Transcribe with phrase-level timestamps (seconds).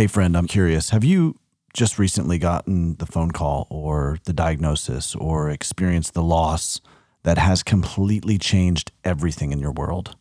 [0.00, 0.88] Hey, friend, I'm curious.
[0.88, 1.36] Have you
[1.74, 6.80] just recently gotten the phone call or the diagnosis or experienced the loss
[7.22, 10.16] that has completely changed everything in your world?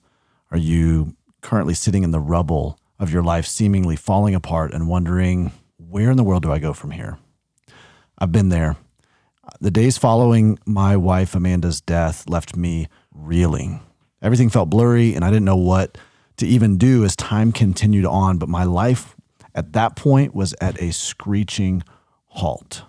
[0.52, 5.54] Are you currently sitting in the rubble of your life, seemingly falling apart and wondering,
[5.77, 7.18] where in the world do I go from here?
[8.18, 8.75] I've been there.
[9.61, 13.80] The days following my wife Amanda's death left me reeling.
[14.21, 15.98] Everything felt blurry, and I didn't know what
[16.36, 19.16] to even do as time continued on, but my life
[19.60, 21.84] at that point was at a screeching
[22.27, 22.84] halt.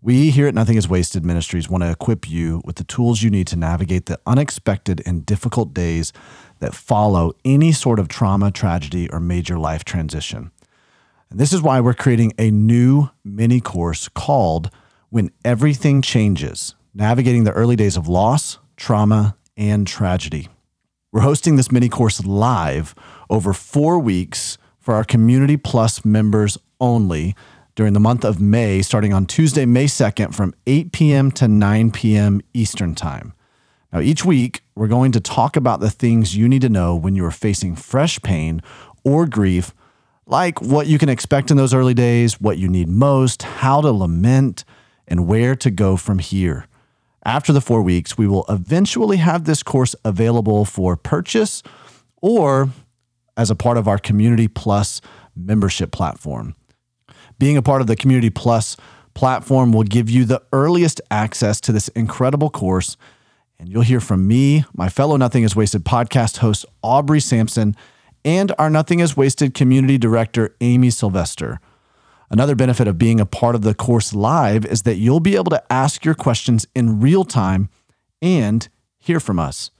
[0.00, 3.30] We here at Nothing is Wasted Ministries want to equip you with the tools you
[3.30, 6.12] need to navigate the unexpected and difficult days
[6.60, 10.50] that follow any sort of trauma, tragedy, or major life transition.
[11.30, 14.70] And this is why we're creating a new mini course called
[15.10, 20.48] When Everything Changes Navigating the Early Days of Loss, Trauma, and Tragedy.
[21.12, 22.94] We're hosting this mini course live
[23.28, 27.34] over four weeks for our Community Plus members only
[27.74, 31.30] during the month of May, starting on Tuesday, May 2nd from 8 p.m.
[31.32, 32.42] to 9 p.m.
[32.52, 33.32] Eastern Time.
[33.92, 37.14] Now, each week, we're going to talk about the things you need to know when
[37.14, 38.60] you are facing fresh pain
[39.04, 39.72] or grief,
[40.26, 43.90] like what you can expect in those early days, what you need most, how to
[43.90, 44.64] lament,
[45.06, 46.66] and where to go from here.
[47.24, 51.62] After the four weeks, we will eventually have this course available for purchase
[52.20, 52.70] or
[53.36, 55.00] as a part of our Community Plus
[55.34, 56.54] membership platform.
[57.38, 58.76] Being a part of the Community Plus
[59.14, 62.96] platform will give you the earliest access to this incredible course.
[63.58, 67.76] And you'll hear from me, my fellow Nothing is Wasted podcast host, Aubrey Sampson,
[68.24, 71.60] and our Nothing is Wasted community director, Amy Sylvester.
[72.30, 75.50] Another benefit of being a part of the course live is that you'll be able
[75.50, 77.68] to ask your questions in real time
[78.22, 79.70] and hear from us.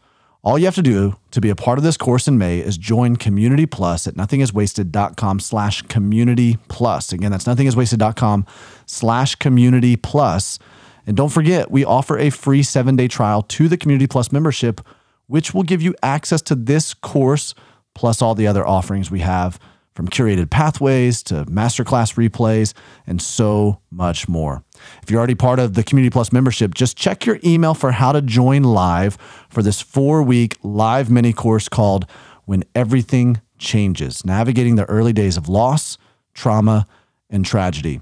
[0.45, 2.77] All you have to do to be a part of this course in May is
[2.77, 7.13] join Community Plus at nothingiswasted.com slash community plus.
[7.13, 8.47] Again, that's nothingiswasted.com
[8.85, 10.59] slash community plus.
[11.07, 14.81] And don't forget, we offer a free seven day trial to the Community Plus membership,
[15.29, 17.55] which will give you access to this course
[17.95, 19.61] plus all the other offerings we have
[19.95, 22.75] from curated pathways to masterclass replays
[23.07, 24.65] and so much more.
[25.03, 28.13] If you're already part of the Community Plus membership, just check your email for how
[28.13, 29.17] to join live
[29.49, 32.07] for this four week live mini course called
[32.45, 35.99] When Everything Changes Navigating the Early Days of Loss,
[36.35, 36.87] Trauma,
[37.31, 38.01] and Tragedy.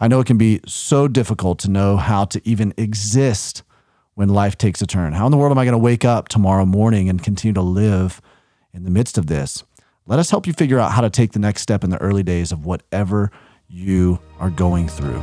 [0.00, 3.62] I know it can be so difficult to know how to even exist
[4.14, 5.12] when life takes a turn.
[5.12, 7.62] How in the world am I going to wake up tomorrow morning and continue to
[7.62, 8.20] live
[8.72, 9.62] in the midst of this?
[10.06, 12.22] Let us help you figure out how to take the next step in the early
[12.22, 13.30] days of whatever
[13.68, 15.22] you are going through.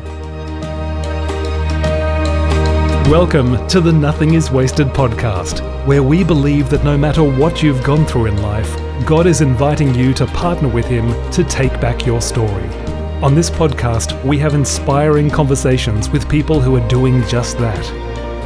[3.09, 7.83] Welcome to the Nothing is Wasted podcast, where we believe that no matter what you've
[7.83, 12.07] gone through in life, God is inviting you to partner with Him to take back
[12.07, 12.67] your story.
[13.21, 17.85] On this podcast, we have inspiring conversations with people who are doing just that.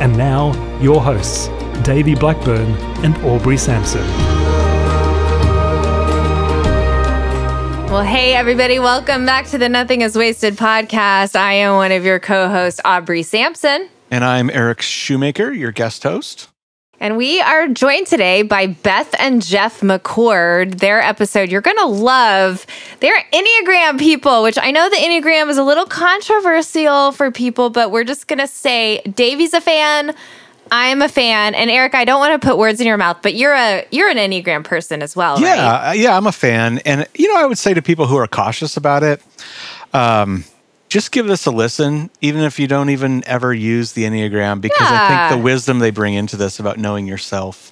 [0.01, 1.47] And now, your hosts,
[1.83, 2.73] Davey Blackburn
[3.05, 4.05] and Aubrey Sampson.
[7.89, 11.37] Well, hey, everybody, welcome back to the Nothing is Wasted podcast.
[11.37, 13.89] I am one of your co hosts, Aubrey Sampson.
[14.11, 16.49] And I'm Eric Shoemaker, your guest host.
[16.99, 20.79] And we are joined today by Beth and Jeff McCord.
[20.79, 22.65] Their episode you're going to love.
[22.99, 27.91] They're Enneagram people, which I know the Enneagram is a little controversial for people, but
[27.91, 30.15] we're just going to say Davey's a fan.
[30.71, 33.33] I'm a fan, and Eric, I don't want to put words in your mouth, but
[33.33, 35.97] you're a you're an Enneagram person as well, yeah, right?
[35.97, 38.77] yeah, I'm a fan, and you know, I would say to people who are cautious
[38.77, 39.19] about it,
[39.93, 40.43] um,
[40.89, 44.89] just give this a listen, even if you don't even ever use the Enneagram, because
[44.89, 45.05] yeah.
[45.05, 47.71] I think the wisdom they bring into this about knowing yourself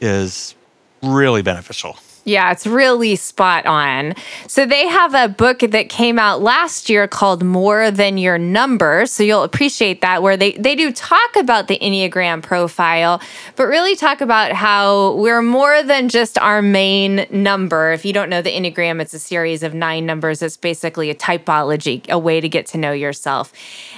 [0.00, 0.54] is
[1.02, 1.96] really beneficial.
[2.24, 4.14] Yeah, it's really spot on.
[4.46, 9.06] So they have a book that came out last year called More Than Your Number.
[9.06, 13.20] So you'll appreciate that, where they, they do talk about the Enneagram profile,
[13.56, 17.90] but really talk about how we're more than just our main number.
[17.90, 20.42] If you don't know the Enneagram, it's a series of nine numbers.
[20.42, 23.52] It's basically a typology, a way to get to know yourself.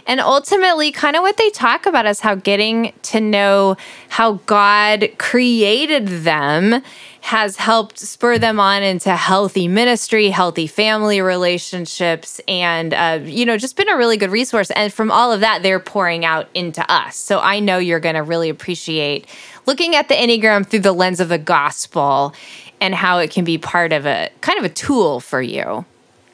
[0.06, 3.76] And ultimately, kind of what they talk about is how getting to know
[4.08, 6.82] how God created them
[7.24, 13.56] has helped spur them on into healthy ministry, healthy family relationships, and, uh, you know,
[13.56, 14.70] just been a really good resource.
[14.72, 17.16] And from all of that, they're pouring out into us.
[17.16, 19.26] So I know you're going to really appreciate
[19.64, 22.34] looking at the Enneagram through the lens of the gospel
[22.78, 25.86] and how it can be part of a kind of a tool for you.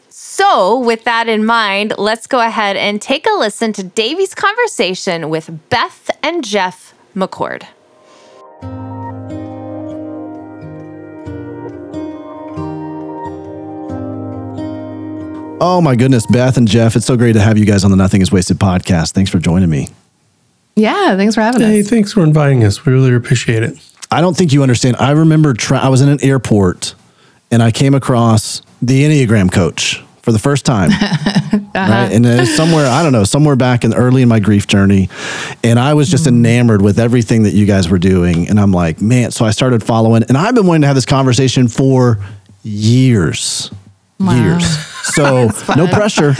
[0.09, 5.31] So, with that in mind, let's go ahead and take a listen to Davey's conversation
[5.31, 7.69] with Beth and Jeff McCord.
[15.63, 17.97] Oh my goodness, Beth and Jeff, it's so great to have you guys on the
[17.97, 19.13] Nothing is Wasted podcast.
[19.13, 19.89] Thanks for joining me.
[20.75, 21.73] Yeah, thanks for having Hey, us.
[21.73, 22.87] Hey, thanks for inviting us.
[22.87, 23.77] We really appreciate it.
[24.11, 24.97] I don't think you understand.
[24.97, 26.95] I remember tra- I was in an airport
[27.51, 30.91] and I came across the Enneagram coach for the first time.
[31.73, 31.89] Right.
[31.89, 32.15] Uh-huh.
[32.15, 35.09] And it was somewhere, I don't know, somewhere back in early in my grief journey.
[35.63, 36.35] And I was just hmm.
[36.35, 38.49] enamored with everything that you guys were doing.
[38.49, 41.07] And I'm like, man, so I started following and I've been wanting to have this
[41.07, 42.19] conversation for
[42.65, 43.71] years.
[44.21, 44.65] Years.
[45.03, 46.35] So no pressure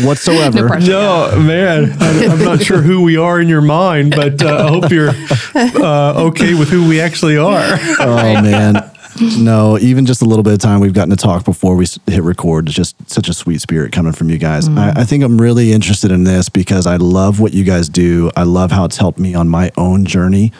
[0.00, 0.60] whatsoever.
[0.62, 0.90] No pressure.
[0.92, 4.68] No, man, I- I'm not sure who we are in your mind, but uh, I
[4.68, 5.10] hope you're
[5.54, 7.60] uh, okay with who we actually are.
[8.00, 8.90] Oh man.
[9.38, 12.22] No, even just a little bit of time we've gotten to talk before we hit
[12.22, 12.68] record.
[12.68, 14.68] It's just such a sweet spirit coming from you guys.
[14.68, 18.30] I, I think I'm really interested in this because I love what you guys do.
[18.36, 20.52] I love how it's helped me on my own journey,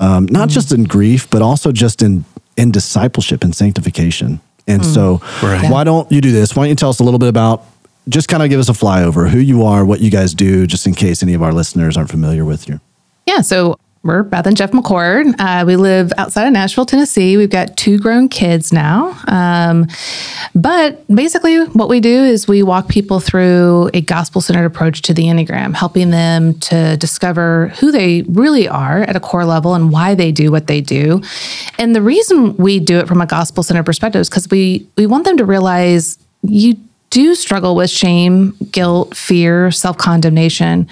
[0.00, 2.24] um, not just in grief, but also just in
[2.56, 4.40] in discipleship and sanctification.
[4.66, 5.46] And so, mm-hmm.
[5.46, 5.70] Right.
[5.70, 6.56] why don't you do this?
[6.56, 7.64] Why don't you tell us a little bit about?
[8.08, 10.86] Just kind of give us a flyover, who you are, what you guys do, just
[10.86, 12.80] in case any of our listeners aren't familiar with you.
[13.26, 15.34] Yeah, so we're Beth and Jeff McCord.
[15.38, 17.36] Uh, we live outside of Nashville, Tennessee.
[17.36, 19.18] We've got two grown kids now.
[19.26, 19.86] Um,
[20.54, 25.14] but basically, what we do is we walk people through a gospel centered approach to
[25.14, 29.90] the Enneagram, helping them to discover who they really are at a core level and
[29.90, 31.20] why they do what they do.
[31.78, 35.06] And the reason we do it from a gospel centered perspective is because we, we
[35.06, 36.76] want them to realize you
[37.16, 40.86] do struggle with shame, guilt, fear, self condemnation.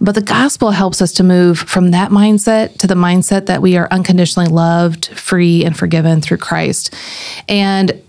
[0.00, 3.76] But the gospel helps us to move from that mindset to the mindset that we
[3.76, 6.94] are unconditionally loved, free, and forgiven through Christ.
[7.48, 8.00] And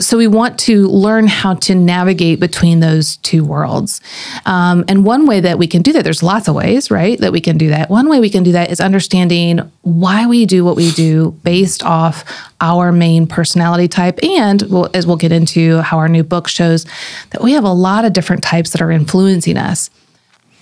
[0.00, 4.00] so we want to learn how to navigate between those two worlds.
[4.44, 7.32] Um, and one way that we can do that, there's lots of ways, right, that
[7.32, 7.90] we can do that.
[7.90, 11.84] One way we can do that is understanding why we do what we do based
[11.84, 12.24] off
[12.60, 14.18] our main personality type.
[14.24, 16.86] And we'll, as we'll get into how our new book shows,
[17.30, 19.90] that we have a lot of different types that are influencing us.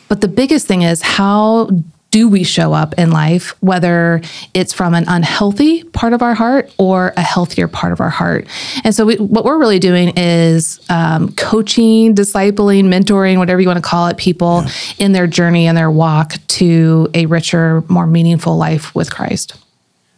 [0.09, 1.71] But the biggest thing is how
[2.13, 4.21] do we show up in life, whether
[4.55, 8.47] it's from an unhealthy part of our heart or a healthier part of our heart?
[8.85, 13.79] And so, we, what we're really doing is um, coaching, discipling, mentoring, whatever you want
[13.79, 14.63] to call it, people
[14.99, 19.57] in their journey and their walk to a richer, more meaningful life with Christ.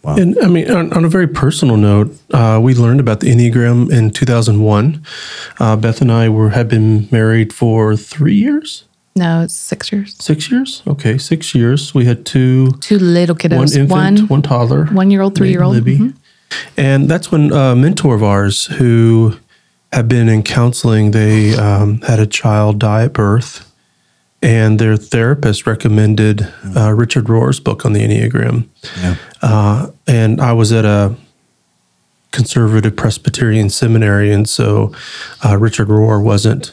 [0.04, 3.90] And I mean, on, on a very personal note, uh, we learned about the Enneagram
[3.90, 5.02] in 2001.
[5.58, 8.84] Uh, Beth and I were had been married for three years,
[9.16, 10.16] No, it's six years.
[10.18, 10.82] six years.
[10.86, 11.94] Okay, six years.
[11.94, 13.56] We had two, Two little kiddos.
[13.56, 15.74] one infant, one, one toddler, one year old, three year old.
[15.74, 16.12] Libby.
[16.76, 19.36] And that's when a mentor of ours who
[19.92, 23.72] had been in counseling, they um, had a child die at birth,
[24.42, 28.68] and their therapist recommended uh, Richard Rohr's book on the Enneagram.
[29.00, 29.16] Yeah.
[29.42, 31.14] Uh, and I was at a
[32.32, 34.92] conservative Presbyterian seminary, and so
[35.44, 36.72] uh, Richard Rohr wasn't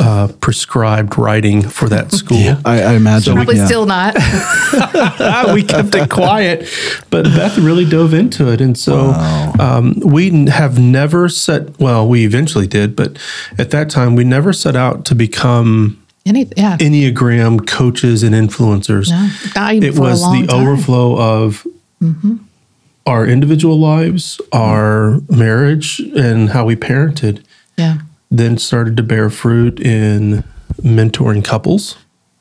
[0.00, 2.56] uh, prescribed writing for that school.
[2.64, 3.34] I, I imagine.
[3.34, 3.66] Probably yeah.
[3.66, 4.16] still not.
[5.54, 6.68] We kept it quiet,
[7.10, 9.12] but Beth really dove into it, and so
[9.60, 11.78] um, we have never set.
[11.78, 13.16] Well, we eventually did, but
[13.58, 16.76] at that time, we never set out to become Any, yeah.
[16.78, 19.10] Enneagram coaches and influencers.
[19.10, 20.46] No, it was the time.
[20.46, 20.50] Mm-hmm.
[20.50, 21.66] overflow of
[23.06, 27.44] our individual lives, our marriage, and how we parented.
[27.76, 27.98] yeah.
[28.30, 30.44] Then started to bear fruit in
[30.82, 31.96] mentoring couples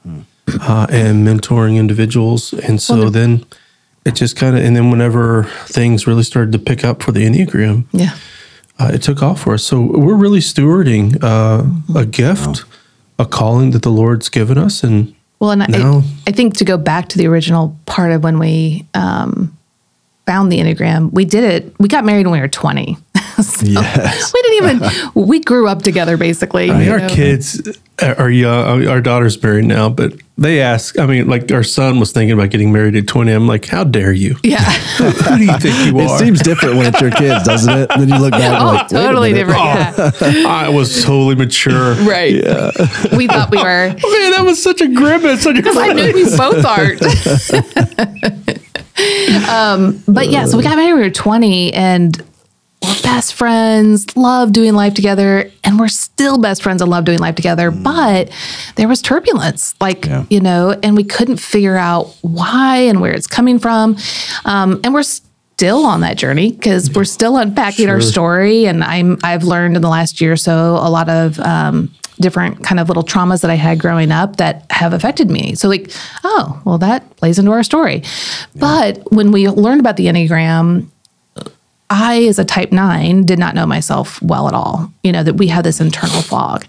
[0.05, 3.45] uh, and mentoring individuals, and so then
[4.05, 7.25] it just kind of and then whenever things really started to pick up for the
[7.25, 8.15] enneagram, Yeah.
[8.79, 9.63] uh, it took off for us.
[9.63, 11.63] So we're really stewarding uh,
[11.99, 12.65] a gift,
[13.19, 16.03] a calling that the Lord's given us, and Well, and No.
[16.25, 19.55] I, I think to go back to the original part of when we um,
[20.25, 22.97] found the Enneagram, we did it, we got married when we were 20.
[23.33, 24.31] So Yes.
[24.31, 26.69] We didn't even, we grew up together basically.
[26.69, 27.09] I mean, our know?
[27.09, 27.67] kids
[27.99, 28.87] are young.
[28.87, 30.99] Our daughter's married now, but they ask.
[30.99, 33.31] I mean, like our son was thinking about getting married at twenty.
[33.31, 34.35] I'm like, how dare you?
[34.43, 34.61] Yeah.
[34.97, 36.03] Who do you think you are?
[36.03, 36.19] It are?
[36.19, 37.89] seems different when it's your kids, doesn't it?
[37.89, 39.47] Then you look back and oh, like, wait totally minute.
[39.47, 39.65] different.
[39.65, 40.43] Yeah.
[40.45, 41.93] Oh, I was totally mature.
[42.05, 42.35] Right.
[42.35, 42.71] Yeah.
[43.15, 43.95] We thought we were.
[44.03, 45.77] Oh, man, that was such a grimace on your face.
[45.77, 47.01] I knew we both aren't.
[49.49, 52.21] Um, but yeah, so we got married we were 20 and
[52.81, 57.19] we're best friends, love doing life together, and we're still best friends and love doing
[57.19, 57.71] life together.
[57.71, 58.29] But
[58.75, 60.25] there was turbulence, like, Yeah.
[60.29, 63.95] you know, and we couldn't figure out why and where it's coming from.
[64.43, 68.65] Um, and we're still on that journey because we're still unpacking our story.
[68.65, 71.89] And I'm I've learned in the last year or so a lot of um,
[72.19, 75.55] different kind of little traumas that I had growing up that have affected me.
[75.55, 75.91] So like,
[76.23, 78.03] oh, well, that plays into our story.
[78.55, 80.87] But when we learned about the Enneagram,
[81.89, 84.91] I, as a type nine, did not know myself well at all.
[85.03, 86.65] You know, that we have this internal fog.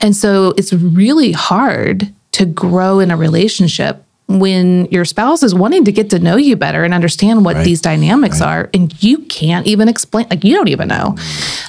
[0.00, 5.84] And so it's really hard to grow in a relationship when your spouse is wanting
[5.84, 7.64] to get to know you better and understand what Right.
[7.64, 11.16] these dynamics are, and you can't even explain, like, you don't even know.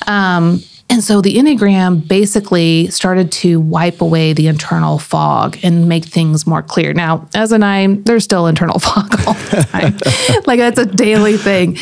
[0.07, 6.05] Um, and so the Enneagram basically started to wipe away the internal fog and make
[6.05, 6.93] things more clear.
[6.93, 10.43] Now, as a nine, there's still internal fog all the time.
[10.45, 11.77] like that's a daily thing.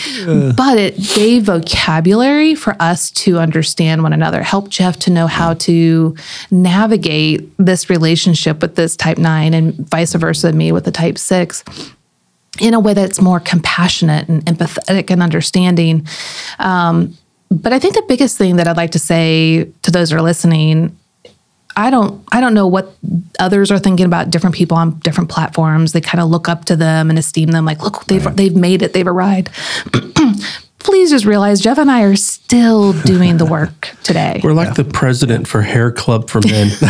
[0.56, 5.54] But it gave vocabulary for us to understand one another, help Jeff to know how
[5.54, 6.16] to
[6.50, 11.64] navigate this relationship with this type nine and vice versa, me with the type six
[12.60, 16.08] in a way that's more compassionate and empathetic and understanding.
[16.58, 17.18] Um,
[17.50, 20.22] but I think the biggest thing that I'd like to say to those who are
[20.22, 20.98] listening,
[21.76, 22.96] I don't I don't know what
[23.40, 25.92] others are thinking about different people on different platforms.
[25.92, 28.82] They kind of look up to them and esteem them like, look, they've they've made
[28.82, 29.50] it, they've arrived.
[30.80, 34.40] Please just realize Jeff and I are still doing the work today.
[34.44, 36.70] We're like the president for Hair Club for Men.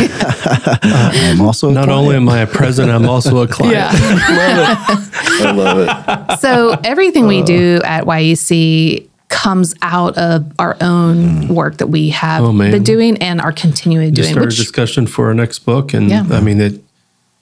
[0.82, 2.02] I'm also a Not client.
[2.02, 3.74] only am I a president, I'm also a client.
[3.74, 6.40] Yeah, I love it.
[6.40, 7.46] so everything we uh.
[7.46, 11.48] do at YEC comes out of our own mm.
[11.48, 14.34] work that we have Oh, been doing and are continuing Just doing.
[14.34, 16.26] started Which, discussion for our next book, and Yeah.
[16.30, 16.82] I mean it.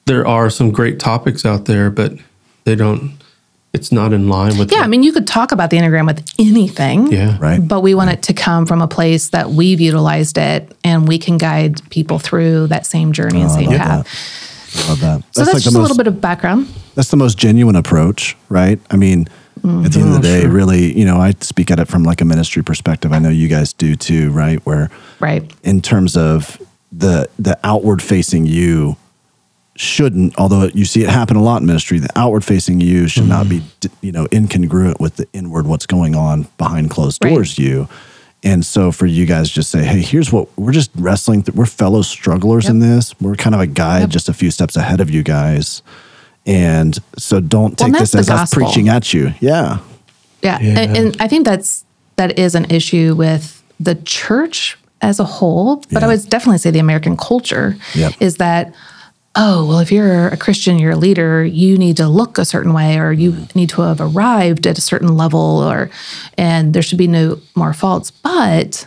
[0.06, 2.12] There are some great topics out there, but
[2.64, 3.12] they don't.
[3.72, 4.70] It's not in line with.
[4.70, 7.10] yeah, I mean, you could talk about the Enneagram with anything.
[7.10, 7.58] yeah, Right.
[7.66, 11.18] But we want it to come from a place that we've utilized it and we
[11.18, 14.06] can guide people through that same journey and oh, same love path.
[14.76, 15.22] I love that.
[15.32, 16.68] So that's, like just the a little bit of background.
[16.94, 18.78] that's the most genuine approach, right?
[18.90, 19.26] I mean,
[19.64, 21.88] at the end Oh, of the oh, day, really, you know, I speak at it
[21.88, 23.12] from like a ministry perspective.
[23.12, 24.64] I know you guys do too, right?
[24.66, 24.90] Where
[25.21, 25.50] Right.
[25.62, 26.61] in terms of
[26.92, 28.97] the the outward facing you
[29.76, 33.26] shouldn't although you see it happen a lot in ministry the outward facing you should
[33.26, 34.06] not be mm-hmm.
[34.06, 37.30] you know incongruent with the inward what's going on behind closed Right.
[37.35, 37.88] doors you
[38.44, 42.02] and so for you guys just say hey here's what we're just wrestling we're fellow
[42.02, 44.11] strugglers in this we're kind of a guide Yep.
[44.11, 45.83] just a few steps ahead of you guys
[46.46, 49.78] and so don't take that's this the as us preaching at you yeah
[50.44, 50.58] Yeah.
[50.60, 50.80] Yeah.
[50.80, 51.84] And, and I think that's
[52.16, 56.70] that is an issue with the church as a whole, but I would definitely say
[56.70, 58.14] the American culture Yep.
[58.20, 58.72] is that
[59.36, 62.72] oh, well if you're a Christian, you're a leader, you need to look a certain
[62.72, 63.58] way or you mm-hmm.
[63.58, 65.90] need to have arrived at a certain level or
[66.38, 68.10] and there should be no more faults.
[68.10, 68.86] But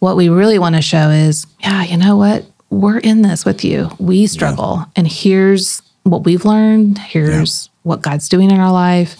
[0.00, 2.44] what we really want to show is, yeah, you know what?
[2.70, 3.90] We're in this with you.
[3.98, 4.84] We struggle.
[4.96, 6.98] And here's what we've learned.
[6.98, 9.16] Here's what God's doing in our life.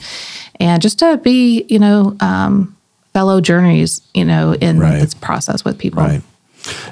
[0.60, 2.76] And just to be, you know, um,
[3.12, 5.00] fellow journeys, you know, in Right.
[5.00, 6.02] this process with people.
[6.02, 6.22] Right.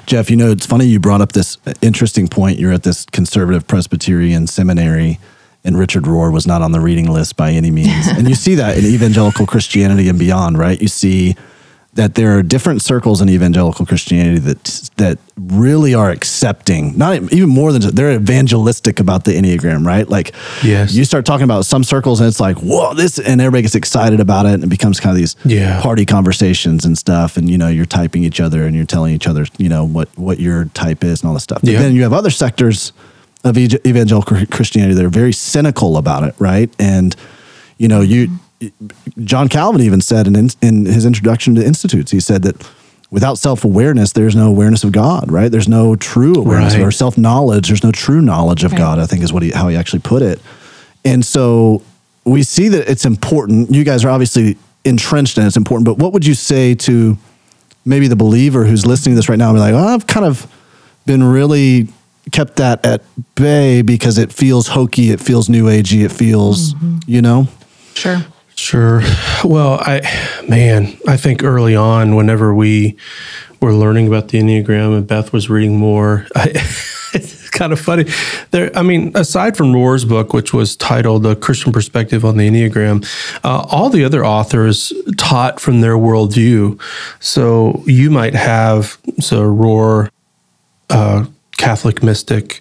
[0.05, 2.59] Jeff, you know, it's funny you brought up this interesting point.
[2.59, 5.19] You're at this conservative Presbyterian seminary,
[5.63, 8.07] and Richard Rohr was not on the reading list by any means.
[8.17, 10.81] and you see that in evangelical Christianity and beyond, right?
[10.81, 11.35] You see
[11.93, 17.49] that there are different circles in evangelical Christianity that that really are accepting, not even
[17.49, 20.07] more than they're evangelistic about the Enneagram, right?
[20.07, 20.33] Like,
[20.63, 20.93] Yes.
[20.93, 24.21] you start talking about some circles, and it's like, whoa, this, and everybody gets excited
[24.21, 25.81] about it, and it becomes kind of these Yeah.
[25.81, 29.27] party conversations and stuff and you know you're typing each other and you're telling each
[29.27, 31.79] other you know what what your type is and all this stuff but Yeah.
[31.81, 32.93] then you have other sectors
[33.43, 37.15] of evangelical christianity that are very cynical about it right and
[37.77, 38.29] you know you
[39.23, 42.55] john calvin even said in, in his introduction to institutes he said that
[43.09, 46.83] without self-awareness there's no awareness of god right there's no true awareness Right.
[46.83, 48.77] or self-knowledge there's no true knowledge of Right.
[48.79, 50.39] god i think is what he how he actually put it
[51.03, 51.81] and so
[52.23, 53.71] we see that it's important.
[53.71, 57.17] You guys are obviously entrenched in it's important, but what would you say to
[57.85, 60.25] maybe the believer who's listening to this right now and be like, oh, I've kind
[60.25, 60.45] of
[61.07, 61.87] been really
[62.31, 63.01] kept that at
[63.33, 66.99] bay because it feels hokey, it feels new agey, it feels, mm-hmm.
[67.07, 67.47] you know?
[67.95, 68.23] Sure.
[68.61, 69.01] Sure.
[69.43, 70.01] Well, I,
[70.47, 72.95] man, I think early on, whenever we
[73.59, 76.51] were learning about the Enneagram and Beth was reading more, I,
[77.11, 78.05] it's kind of funny.
[78.51, 82.47] There, I mean, aside from Rohr's book, which was titled "The Christian Perspective on the
[82.47, 83.03] Enneagram,"
[83.43, 86.79] uh, all the other authors taught from their worldview.
[87.19, 90.11] So you might have so Rohr.
[90.87, 91.25] Uh,
[91.61, 92.59] Catholic mystic.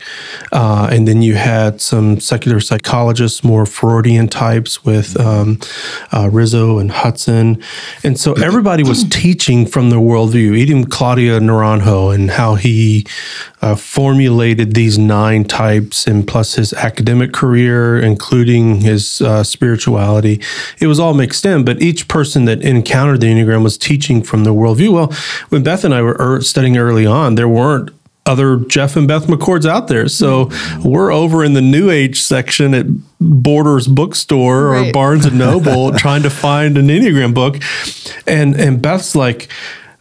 [0.52, 5.58] Uh, and then you had some secular psychologists, more Freudian types with um,
[6.12, 7.62] uh, Riso and Hudson.
[8.04, 13.06] And so everybody was teaching from their worldview, even Claudio Naranjo and how he
[13.62, 20.42] uh, formulated these nine types and plus his academic career, including his uh, spirituality.
[20.78, 24.44] It was all mixed in, but each person that encountered the Enneagram was teaching from
[24.44, 24.92] their worldview.
[24.92, 25.12] Well,
[25.48, 27.90] when Beth and I were er- studying early on, there weren't
[28.30, 30.08] other Jeff and Beth McCords out there.
[30.08, 30.50] So
[30.84, 32.86] we're over in the New Age section at
[33.20, 34.92] Borders Bookstore or Right.
[34.94, 37.58] Barnes and Noble trying to find an Enneagram book,
[38.26, 39.48] and and Beth's like,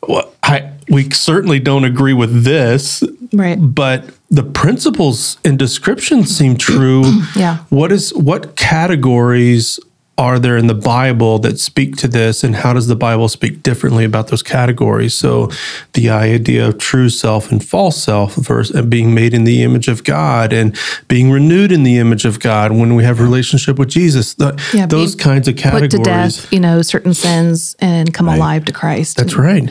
[0.07, 3.57] well, I we certainly don't agree with this, Right.
[3.59, 7.03] but the principles and descriptions seem true.
[7.36, 7.57] Yeah.
[7.69, 9.79] What is what categories
[10.19, 13.63] are there in the Bible that speak to this, and how does the Bible speak
[13.63, 15.13] differently about those categories?
[15.13, 15.49] So,
[15.93, 19.88] the idea of true self and false self, versus and being made in the image
[19.88, 23.88] of God, and being renewed in the image of God when we have relationship with
[23.89, 24.33] Jesus.
[24.33, 25.91] The- Yeah, those kinds of categories.
[25.93, 29.15] Put to death, you know, certain sins and come alive to Christ.
[29.15, 29.69] That's right.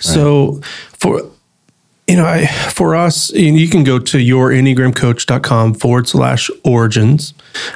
[0.00, 0.62] So
[0.98, 1.22] for
[2.10, 7.34] you know, I, for us, you, you can go to yourenneagramcoach.com forward slash origins.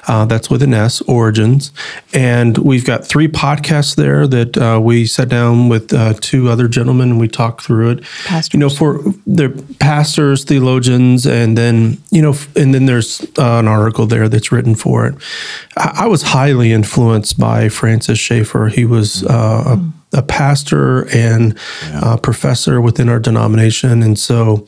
[0.09, 1.71] Uh, that's with an S, origins.
[2.13, 6.67] And we've got three podcasts there that uh, we sat down with uh, two other
[6.67, 8.05] gentlemen and we talked through it.
[8.53, 13.69] You know, for they're pastors, theologians, and then, you know, and then there's uh, an
[13.69, 15.15] article there that's written for it.
[15.77, 18.67] I, I was highly influenced by Francis Schaeffer.
[18.67, 21.59] He was uh, a a pastor and
[21.93, 24.03] uh, professor within our denomination.
[24.03, 24.67] And so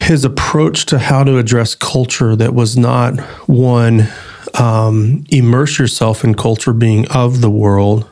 [0.00, 4.08] his approach to how to address culture that was not one,
[4.54, 8.08] um, immerse yourself in culture being of the world,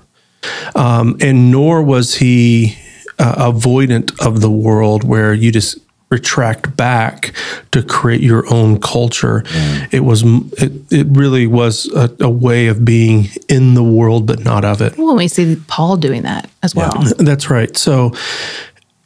[0.74, 2.76] um, and nor was he
[3.18, 5.78] uh, avoidant of the world where you just
[6.10, 7.32] retract back
[7.70, 9.44] to create your own culture.
[9.92, 14.40] It was it, it really was a, a way of being in the world but
[14.40, 14.98] not of it.
[14.98, 16.92] Well, we see Paul doing that as well.
[17.18, 17.76] That's right.
[17.76, 18.12] So,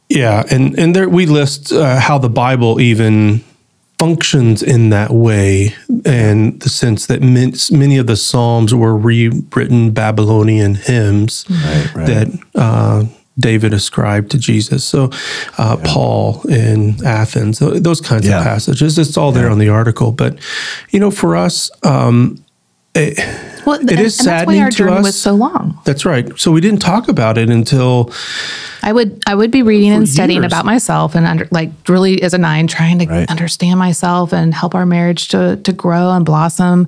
[0.09, 3.43] yeah, and and there we list uh, how the Bible even
[3.99, 9.91] functions in that way, and the sense that min- many of the Psalms were rewritten
[9.91, 12.05] Babylonian hymns right.
[12.07, 12.39] that.
[12.55, 13.05] Uh,
[13.37, 14.85] David ascribed to Jesus.
[14.85, 15.09] So,
[15.57, 18.37] uh, Paul in Athens, those kinds Yeah.
[18.39, 18.97] of passages.
[18.97, 20.11] It's all there on the article.
[20.11, 20.37] But,
[20.91, 22.39] you know, for us, um,
[22.93, 23.19] it,
[23.65, 25.03] Well, It and, is and that's why saddening our to journey us.
[25.03, 25.77] was so long.
[25.85, 26.29] that's right.
[26.39, 28.11] So we didn't talk about it until
[28.83, 30.53] I would I would be reading and studying years.
[30.53, 33.29] about myself and under, like really as a nine trying to Right.
[33.29, 36.87] understand myself and help our marriage to to grow and blossom.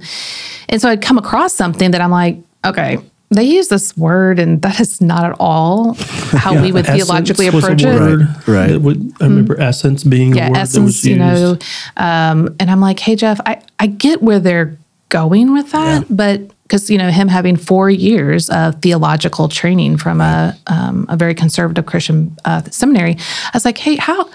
[0.70, 4.62] And so I'd come across something that I'm like, okay, they use this word and
[4.62, 5.96] that is not at all
[6.32, 7.88] how we would theologically was a approach it.
[8.00, 8.22] word.
[8.22, 8.70] Right, right.
[8.72, 11.06] It would- I remember essence being yeah, a word that was essence, used.
[11.06, 11.58] you know.
[11.98, 14.78] Um, and I'm like, hey, Jeff, I, I get where they're
[15.10, 20.20] going with that, but because, you know, him having four years of theological training from
[20.20, 24.30] a, um, a very conservative Christian uh, seminary, I was like, hey, how?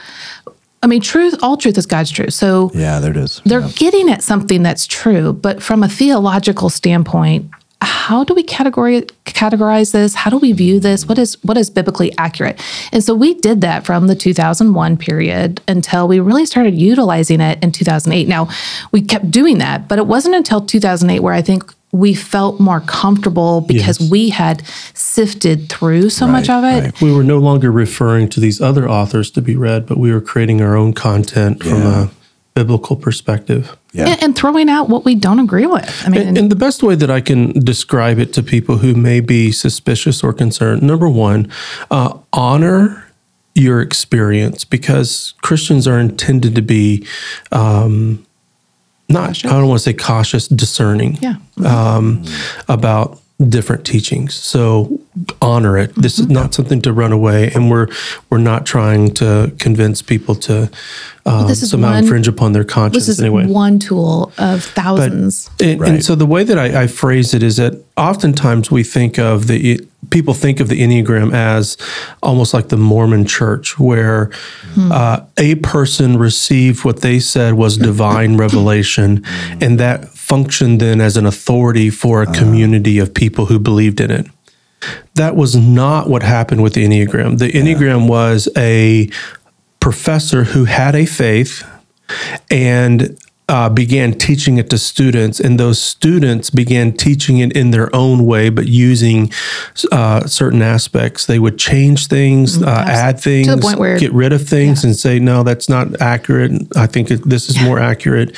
[0.82, 2.32] I mean, truth, all truth is God's truth.
[2.32, 3.40] So Yeah, there it is.
[3.44, 7.50] they're getting at something that's true, but from a theological standpoint,
[7.82, 10.14] how do we categorize categorize this?
[10.14, 11.06] How do we view this?
[11.06, 12.60] What is what is biblically accurate?
[12.92, 17.62] And so we did that from the 2001 period until we really started utilizing it
[17.62, 18.28] in 2008.
[18.28, 18.48] Now,
[18.92, 22.80] we kept doing that, but it wasn't until 2008 where I think we felt more
[22.80, 24.10] comfortable because Yes.
[24.10, 24.62] we had
[24.94, 26.84] sifted through so much of it.
[26.84, 27.00] right.
[27.02, 30.20] we were no longer referring to these other authors to be read, but we were
[30.22, 32.10] creating our own content from a
[32.54, 33.76] biblical perspective.
[33.92, 34.08] Yeah.
[34.08, 36.02] And, and throwing out what we don't agree with.
[36.04, 38.94] I mean, And, and the best way that I can describe it to people who
[38.94, 41.50] may be suspicious or concerned, number one,
[41.90, 43.06] uh, honor
[43.54, 47.06] your experience because Christians are intended to be
[47.50, 48.26] um,
[49.08, 51.36] not, I don't want to say cautious, discerning yeah.
[51.66, 52.24] um,
[52.68, 54.34] about different teachings.
[54.34, 55.01] So
[55.42, 55.94] honor it.
[55.94, 57.88] This is not something to run away, and we're
[58.30, 60.70] we're not trying to convince people to
[61.26, 63.46] um, this is somehow one- infringe upon their conscience This is anyway.
[63.46, 65.50] one tool of thousands.
[65.60, 65.90] And, Right.
[65.92, 69.46] and so the way that I, I phrase it is that oftentimes we think of
[69.46, 71.76] the people think of the Enneagram as
[72.22, 74.30] almost like the Mormon church, where
[74.78, 79.22] uh, a person received what they said was divine revelation,
[79.60, 84.10] and that functioned then as an authority for a community of people who believed in
[84.10, 84.26] it.
[85.14, 87.38] That was not what happened with the Enneagram.
[87.38, 89.10] The Enneagram was a
[89.80, 91.66] professor who had a faith
[92.50, 93.18] and
[93.52, 98.24] uh, began teaching it to students, and those students began teaching it in their own
[98.32, 99.30] way, but using
[99.92, 101.26] uh, certain aspects.
[101.26, 103.60] They would change things, uh, add things, Mm-hmm.
[103.68, 106.52] point where- get rid of things, and say, "No, that's not accurate.
[106.84, 108.34] I think it, this is more accurate."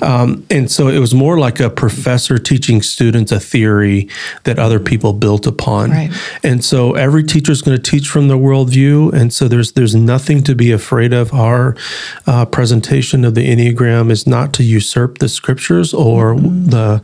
[0.00, 4.08] Um, and so it was more like a professor teaching students a theory
[4.44, 5.90] that other people built upon.
[5.90, 6.10] Right.
[6.44, 9.94] And so every teacher is going to teach from their worldview, and so there's there's
[9.94, 11.32] nothing to be afraid of.
[11.34, 11.74] Our
[12.26, 17.02] uh, presentation of the Enneagram is not to usurp the scriptures or the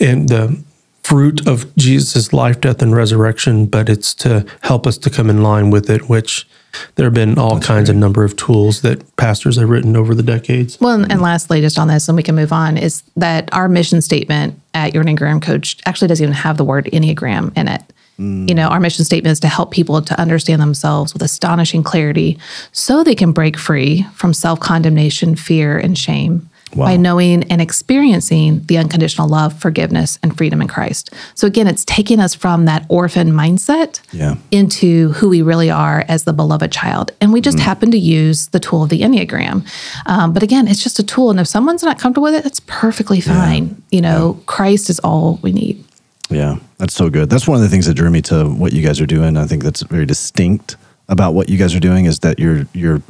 [0.00, 0.62] and the
[1.02, 5.42] fruit of Jesus' life, death, and resurrection, but it's to help us to come in
[5.42, 6.46] line with it, which
[6.94, 10.22] there have been all kinds of number of tools that pastors have written over the
[10.22, 10.80] decades.
[10.80, 13.68] Well, and, and lastly, just on this, and we can move on, is that our
[13.68, 17.82] mission statement at your Enneagram Coach actually doesn't even have the word Enneagram in it.
[18.18, 18.48] Mm.
[18.48, 22.38] You know, our mission statement is to help people to understand themselves with astonishing clarity
[22.70, 28.62] so they can break free from self condemnation, fear, and shame by knowing and experiencing
[28.66, 31.10] the unconditional love, forgiveness, and freedom in Christ.
[31.34, 34.36] So, again, it's taking us from that orphan mindset Yeah.
[34.50, 37.10] into who we really are as the beloved child.
[37.20, 39.66] And we just happen to use the tool of the Enneagram.
[40.06, 41.30] Um, but again, it's just a tool.
[41.30, 43.82] And if someone's not comfortable with it, that's perfectly fine.
[43.90, 45.84] You know, Christ is all we need.
[46.30, 47.28] Yeah, that's so good.
[47.28, 49.36] That's one of the things that drew me to what you guys are doing.
[49.36, 50.76] I think that's very distinct
[51.08, 53.02] about what you guys are doing is that you're you're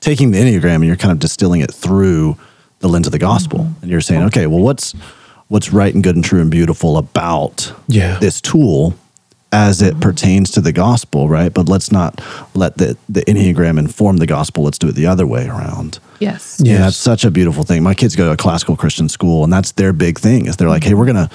[0.00, 2.36] taking the enneagram and you're kind of distilling it through
[2.80, 3.82] the lens of the gospel, mm-hmm.
[3.82, 4.94] and you're saying, okay, well, what's
[5.48, 8.18] what's right and good and true and beautiful about Yeah.
[8.18, 8.94] this tool
[9.52, 10.00] as it mm-hmm.
[10.00, 11.54] pertains to the gospel, right?
[11.54, 12.20] But let's not
[12.54, 14.64] let the the enneagram inform the gospel.
[14.64, 15.98] Let's do it the other way around.
[16.18, 16.60] Yes.
[16.62, 17.82] Yeah, that's such a beautiful thing.
[17.82, 20.46] My kids go to a classical Christian school, and that's their big thing.
[20.46, 20.88] Is they're like, mm-hmm.
[20.88, 21.30] hey, we're gonna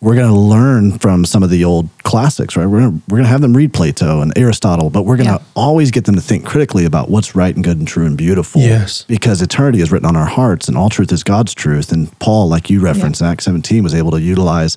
[0.00, 2.66] we're gonna learn from some of the old classics, right?
[2.66, 5.38] We're gonna we're gonna have them read Plato and Aristotle, but we're gonna Yeah.
[5.56, 8.60] always get them to think critically about what's right and good and true and beautiful.
[8.62, 9.04] Yes.
[9.08, 11.90] because eternity is written on our hearts, and all truth is God's truth.
[11.90, 14.76] And Paul, like you referenced, in Acts 17, was able to utilize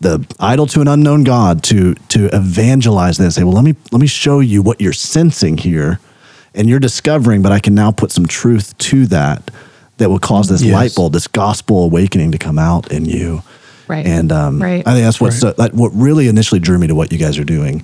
[0.00, 3.36] the idol to an unknown God to to evangelize this.
[3.36, 6.00] Say, well, let me let me show you what you're sensing here,
[6.54, 9.52] and you're discovering, but I can now put some truth to that
[9.98, 10.72] that will cause this Yes.
[10.74, 13.42] light bulb, this gospel awakening to come out in you.
[13.88, 14.06] Right.
[14.06, 14.86] And um, Right.
[14.86, 15.56] I think that's what's Right.
[15.56, 17.82] that, what really initially drew me to what you guys are doing.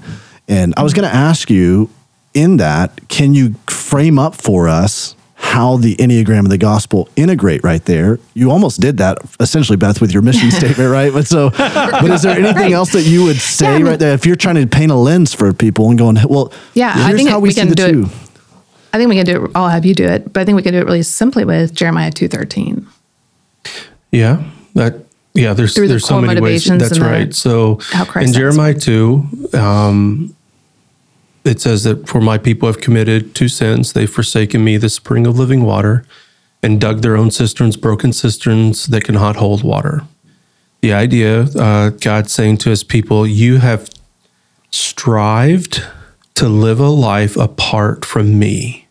[0.48, 1.88] And I was going to ask you
[2.34, 7.62] in that, can you frame up for us how the Enneagram and the gospel integrate
[7.64, 8.18] right there?
[8.34, 11.12] You almost did that essentially, Beth, with your mission statement, right?
[11.12, 14.14] But so, but is there anything else that you would say I mean- right there
[14.14, 17.28] if you're trying to paint a lens for people and going, well, Yeah, I think
[17.30, 18.08] how we, we see can the do it.
[18.92, 19.50] I think we can do it.
[19.54, 21.74] I'll have you do it, but I think we can do it really simply with
[21.74, 22.86] Jeremiah two thirteen.
[24.12, 25.03] Yeah, that
[25.34, 25.52] yeah.
[25.52, 26.64] There's Through the there's so many ways.
[26.64, 27.34] That's the- right.
[27.34, 27.80] So
[28.16, 28.32] in.
[28.32, 30.34] Jeremiah two, um,
[31.44, 33.92] it says that for my people have committed two sins.
[33.92, 36.06] They've forsaken me, the spring of living water,
[36.62, 40.02] and dug their own cisterns, broken cisterns that cannot hold water.
[40.80, 43.90] The idea, uh, God saying to His people, you have
[44.70, 45.82] strived
[46.34, 48.83] to live a life apart from me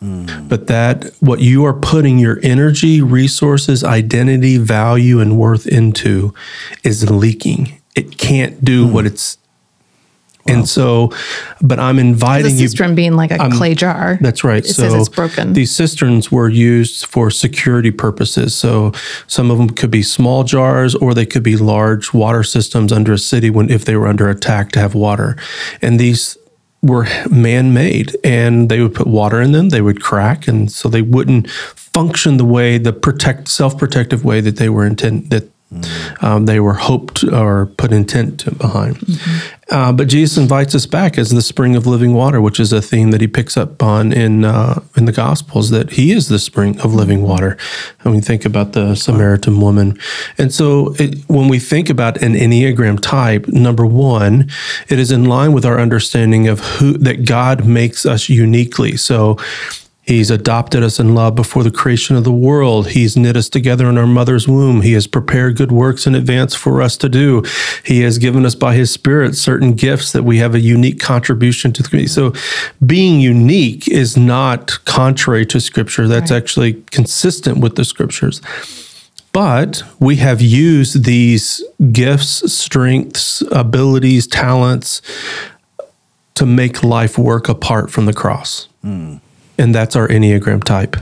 [0.00, 6.32] but that what you are putting your energy, resources, identity, value, and worth into
[6.82, 7.78] is leaking.
[7.94, 8.94] It can't do hmm.
[8.94, 9.36] what it's.
[10.46, 11.12] And so,
[11.60, 12.66] but I'm The inviting you.
[12.66, 14.18] cistern being like a I'm- clay jar.
[14.22, 14.64] That's right.
[14.64, 15.52] It says it's broken.
[15.52, 18.54] These cisterns were used for security purposes.
[18.54, 18.92] So
[19.26, 23.12] some of them could be small jars, or they could be large water systems under
[23.12, 25.36] a city when if they were under attack to have water.
[25.82, 26.36] And these
[26.82, 29.68] were man-made, and they would put water in them.
[29.68, 34.56] They would crack, and so they wouldn't function the way the protect self-protective way that
[34.56, 35.50] they were intended that
[36.20, 38.98] um, they were hoped or put intent behind.
[39.70, 42.82] Uh, but Jesus invites us back as the spring of living water, which is a
[42.82, 46.40] theme that he picks up on in uh, in the Gospels that he is the
[46.40, 47.56] spring of living water.
[48.02, 49.96] And we think about the Samaritan woman,
[50.38, 54.50] and so it, when we think about an enneagram type, number one,
[54.88, 58.96] it is in line with our understanding of who that God makes us uniquely.
[58.96, 59.38] So.
[60.10, 62.88] He's adopted us in love before the creation of the world.
[62.88, 64.80] He's knit us together in our mother's womb.
[64.80, 67.44] He has prepared good works in advance for us to do.
[67.84, 71.72] He has given us by his spirit certain gifts that we have a unique contribution
[71.74, 72.12] to the community.
[72.12, 72.32] So
[72.84, 76.08] being unique is not contrary to scripture.
[76.08, 78.42] That's actually consistent with the scriptures.
[79.30, 85.02] But we have used these gifts, strengths, abilities, talents
[86.34, 89.18] to make life work apart from the cross hmm.
[89.60, 90.96] And that's our Enneagram type.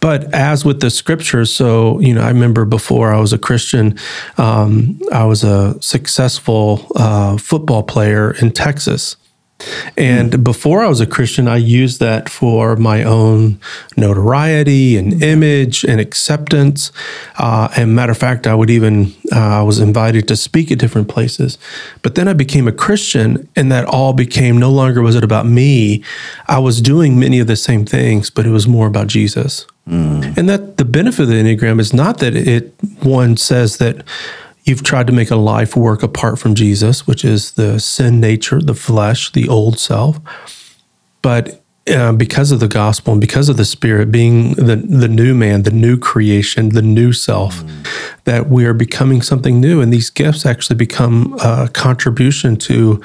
[0.00, 3.98] But as with the scriptures, so, you know, I remember before I was a Christian,
[4.38, 9.16] um, I was a successful uh, football player in Texas.
[9.96, 13.58] And before I was a Christian, I used that for my own
[13.96, 16.92] notoriety and image and acceptance.
[17.38, 20.78] Uh, and matter of fact, I would even, uh, I was invited to speak at
[20.78, 21.58] different places.
[22.02, 25.46] But then I became a Christian, and that all became no longer was it about
[25.46, 26.02] me.
[26.46, 29.66] I was doing many of the same things, but it was more about Jesus.
[30.38, 32.72] And that the benefit of the Enneagram is not that it,
[33.02, 34.04] one says that
[34.64, 38.60] you've tried to make a life work apart from Jesus, which is the sin nature,
[38.60, 40.18] the flesh, the old self.
[41.20, 45.34] But uh, because of the gospel and because of the Spirit being the the new
[45.34, 47.62] man, the new creation, the new self,
[48.24, 53.02] that we are becoming something new, and these gifts actually become a contribution to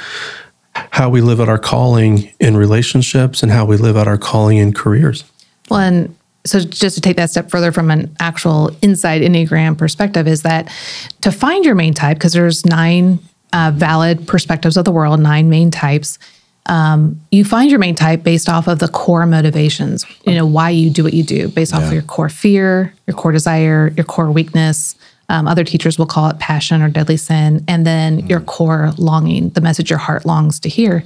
[0.92, 4.58] how we live out our calling in relationships and how we live out our calling
[4.58, 5.24] in careers.
[5.70, 6.16] Well, and
[6.48, 10.72] so just to take that step further from an actual inside Enneagram perspective, is that
[11.22, 13.20] to find your main type, because there's nine
[13.54, 16.20] uh, valid perspectives of the world, nine main types.
[16.66, 20.70] Um, you find your main type based off of the core motivations, you know, why
[20.70, 21.88] you do what you do, based off Yeah.
[21.88, 24.96] of your core fear, your core desire, your core weakness.
[25.30, 29.50] Um, other teachers will call it passion or deadly sin, and then your core longing,
[29.52, 31.04] the message your heart longs to hear.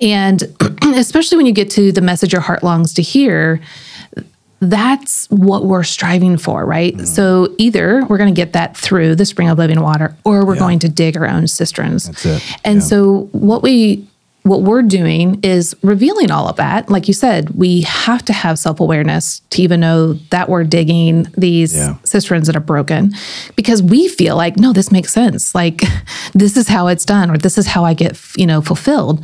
[0.00, 0.42] And
[0.94, 3.60] especially when you get to the message your heart longs to hear,
[4.60, 6.96] that's what we're striving for, right?
[6.96, 7.06] Mm.
[7.06, 10.54] So either we're going to get that through the spring of living water or we're
[10.54, 10.60] Yeah.
[10.60, 12.08] going to dig our own cisterns.
[12.64, 12.86] And Yeah.
[12.86, 14.04] so what we
[14.44, 16.88] what we're doing is revealing all of that.
[16.88, 21.76] Like you said, we have to have self-awareness to even know that we're digging these
[21.76, 21.96] Yeah.
[22.04, 23.12] cisterns that are broken
[23.56, 25.54] because we feel like no this makes sense.
[25.54, 25.82] Like
[26.34, 29.22] this is how it's done or this is how I get, you know, fulfilled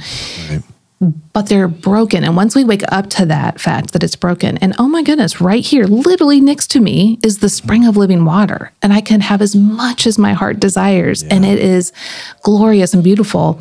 [1.00, 2.24] but they're broken.
[2.24, 5.40] And once we wake up to that fact that it's broken, and oh my goodness,
[5.40, 9.20] right here, literally next to me is the spring of living water, and I can
[9.20, 11.92] have as much as my heart desires, and it is
[12.42, 13.60] glorious and beautiful.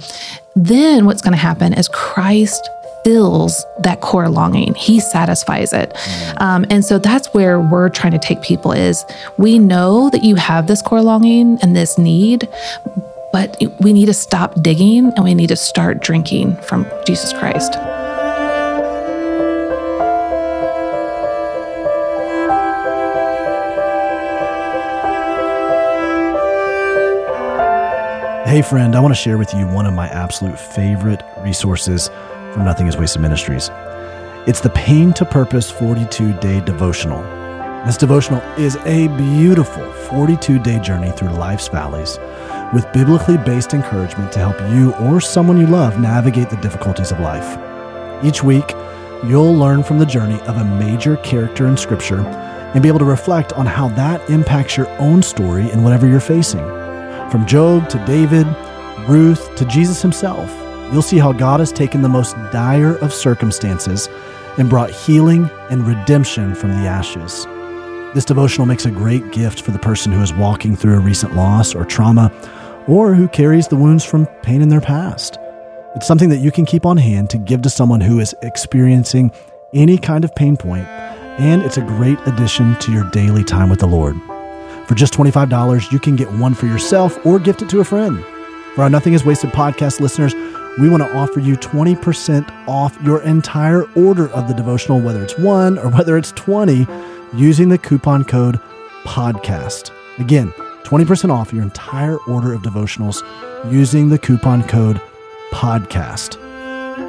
[0.56, 2.70] Then what's going to happen is Christ
[3.04, 4.74] fills that core longing.
[4.76, 5.94] He satisfies it.
[6.38, 9.04] Um, and so that's where we're trying to take people is
[9.38, 12.48] we know that you have this core longing and this need
[13.34, 17.74] but we need to stop digging and we need to start drinking from Jesus Christ.
[28.48, 32.10] Hey, friend, I want to share with you one of my absolute favorite resources
[32.54, 33.72] from Nothing is Wasted Ministries.
[34.46, 37.24] It's the Pain to Purpose 42 day devotional.
[37.84, 42.20] This devotional is a beautiful 42 day journey through life's valleys
[42.74, 47.20] with biblically based encouragement to help you or someone you love navigate the difficulties of
[47.20, 47.58] life.
[48.26, 48.72] Each week,
[49.24, 52.22] you'll learn from the journey of a major character in Scripture
[52.74, 56.20] and be able to reflect on how that impacts your own story in whatever you're
[56.20, 56.66] facing.
[57.30, 58.48] From Job to David,
[59.08, 60.50] Ruth to Jesus himself,
[60.92, 64.10] you'll see how God has taken the most dire of circumstances
[64.58, 67.46] and brought healing and redemption from the ashes.
[68.14, 71.36] This devotional makes a great gift for the person who is walking through a recent
[71.36, 72.32] loss or trauma,
[72.88, 75.38] or who carries the wounds from pain in their past.
[75.96, 79.32] It's something that you can keep on hand to give to someone who is experiencing
[79.74, 80.88] any kind of pain point,
[81.40, 84.16] and it's a great addition to your daily time with the Lord.
[84.88, 88.24] For just $25, you can get one for yourself or gift it to a friend.
[88.76, 90.34] For our Nothing is Wasted podcast listeners,
[90.80, 95.38] we want to offer you 20% off your entire order of the devotional, whether it's
[95.38, 96.88] one or whether it's 20,
[97.36, 98.60] using the coupon code
[99.04, 99.92] PODCAST.
[100.20, 100.52] Again,
[100.84, 103.22] 20% off your entire order of devotionals
[103.72, 105.02] using the coupon code
[105.52, 106.38] PODCAST.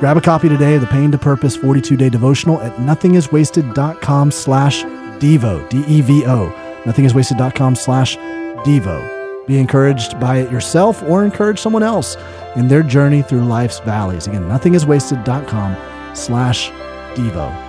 [0.01, 4.83] Grab a copy today of the Pain to Purpose 42 day devotional at nothingiswasted.com slash
[4.85, 6.49] Devo, D E V O.
[6.85, 9.47] Nothingiswasted.com slash Devo.
[9.47, 12.17] Be encouraged by it yourself or encourage someone else
[12.57, 14.27] in their journey through life's valleys.
[14.27, 16.71] Again, nothingiswasted.com slash
[17.15, 17.63] Devo.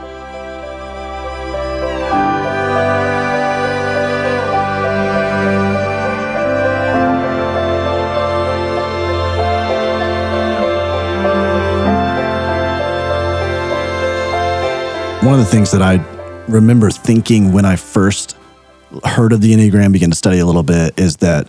[15.26, 15.96] One of the things that I
[16.48, 18.38] remember thinking when I first
[19.04, 21.48] heard of the Enneagram, began to study a little bit, is that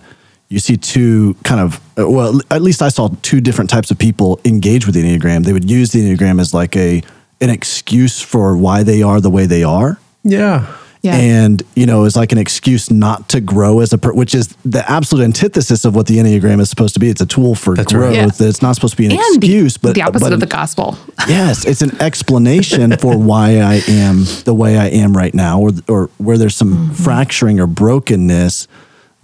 [0.49, 4.41] you see two kind of, well, at least I saw two different types of people
[4.47, 5.45] engage with the Enneagram.
[5.45, 7.03] They would use the Enneagram as like a
[7.43, 10.01] an excuse for why they are the way they are.
[10.25, 10.75] Yeah.
[11.07, 11.15] Yeah.
[11.15, 14.49] And, you know, is like an excuse not to grow as a, per- which is
[14.65, 17.09] the absolute antithesis of what the Enneagram is supposed to be.
[17.09, 18.17] It's a tool for That's growth.
[18.17, 18.41] right.
[18.41, 18.49] Yeah.
[18.49, 20.47] It's not supposed to be an and excuse, the, but the opposite but of the
[20.47, 20.99] gospel.
[21.29, 25.71] Yes, it's an explanation for why I am the way I am right now, or
[25.89, 26.93] or where there's some mm-hmm.
[26.93, 28.69] fracturing or brokenness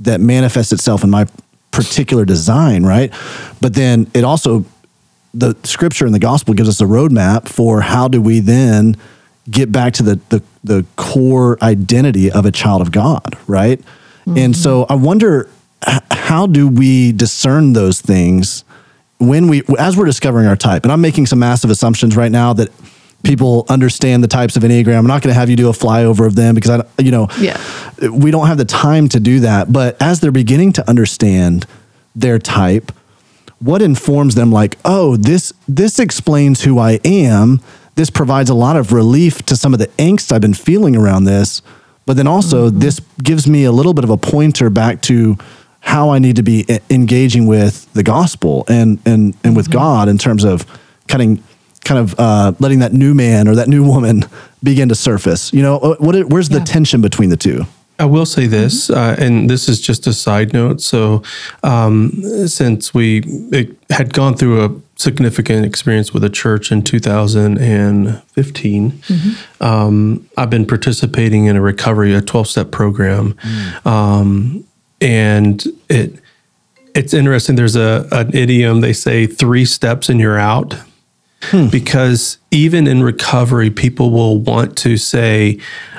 [0.01, 1.27] that manifests itself in my
[1.71, 3.13] particular design, right?
[3.61, 4.65] But then it also
[5.35, 8.97] the scripture and the gospel gives us a roadmap for how do we then
[9.51, 13.81] get back to the the, the core identity of a child of God, right?
[14.25, 15.49] And so I wonder
[16.13, 18.65] how do we discern those things
[19.19, 22.53] when we as we're discovering our type and i'm making some massive assumptions right now
[22.53, 22.69] that
[23.25, 26.25] people understand the types of enneagram i'm not going to have you do a flyover
[26.27, 27.61] of them because i you know Yeah.
[28.11, 31.67] we don't have the time to do that but as they're beginning to understand
[32.15, 32.93] their type
[33.59, 37.61] what informs them like oh this this explains who i am
[37.95, 41.25] this provides a lot of relief to some of the angst i've been feeling around
[41.25, 41.63] this
[42.07, 45.37] but then also this gives me a little bit of a pointer back to
[45.85, 50.17] how I need to be engaging with the gospel and and and with God in
[50.19, 50.65] terms of
[51.09, 51.45] kind of
[51.85, 54.25] kind of uh, letting that new man or that new woman
[54.63, 55.53] begin to surface.
[55.53, 56.65] You know, uh, what where's the Yeah.
[56.65, 57.67] tension between the two?
[57.99, 60.81] I will say this, uh, and this is just a side note.
[60.81, 61.23] So,
[61.63, 62.11] um,
[62.47, 64.69] since we it had gone through a
[65.03, 69.03] significant experience with a church in 2015,
[69.61, 73.37] um, I've been participating in a recovery, a 12 step program.
[73.85, 74.65] Um,
[75.01, 76.15] and it
[76.95, 77.57] it's interesting.
[77.57, 80.77] There's a an idiom they say three steps and you're out.
[81.73, 85.59] Because even in recovery, people will want to say,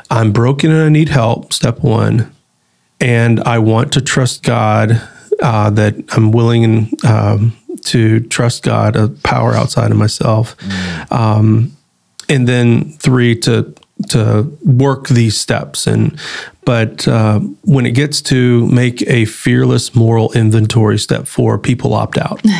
[0.09, 2.33] I'm broken and I need help, step one.
[3.01, 5.01] And I want to trust God,
[5.41, 7.51] uh, that I'm willing um,
[7.83, 10.55] to trust God, a power outside of myself.
[11.11, 11.75] Um,
[12.29, 13.73] and then three, to
[14.09, 15.87] to work these steps.
[15.87, 16.19] And
[16.65, 22.17] but uh, when it gets to make a fearless moral inventory step four people opt
[22.17, 22.41] out.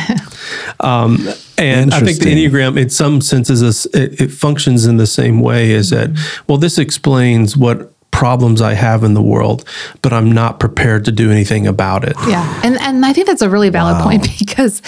[0.80, 5.40] Um, and i think the enneagram in some senses it, it functions in the same
[5.40, 6.10] way is that
[6.48, 9.64] well this explains what problems i have in the world
[10.02, 12.44] but i'm not prepared to do anything about it Yeah.
[12.64, 14.80] And and I think that's a really valid point because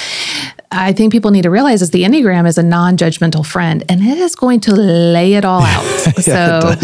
[0.70, 4.18] I think people need to realize is the Enneagram is a non-judgmental friend and it
[4.18, 4.72] is going to
[5.16, 5.84] lay it all out.
[6.30, 6.74] so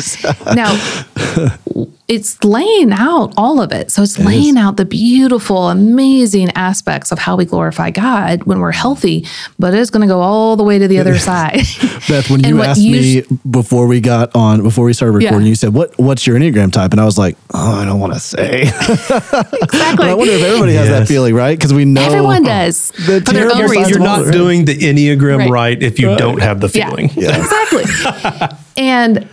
[0.55, 0.71] now
[2.09, 3.91] it's laying out all of it.
[3.91, 8.73] So it's laying out the beautiful, amazing aspects of how we glorify God when we're
[8.73, 9.25] healthy,
[9.59, 11.63] but it's going to go all the way to the other side.
[12.09, 15.49] Beth, when you asked you me before we got on, before we started recording, Yeah.
[15.49, 18.13] you said, "What what's your enneagram type?" And I was like, "Oh, I don't want
[18.15, 19.97] to say." exactly.
[19.97, 21.57] but I wonder if everybody has that feeling, right?
[21.57, 22.91] Because we know Everyone does.
[22.91, 25.51] The For their own signs you're not the- doing the enneagram Right.
[25.51, 27.11] right, if you don't have the feeling.
[27.15, 27.43] Yeah.
[27.43, 28.59] feeling Exactly.
[28.77, 29.29] and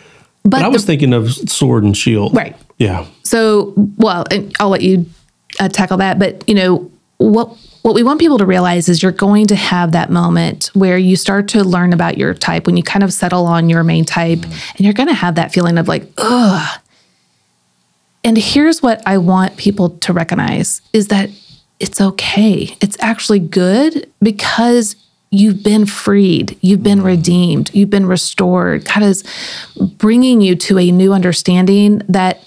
[0.49, 2.35] but I the- was thinking of sword and shield.
[2.35, 2.55] Right.
[2.77, 3.05] Yeah.
[3.23, 4.25] So, well,
[4.59, 5.05] I'll let you
[5.59, 6.19] uh, tackle that.
[6.19, 7.55] But you know what?
[7.81, 11.15] What we want people to realize is you're going to have that moment where you
[11.15, 14.43] start to learn about your type when you kind of settle on your main type,
[14.43, 16.79] and you're going to have that feeling of like, ugh.
[18.23, 21.29] And here's what I want people to recognize is that
[21.79, 22.75] it's okay.
[22.81, 24.97] It's actually good because
[25.31, 27.07] you've been freed, you've been mm-hmm.
[27.07, 28.85] redeemed, you've been restored.
[28.85, 29.23] God is
[29.97, 32.43] bringing you to a new understanding that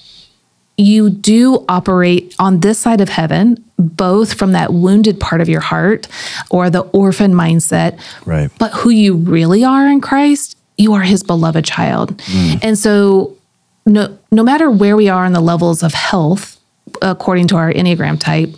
[0.77, 5.61] you do operate on this side of heaven, both from that wounded part of your
[5.61, 6.09] heart
[6.51, 8.51] or the orphan mindset, Right.
[8.59, 12.17] but who you really are in Christ, you are his beloved child.
[12.19, 12.65] Mm.
[12.65, 13.37] And so
[13.85, 16.59] no no matter where we are in the levels of health
[17.01, 18.51] according to our enneagram type,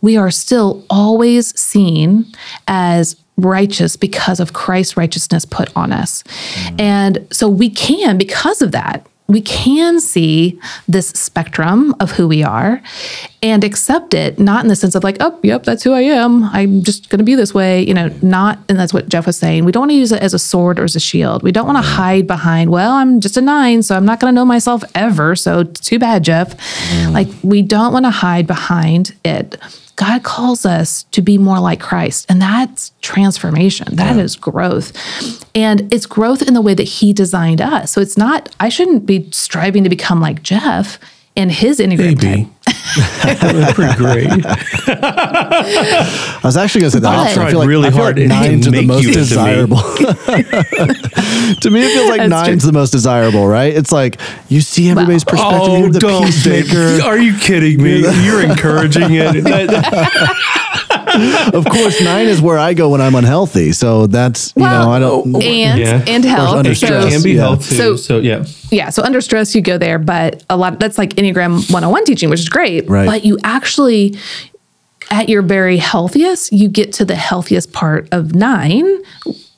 [0.00, 2.26] we are still always seen
[2.68, 6.24] as righteous because of Christ's righteousness put on us.
[6.78, 12.44] And so we can because of that we can see this spectrum of who we
[12.44, 12.80] are
[13.42, 16.44] and accept it, not in the sense of like, oh, yep, that's who I am.
[16.44, 19.36] I'm just going to be this way, you know, not, and that's what Jeff was
[19.36, 19.64] saying.
[19.64, 21.42] We don't want to use it as a sword or as a shield.
[21.42, 24.32] We don't want to hide behind, well, I'm just a nine, so I'm not going
[24.32, 25.34] to know myself ever.
[25.34, 26.54] So too bad, Jeff.
[27.10, 29.56] Like, we don't want to hide behind it.
[29.96, 33.96] God calls us to be more like Christ, and that's transformation.
[33.96, 34.92] That is growth.
[35.54, 37.92] And it's growth in the way that He designed us.
[37.92, 40.98] So it's not, I shouldn't be striving to become like Jeff
[41.36, 42.44] and his Enneagram Maybe.
[42.44, 42.52] type.
[43.22, 44.26] That's pretty great.
[44.88, 47.14] I was actually going to say that.
[47.14, 47.40] Opposite.
[47.40, 49.08] I feel like, really I feel hard like to nines are the make most you
[49.08, 49.24] into me.
[49.26, 49.76] desirable.
[51.60, 52.70] to me, it feels like That's nines true.
[52.70, 53.74] the most desirable, right?
[53.74, 54.18] It's like
[54.48, 55.60] you see everybody's perspective.
[55.62, 57.02] Oh, You're the don't, peacemaker.
[57.04, 58.00] Are you kidding me?
[58.24, 59.44] You're encouraging it.
[61.18, 63.72] That- of course, nine is where I go when I'm unhealthy.
[63.72, 65.34] So that's you know I don't.
[65.42, 66.04] and Yeah.
[66.06, 66.56] and health.
[66.56, 67.12] under it stress.
[67.12, 67.40] can be yeah.
[67.40, 67.74] health too.
[67.76, 68.44] So- So, yeah.
[68.70, 72.28] yeah so under stress you go there but a lot that's like enneagram 101 teaching
[72.30, 73.06] which is great Right.
[73.06, 74.16] but you actually
[75.10, 78.86] at your very healthiest you get to the healthiest part of nine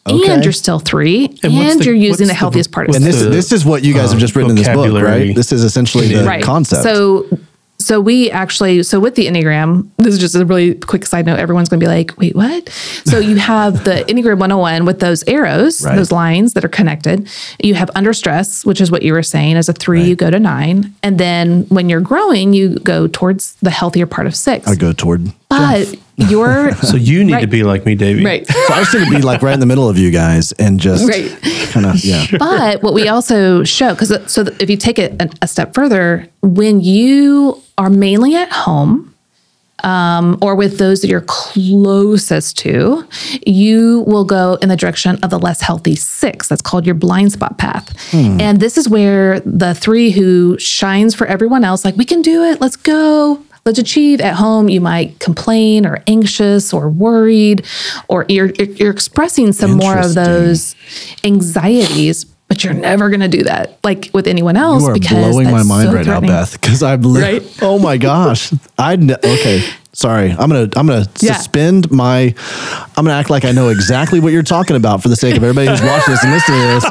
[0.06, 0.32] Okay.
[0.32, 2.94] and you're still three and, what's the- you're using what's the the- healthiest part of
[2.94, 5.02] what's And this the, this is what you guys have just written in this book,
[5.02, 5.34] right?
[5.34, 6.82] This is essentially the right concept.
[6.82, 7.26] so
[7.80, 11.38] so we actually so with the enneagram this is just a really quick side note
[11.38, 12.68] everyone's going to be like wait what?
[13.04, 15.94] So you have the enneagram 101 with those arrows Right.
[15.96, 17.28] those lines that are connected.
[17.62, 20.28] You have under stress which is what you were saying as a three you go
[20.30, 20.92] to nine.
[21.02, 24.66] And then when you're growing you go towards the healthier part of six.
[24.66, 25.32] I go toward.
[25.48, 28.24] but you're So you need to be like me, Davey.
[28.24, 28.46] right.
[28.46, 30.78] So I was going to be like right in the middle of you guys and
[30.80, 31.30] just Right.
[31.70, 32.26] kind of yeah.
[32.38, 36.28] but what we also show because so if you take it a, a step further
[36.42, 39.14] when you are mainly at home
[39.84, 43.06] um, or with those that you're closest to
[43.46, 46.48] you will go in the direction of the less healthy six.
[46.48, 47.94] That's called your blind spot path.
[48.12, 52.42] And this is where the three who shines for everyone else like we can do
[52.42, 52.60] it.
[52.60, 57.66] Let's go Let's achieve at home, you might complain or anxious or worried,
[58.08, 60.74] or you're, you're expressing some more of those
[61.24, 65.10] anxieties, but you're never going to do that like with anyone else You are because
[65.32, 66.20] blowing my mind so right now.
[66.20, 66.58] Beth.
[66.58, 67.58] Because I'm li- Right?
[67.62, 68.52] oh my gosh.
[68.78, 69.62] I okay.
[69.92, 71.32] Sorry, I'm gonna I'm gonna Yeah.
[71.34, 72.32] suspend my.
[72.96, 75.42] I'm gonna act like I know exactly what you're talking about for the sake of
[75.42, 76.84] everybody who's watching this and listening to this.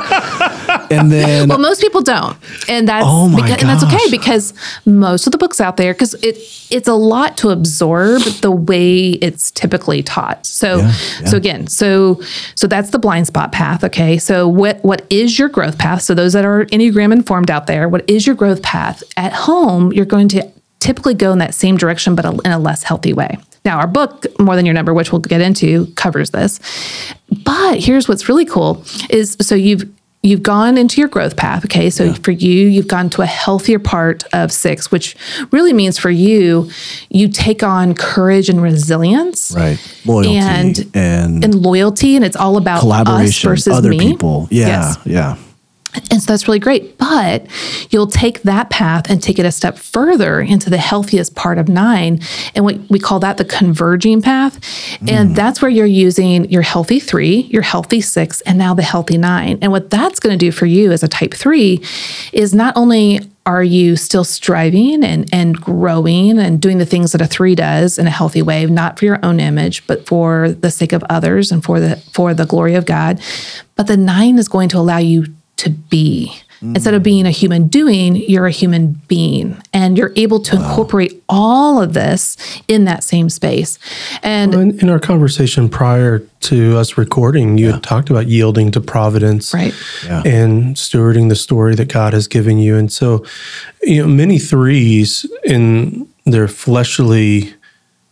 [0.92, 2.38] And then Well, most people don't,
[2.70, 4.54] and that's Oh because, and that's okay because
[4.86, 6.38] most of the books out there because it
[6.70, 10.46] it's a lot to absorb the way it's typically taught.
[10.46, 10.92] So Yeah,
[11.26, 12.22] so again, so
[12.56, 13.84] so that's the blind spot path.
[13.84, 16.02] Okay, so what what is your growth path?
[16.02, 19.92] So those that are enneagram informed out there, what is your growth path at home?
[19.94, 23.14] You're going to typically go in that same direction, but a- in a less healthy
[23.14, 23.38] way.
[23.66, 26.60] Now, our book, More Than Your Number, which we'll get into, covers this.
[27.44, 29.84] But here's what's really cool is so you've
[30.28, 31.66] you've gone into your growth path.
[31.66, 31.90] Okay.
[31.90, 35.16] So for you, you've gone to a healthier part of six, which
[35.52, 36.70] really means for you,
[37.10, 39.54] you take on courage and resilience.
[39.56, 42.16] right loyalty And, and, and loyalty.
[42.16, 44.00] And it's all about us collaboration, versus other me.
[44.00, 44.48] people.
[44.52, 44.98] Yeah, Yes.
[45.06, 45.38] yeah.
[46.12, 46.98] And so that's really great.
[46.98, 47.48] But
[47.90, 51.70] you'll take that path and take it a step further into the healthiest part of
[51.70, 52.20] nine.
[52.56, 54.56] And what we call that the converging path.
[55.08, 55.36] And mm.
[55.36, 59.60] that's where you're using your healthy three, your healthy six, and now the healthy nine.
[59.62, 61.82] And what that's going to do for you as a type three
[62.32, 67.22] is not only are you still striving and, and growing and doing the things that
[67.22, 70.70] a three does in a healthy way, not for your own image, but for the
[70.70, 73.22] sake of others and for the for the glory of God.
[73.78, 75.28] But the nine is going to allow you
[75.58, 76.34] to be.
[76.60, 79.62] Instead of being a human doing, you're a human being.
[79.74, 82.36] And you're able to incorporate all of this
[82.68, 83.78] in that same space.
[84.24, 88.82] And In, in our conversation prior to us recording, you had talked about yielding to
[88.82, 89.72] providence Right.
[90.03, 90.24] Yeah.
[90.26, 92.76] and stewarding the story that God has given you.
[92.76, 93.24] And so,
[93.84, 97.53] you know, many threes in their fleshly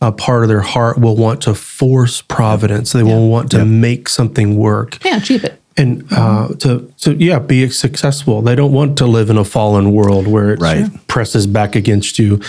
[0.00, 2.92] uh, part of their heart will want to force providence.
[2.92, 5.04] They will want to make something work.
[5.04, 5.60] yeah, achieve it.
[5.78, 8.40] And uh, to, to, yeah, be successful.
[8.40, 10.86] They don't want to live in a fallen world where it Right.
[11.06, 12.40] presses back against you.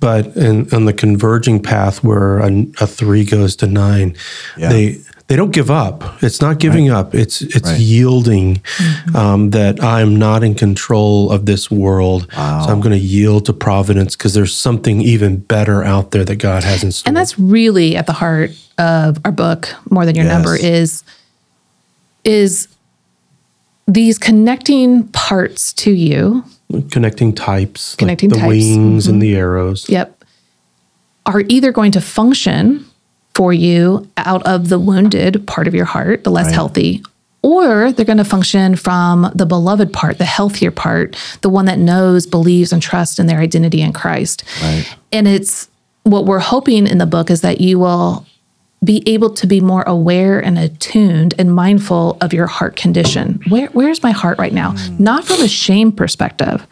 [0.00, 4.16] But in, on the converging path where a, a three goes to nine,
[4.56, 4.70] Yeah.
[4.70, 6.02] they they don't give up.
[6.24, 7.14] It's not giving up.
[7.14, 7.78] It's it's Right.
[7.78, 8.62] yielding
[9.14, 12.26] um, that I'm not in control of this world.
[12.32, 16.36] So I'm going to yield to providence because there's something even better out there that
[16.36, 17.08] God has in store.
[17.10, 20.32] And that's really at the heart of our book, More Than Your Yes.
[20.34, 21.04] Number, is
[22.24, 22.68] is
[23.86, 26.44] these connecting parts to you
[26.90, 28.64] connecting types, Connecting like the types.
[28.64, 28.82] Mm-hmm.
[28.84, 29.88] wings and the arrows.
[29.88, 30.22] Yep.
[31.26, 32.84] Are either going to function
[33.34, 36.54] for you out of the wounded part of your heart, the less Right.
[36.54, 37.02] healthy,
[37.42, 41.78] or they're going to function from the beloved part, the healthier part, the one that
[41.78, 44.44] knows, believes, and trusts in their identity in Christ.
[44.62, 44.84] Right.
[45.12, 45.68] And it's
[46.04, 48.26] what we're hoping in the book is that you will
[48.82, 53.40] be able to be more aware and attuned and mindful of your heart condition.
[53.48, 54.74] Where where's my heart right now?
[54.98, 56.66] Not from a shame perspective,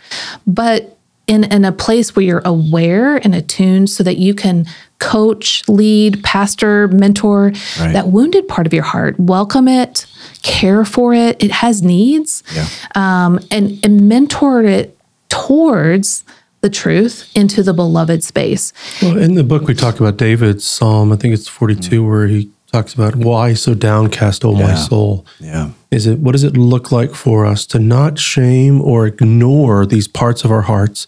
[0.47, 0.97] but
[1.27, 4.65] in, in a place where you're aware and attuned so that you can
[4.99, 7.93] coach, lead, pastor, mentor Right.
[7.93, 9.21] that wounded part of your heart.
[9.21, 10.07] Welcome it,
[10.43, 11.43] care for it.
[11.45, 12.43] It has needs.
[12.55, 12.67] Yeah.
[12.95, 14.97] Um, and, and mentor it
[15.29, 16.25] towards
[16.61, 18.73] the truth into the beloved space.
[19.01, 21.13] Well, in the book, we talk about David's psalm.
[21.13, 25.25] I think it's 42, where he talks about why so downcast, O my soul.
[25.41, 25.71] Yeah.
[25.91, 30.07] Is it what does it look like for us to not shame or ignore these
[30.07, 31.07] parts of our hearts,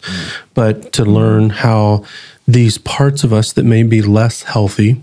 [0.53, 2.03] but to learn how
[2.47, 5.01] these parts of us that may be less healthy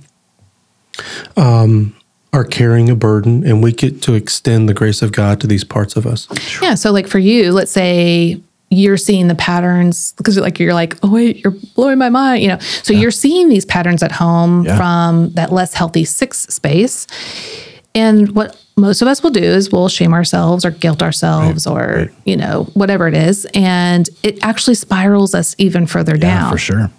[1.37, 1.95] um,
[2.33, 5.65] are carrying a burden, and we get to extend the grace of God to these
[5.65, 6.27] parts of us.
[6.61, 6.75] Yeah.
[6.75, 8.41] So, like for you, let's say
[8.71, 12.43] you're seeing the patterns because like you're like, oh wait, you're blowing my mind.
[12.43, 14.77] You know, so you're seeing these patterns at home Yeah.
[14.77, 17.07] from that less healthy six space,
[17.95, 21.87] and what most of us will do is we'll shame ourselves or guilt ourselves or
[21.87, 22.11] right.
[22.25, 26.53] you know whatever it is, and it actually spirals us even further Yeah, down.
[26.53, 26.91] for sure.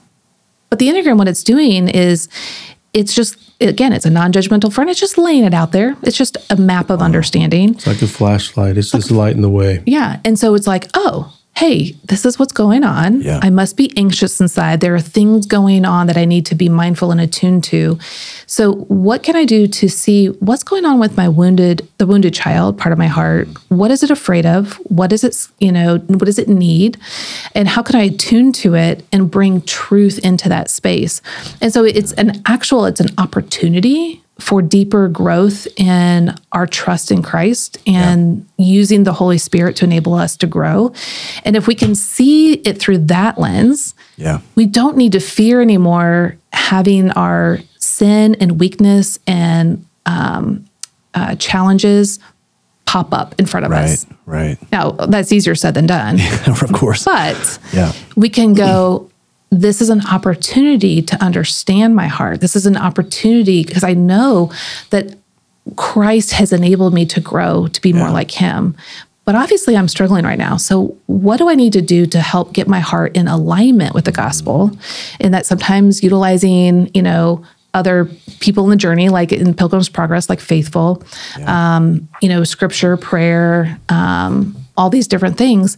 [0.70, 2.30] But the Enneagram, what it's doing is
[2.94, 4.90] it's just, again, it's a non judgmental friend.
[4.90, 5.96] It's just laying it out there.
[6.04, 7.70] It's just a map of understanding.
[7.76, 8.78] It's like a flashlight.
[8.78, 9.82] It's just lighting the way.
[9.86, 10.20] Yeah.
[10.26, 13.22] And so it's like, oh, hey, this is what's going on.
[13.22, 13.42] Yeah.
[13.44, 14.80] I must be anxious inside.
[14.80, 18.00] There are things going on that I need to be mindful and attuned to.
[18.46, 22.34] So, what can I do to see what's going on with my wounded, the wounded
[22.34, 23.50] child part of my heart?
[23.68, 24.76] What is it afraid of?
[24.86, 26.98] What is it, you know, what does it need?
[27.54, 31.22] And how can I attune to it and bring truth into that space?
[31.60, 37.22] And so, it's an actual, it's an opportunity for deeper growth in our trust in
[37.22, 40.94] Christ and using the Holy Spirit to enable us to grow.
[41.44, 44.40] And if we can see it through that lens, Yeah.
[44.56, 50.66] we don't need to fear anymore having our sin and weakness and um,
[51.14, 52.20] uh, challenges
[52.86, 54.06] pop up in front of us.
[54.26, 54.56] Right.
[54.56, 54.58] us.
[54.62, 54.72] Right.
[54.72, 56.20] Now, that's easier said than done.
[56.48, 57.04] of course.
[57.06, 57.92] But Yeah.
[58.16, 59.10] we can go,
[59.52, 62.42] this is an opportunity to understand my heart.
[62.42, 64.52] This is an opportunity because I know
[64.92, 65.16] that
[65.76, 68.76] Christ has enabled me to grow to be more like him.
[69.26, 70.58] But obviously, I'm struggling right now.
[70.58, 74.06] So, what do I need to do to help get my heart in alignment with
[74.06, 74.72] the gospel?
[75.20, 77.46] And that sometimes utilizing, you know,
[77.76, 81.04] other people in the journey, like in Pilgrim's Progress, like Faithful,
[81.46, 85.78] um, you know, scripture, prayer, um, all these different things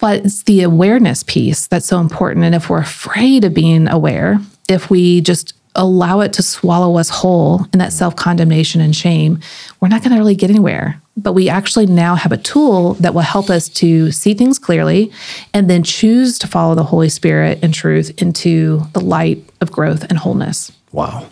[0.00, 2.44] but it's the awareness piece that's so important.
[2.44, 7.08] And if we're afraid of being aware, if we just allow it to swallow us
[7.08, 9.40] whole in that self condemnation and shame,
[9.80, 11.00] we're not going to really get anywhere.
[11.16, 15.12] But we actually now have a tool that will help us to see things clearly
[15.52, 20.04] and then choose to follow the Holy Spirit and truth into the light of growth
[20.04, 20.72] and wholeness.
[20.90, 21.28] Wow.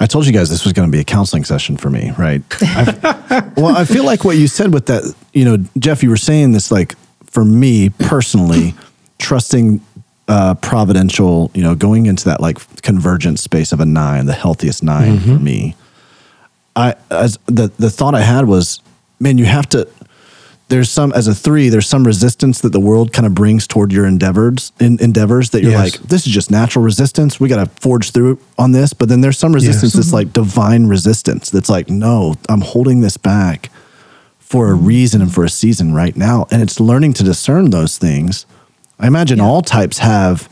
[0.00, 2.42] I told you guys this was going to be a counseling session for me, right?
[3.56, 6.52] Well, I feel like what you said with that, you know, Jeff, you were saying
[6.52, 6.94] this like
[7.30, 8.74] for me personally,
[9.18, 9.80] trusting
[10.28, 14.82] uh, providential, you know, going into that like convergent space of a nine, the healthiest
[14.82, 15.74] 9 for me.
[16.76, 18.80] I as the the thought I had was,
[19.18, 19.88] man, you have to.
[20.68, 21.68] There's some as a three.
[21.68, 24.70] There's some resistance that the world kind of brings toward your endeavors.
[24.78, 25.98] In, endeavors that you're Yes.
[25.98, 27.40] like, this is just natural resistance.
[27.40, 28.92] We got to forge through on this.
[28.92, 31.50] But then there's some resistance that's like divine resistance.
[31.50, 33.68] That's like, no, I'm holding this back
[34.50, 36.44] for a reason and for a season right now.
[36.50, 38.46] And it's learning to discern those things.
[38.98, 40.50] I imagine all types have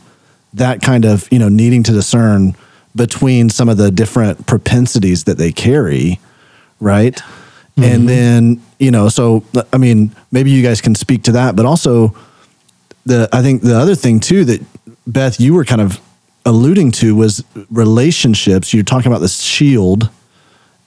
[0.53, 2.55] that kind of, you know, needing to discern
[2.95, 6.17] between some of the different propensities that they carry,
[6.79, 7.21] right?
[7.75, 8.05] And mm-hmm.
[8.05, 9.43] then, you know, so
[9.73, 12.15] I mean, maybe you guys can speak to that, but also
[13.05, 14.61] the I think the other thing too that
[15.07, 15.99] Beth you were kind of
[16.45, 18.73] alluding to was relationships.
[18.73, 20.09] You're talking about this shield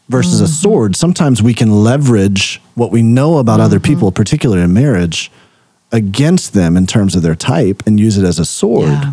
[0.09, 0.53] versus a mm-hmm.
[0.53, 0.97] sword.
[0.97, 5.31] Sometimes we can leverage what we know about other people, particularly in marriage,
[5.91, 8.89] against them in terms of their type and use it as a sword.
[8.89, 9.13] Yeah.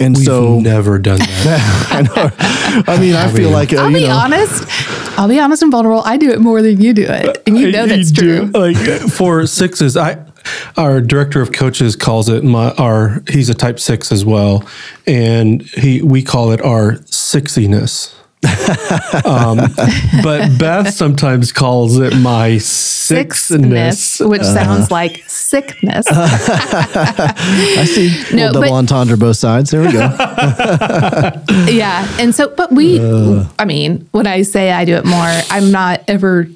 [0.00, 1.86] And We've so never done that.
[1.90, 2.92] I know.
[2.92, 4.64] I mean, I feel like uh, I'll you be know, honest.
[5.16, 6.02] I'll be honest and vulnerable.
[6.04, 7.42] I do it more than you do it.
[7.46, 8.50] And you know that's do.
[8.50, 8.60] true.
[8.60, 8.76] Like
[9.12, 10.24] for sixes, I
[10.76, 14.68] our director of coaches calls it my our he's a type six as well,
[15.06, 18.14] and he we call it our sixiness.
[19.24, 19.56] Um,
[20.22, 23.40] but Beth sometimes calls it my sixness.
[23.40, 26.06] Sickness, which sounds like sickness.
[26.10, 29.70] I see No, double but- entendre both sides.
[29.70, 30.00] There we go.
[31.70, 32.06] yeah.
[32.18, 33.00] And so, but we,
[33.58, 36.46] I mean, when I say I do it more, I'm not ever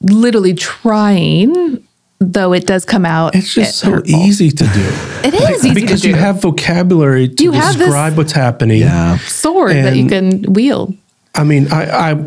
[0.00, 1.75] literally trying,
[2.18, 3.34] though it does come out.
[3.34, 4.14] It's just so hurtful.
[4.20, 4.92] easy to do.
[5.24, 8.80] It is easy because to you have vocabulary to You have this- describe what's happening.
[8.80, 9.18] Yeah.
[9.18, 10.96] sword that you can wield.
[11.34, 12.24] I mean, I, I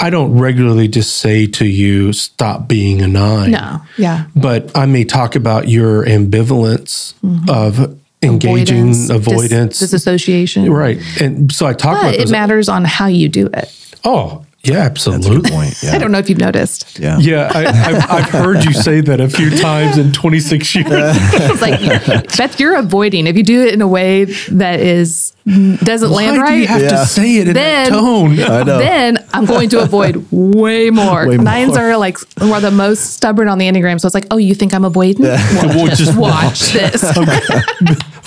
[0.00, 3.50] I don't regularly just say to you, stop being a nine.
[3.50, 3.80] No.
[3.96, 4.26] Yeah.
[4.36, 7.48] But I may talk about your ambivalence mm-hmm.
[7.50, 9.78] of engaging dis- avoidance.
[9.80, 10.70] disassociation.
[10.70, 10.98] right.
[11.20, 12.30] And so I talk But about it those.
[12.30, 13.94] matters on how you do it.
[14.04, 15.50] Oh, yeah, absolutely.
[15.50, 15.74] Point.
[15.82, 15.92] Yeah.
[15.94, 16.98] I don't know if you've noticed.
[16.98, 17.18] Yeah.
[17.18, 20.86] Yeah, I, I've, I've heard you say that a few times in 26 years.
[20.90, 21.80] It's like,
[22.36, 23.26] Beth, you're avoiding.
[23.26, 26.68] If you do it in a way that is doesn't Why land do you right,
[26.68, 26.88] have Yeah.
[26.90, 28.32] to say it in Then- that tone?
[28.40, 28.78] I know.
[28.78, 31.26] then I'm going to avoid way more.
[31.26, 31.78] Way Nines more.
[31.92, 33.98] are like are the most stubborn on the enneagram.
[34.00, 35.22] So it's like, oh, you think I'm avoiding?
[35.22, 37.02] Well, We'll just just watch this.
[37.16, 37.24] I'm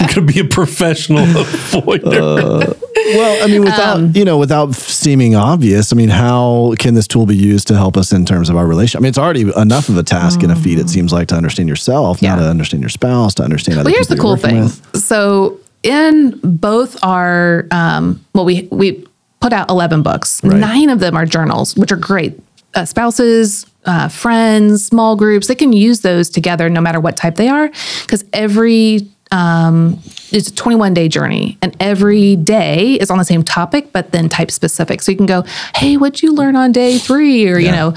[0.07, 2.69] going to be a professional avoider.
[2.69, 2.73] Uh,
[3.15, 7.07] Well, I mean, without Um, you know, without seeming obvious, I mean, how can this
[7.07, 8.97] tool be used to help us in terms of our relation?
[8.97, 10.79] I mean, it's already enough of a task and a feat.
[10.79, 12.41] It seems like to understand yourself, not Mm.
[12.41, 14.63] To understand your spouse, to understand other Well, here's the cool thing.
[14.63, 14.81] with.
[14.95, 19.03] So in both our um, well, we we
[19.39, 20.41] put out eleven books.
[20.43, 20.59] Right.
[20.59, 22.39] Nine of them are journals, which are great.
[22.73, 27.35] Uh, spouses, uh, friends, small groups, they can use those together no matter what type
[27.35, 27.69] they are,
[28.03, 29.99] because every um,
[30.31, 34.29] it's a 21 day journey and every day is on the same topic but then
[34.29, 35.01] type specific.
[35.01, 35.43] So you can go
[35.75, 37.49] hey what'd you learn on day three?
[37.49, 37.93] or you know.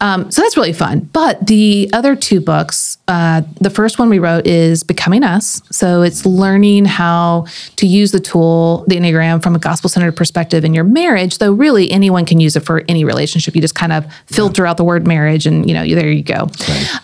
[0.00, 1.00] Um, so that's really fun.
[1.12, 5.62] But the other two books uh, the first one we wrote is becoming us.
[5.70, 10.74] So it's learning how to use the tool the enneagram from a gospel-centered perspective in
[10.74, 13.54] your marriage though really anyone can use it for any relationship.
[13.54, 16.48] You just kind of filter out the word marriage and you know there you go.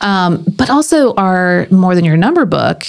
[0.00, 2.84] Um, but also our more than your number book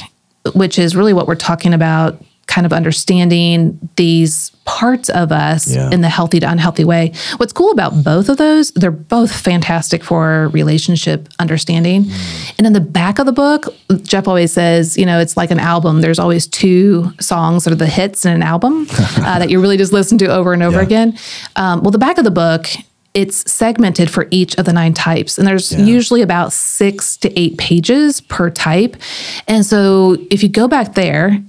[0.54, 5.90] which is really what we're talking about kind of understanding these parts of us Yeah.
[5.92, 7.12] in the healthy to unhealthy way.
[7.38, 12.06] What's cool about both of those, they're both fantastic for relationship understanding.
[12.60, 13.74] And in the back of the book,
[14.04, 16.02] Jeff always says, you know, it's like an album.
[16.02, 18.86] There's always two songs that are the hits in an album
[19.18, 20.84] uh, that you really just listen to over and over Yeah.
[20.84, 21.18] again.
[21.56, 22.68] Um, well, the back of the book,
[23.16, 27.58] it's segmented for each of the nine types, and there's usually about six to eight
[27.58, 28.98] pages per type.
[29.48, 31.42] And so, if you go back there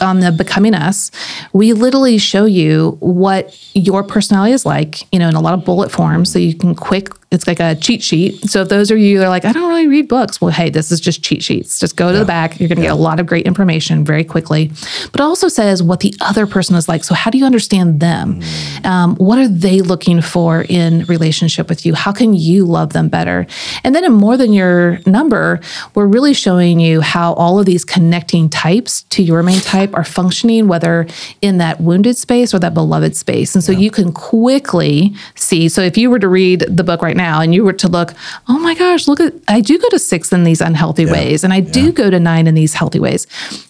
[0.00, 1.10] on the Becoming Us,
[1.52, 5.64] we literally show you what your personality is like, you know, in a lot of
[5.64, 7.08] bullet forms, so you can quick.
[7.32, 8.50] It's like a cheat sheet.
[8.50, 10.40] So if those are you, they're like, I don't really read books.
[10.40, 11.78] Well, hey, this is just cheat sheets.
[11.78, 12.58] Just go to the back.
[12.58, 14.72] You're going to get a lot of great information very quickly.
[15.12, 17.04] But it also says what the other person is like.
[17.04, 18.40] So how do you understand them?
[18.82, 21.94] Um, what are they looking for in relationship with you?
[21.94, 23.46] How can you love them better?
[23.84, 25.60] And then in more than your number,
[25.94, 30.04] we're really showing you how all of these connecting types to your main type are
[30.04, 31.06] functioning, whether
[31.42, 33.54] in that wounded space or that beloved space.
[33.54, 35.68] And so you can quickly see.
[35.68, 38.14] So if you were to read the book right now and you were to look,
[38.48, 41.52] oh my gosh, look at, I do go to six in these unhealthy ways, and
[41.52, 43.26] I do go to nine in these healthy ways.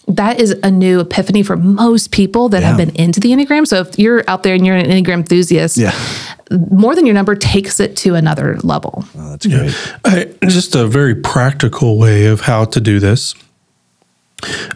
[0.07, 3.67] That is a new epiphany for most people that have been into the Enneagram.
[3.67, 5.93] So if you're out there and you're an Enneagram enthusiast, Yeah.
[6.69, 9.05] more than your number takes it to another level.
[9.17, 9.73] Oh, that's great.
[10.05, 13.35] I, just a very practical way of how to do this.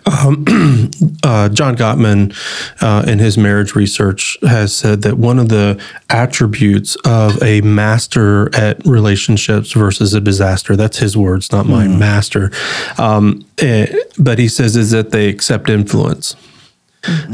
[0.05, 0.45] Um,
[1.23, 2.35] uh, John Gottman,
[2.81, 8.53] uh, in his marriage research, has said that one of the attributes of a master
[8.55, 12.51] at relationships versus a disaster, that's his words, not mine, master.
[12.97, 13.87] Um, eh,
[14.17, 16.35] but he says is that they accept influence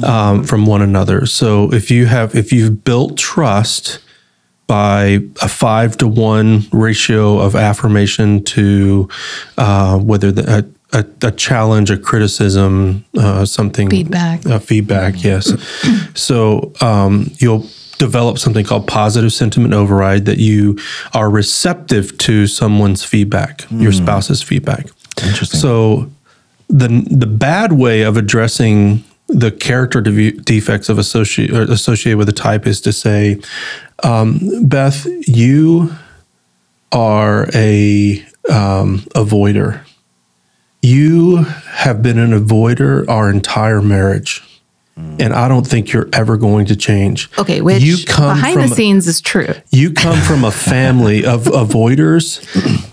[0.03, 1.25] um, from one another.
[1.25, 3.99] So if you have, if you've built trust,
[4.67, 9.09] by a five to one ratio of affirmation to
[9.57, 14.45] uh, whether the, a, a, a challenge, a criticism, uh, something Feedback.
[14.45, 15.23] uh, feedback.
[15.23, 15.51] Yes.
[16.15, 17.65] so um, you'll
[17.97, 20.77] develop something called positive sentiment override that you
[21.13, 24.87] are receptive to someone's feedback, your spouse's feedback.
[25.23, 25.59] Interesting.
[25.59, 26.09] So
[26.67, 32.27] the the bad way of addressing the character de- defects of associate or associated with
[32.27, 33.39] a type is to say,
[34.03, 35.93] um, Beth, you
[36.91, 39.85] are a um, avoider.
[40.81, 44.43] You have been an avoider our entire marriage.
[44.97, 45.21] Mm.
[45.21, 47.29] And I don't think you're ever going to change.
[47.37, 49.47] Okay, which you come behind from the scenes is true.
[49.71, 52.41] you come from a family of avoiders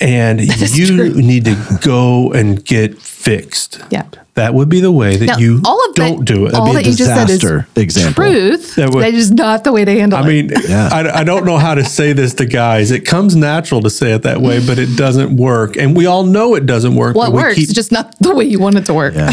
[0.01, 1.14] and you true.
[1.14, 3.80] need to go and get fixed.
[3.91, 4.07] Yeah.
[4.39, 6.55] That would be the way that Now, you all of don't that, do it.
[6.55, 8.24] All be a that you just said is disaster example.
[8.24, 8.74] truth.
[8.76, 10.26] That would- that is not the way they handle I it.
[10.26, 10.89] mean, Yeah.
[10.93, 12.91] I, I don't know how to say this to guys.
[12.91, 15.76] It comes natural to say it that way, but it doesn't work.
[15.76, 17.16] And we all know it doesn't work.
[17.16, 19.14] well, it works, keep- just not the way you want it to work.
[19.14, 19.32] Yeah.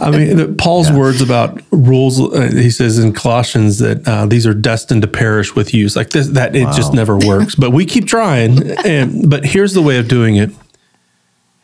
[0.00, 2.18] I mean, the- Paul's words about rules.
[2.18, 5.94] Uh, he says in Colossians that uh, these are destined to perish with use.
[5.96, 7.54] Like this, that it just never works.
[7.54, 8.70] but we keep trying.
[8.86, 10.50] And but here's the way of doing it.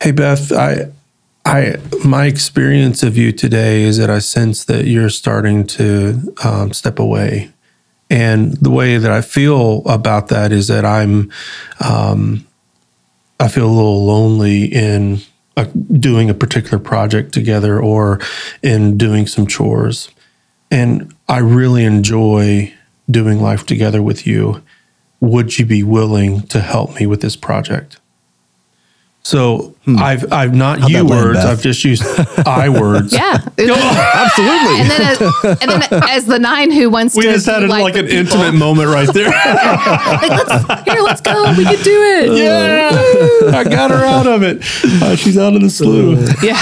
[0.01, 0.91] Hey Beth, I,
[1.45, 6.73] I, my experience of you today is that I sense that you're starting to um,
[6.73, 7.51] step away,
[8.09, 11.31] and the way that I feel about that is that I'm,
[11.79, 12.47] um,
[13.39, 15.19] I feel a little lonely in
[15.57, 18.19] uh, doing a particular project together or
[18.63, 20.09] in doing some chores.
[20.71, 22.73] And I really enjoy
[23.09, 24.63] doing life together with you.
[25.19, 27.98] Would you be willing to help me with this project?
[29.29, 31.39] So I've I've not How'd you that land, words.
[31.39, 32.01] I've just used
[32.47, 33.13] I words.
[33.13, 34.79] Yeah, Absolutely.
[34.79, 35.21] and then as,
[35.61, 37.99] and then as the nine who wants We to just had be a, like, the
[37.99, 39.29] an people, intimate moment right there.
[39.29, 41.53] like, let's, here, let's go.
[41.55, 42.37] We can do it.
[42.39, 44.63] yeah, I got her out of it.
[44.99, 46.43] Uh, she's out of the slough.
[46.43, 46.59] Yeah.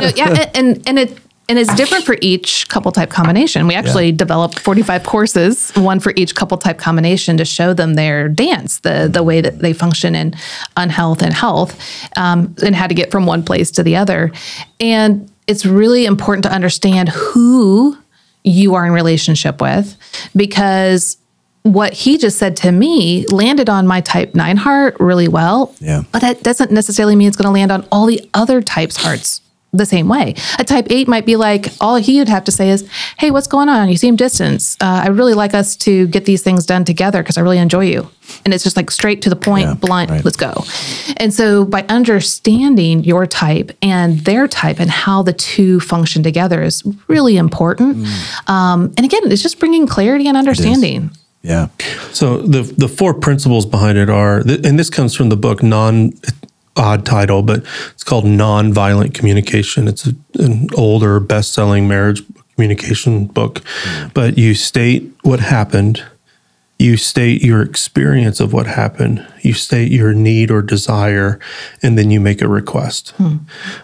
[0.00, 1.18] no, yeah, and, and and it
[1.50, 3.66] and it's different for each couple type combination.
[3.66, 8.28] We actually developed 45 courses, one for each couple type combination to show them their
[8.28, 10.34] dance, the the way that they function in
[10.76, 11.76] unhealth and health,
[12.16, 14.30] um, and how to get from one place to the other.
[14.78, 17.98] And it's really important to understand who
[18.44, 19.96] you are in relationship with
[20.36, 21.16] because
[21.62, 26.04] what he just said to me landed on my type 9 heart really well Yeah.
[26.12, 29.42] but that doesn't necessarily mean it's going to land on all the other types' hearts
[29.72, 30.34] the same way.
[30.58, 33.46] A type eight might be like, all he would have to say is, Hey, what's
[33.46, 33.88] going on?
[33.88, 34.76] You seem distant.
[34.80, 37.84] Uh, I really like us to get these things done together because I really enjoy
[37.84, 38.10] you.
[38.44, 40.24] And it's just like straight to the point, Yeah, blunt, right.
[40.24, 40.64] let's go.
[41.18, 46.62] And so by understanding your type and their type and how the two function together
[46.62, 47.96] is really important.
[47.98, 48.48] Mm.
[48.50, 51.10] Um, and again, it's just bringing clarity and understanding.
[51.42, 51.68] yeah.
[52.12, 55.62] So the the four principles behind it are, th- and this comes from the book
[55.62, 56.12] non
[56.76, 59.88] odd title, but it's called nonviolent communication.
[59.88, 62.22] It's a, an older best selling marriage
[62.54, 63.62] communication book.
[63.64, 64.08] Hmm.
[64.14, 66.04] But you state what happened,
[66.80, 71.38] you state your experience of what happened, you state your need or desire,
[71.82, 73.12] and then you make a request.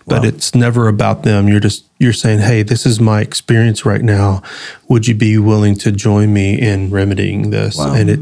[0.07, 1.47] But it's never about them.
[1.47, 4.43] You're just you're saying, "Hey, this is my experience right now.
[4.89, 8.21] Would you be willing to join me in remedying this?" And it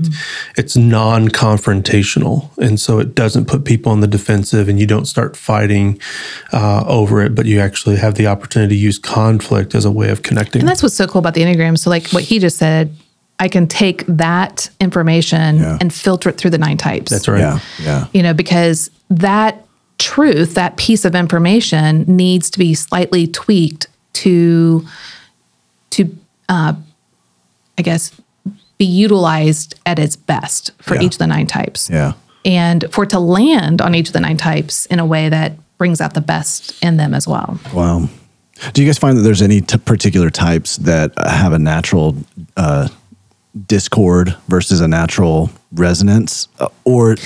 [0.56, 5.36] it's non-confrontational, and so it doesn't put people on the defensive, and you don't start
[5.36, 6.00] fighting
[6.52, 7.34] uh, over it.
[7.36, 10.62] But you actually have the opportunity to use conflict as a way of connecting.
[10.62, 11.78] And that's what's so cool about the Enneagram.
[11.78, 12.96] So, like what he just said,
[13.44, 15.76] I can take that information Yeah.
[15.78, 17.10] and filter it through the nine types.
[17.10, 17.40] That's right.
[17.40, 17.58] Yeah.
[17.82, 18.06] Yeah.
[18.14, 19.66] You know, because that
[19.98, 24.86] truth, that piece of information needs to be slightly tweaked to,
[25.90, 26.16] to,
[26.48, 26.72] uh,
[27.76, 28.12] I guess,
[28.78, 31.02] be utilized at its best for Yeah.
[31.02, 31.90] each of the nine types.
[31.90, 32.12] Yeah.
[32.46, 35.52] And for it to land on each of the nine types in a way that
[35.76, 37.58] brings out the best in them as well.
[37.74, 38.08] Wow.
[38.72, 42.16] Do you guys find that there's any t- particular types that have a natural
[42.56, 42.88] uh,
[43.66, 46.48] discord versus a natural resonance?
[46.58, 47.16] Uh, or,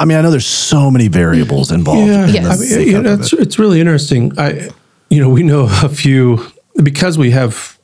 [0.00, 2.08] I mean, I know there's so many variables involved.
[2.08, 2.58] Yeah, in Yes.
[2.58, 3.40] the I mean, makeup yeah, of it's, it.
[3.40, 4.38] it's really interesting.
[4.38, 4.68] I,
[5.10, 6.44] you know, we know a few
[6.82, 7.78] because we have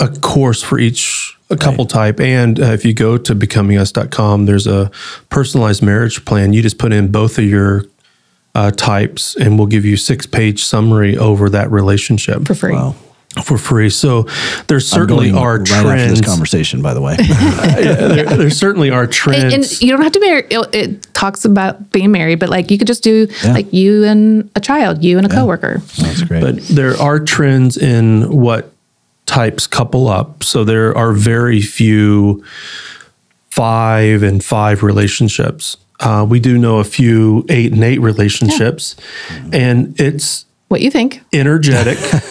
[0.00, 4.66] a course for each a couple type, and uh, if you go to becomingus.com, there's
[4.66, 4.90] a
[5.30, 6.52] personalized marriage plan.
[6.52, 7.84] You just put in both of your
[8.56, 12.72] uh, types, and we'll give you six page summary over that relationship For free.
[12.72, 12.96] Wow.
[13.44, 13.90] For free.
[13.90, 14.22] So
[14.66, 16.20] there certainly I'm going are right after trends.
[16.20, 17.16] this conversation, by the way.
[17.76, 19.44] Yeah, there, there certainly are trends.
[19.44, 20.46] And, and you don't have to marry.
[20.50, 23.52] It, it talks about being married, but like you could just do Yeah.
[23.52, 25.78] like you and a child, you and a coworker.
[25.98, 26.40] That's great.
[26.40, 28.72] But there are trends in what
[29.26, 30.42] types couple up.
[30.42, 32.42] So there are very few
[33.50, 35.76] five and five relationships.
[36.00, 38.96] Uh, we do know a few eight and eight relationships,
[39.52, 41.22] and it's What you think?
[41.32, 41.96] energetic.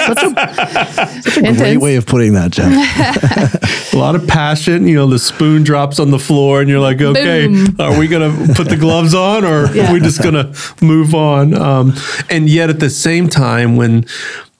[0.00, 3.92] Such a great way of putting that, Jeff.
[3.94, 4.86] a lot of passion.
[4.86, 7.76] You know, the spoon drops on the floor, and you're like, okay, Boom.
[7.80, 10.54] are we going to put the gloves on, or are we just going to
[10.84, 11.54] move on?
[11.54, 11.94] Um,
[12.30, 14.04] and yet, at the same time, when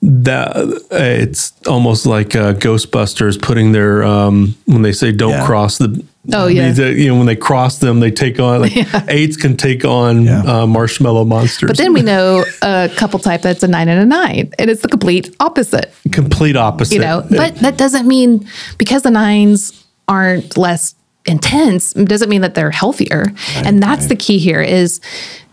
[0.01, 0.55] that
[0.91, 5.45] it's almost like uh, Ghostbusters putting their um, when they say don't Yeah.
[5.45, 6.03] cross the.
[6.33, 6.67] Oh, yeah.
[6.69, 8.73] these, uh, you know when they cross them, they take on like
[9.09, 10.41] eights can take on Yeah.
[10.41, 11.67] uh, marshmallow monsters.
[11.69, 14.81] But then we know a couple type that's a nine and a nine, and it's
[14.81, 15.93] the complete opposite.
[16.11, 16.95] complete opposite.
[16.95, 18.47] You know, but that doesn't mean
[18.77, 20.95] because the nines aren't less
[21.25, 23.25] intense doesn't mean that they're healthier
[23.57, 24.99] and that's the key here is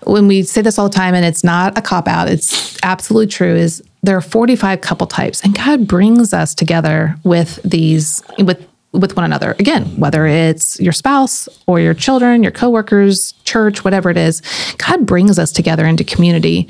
[0.05, 3.27] when we say this all the time and it's not a cop out it's absolutely
[3.27, 8.67] true is there are 45 couple types and god brings us together with these with
[8.97, 9.55] with one another.
[9.59, 14.43] Again whether it's your spouse or your children your coworkers church whatever it is
[14.79, 16.69] god brings us together into community.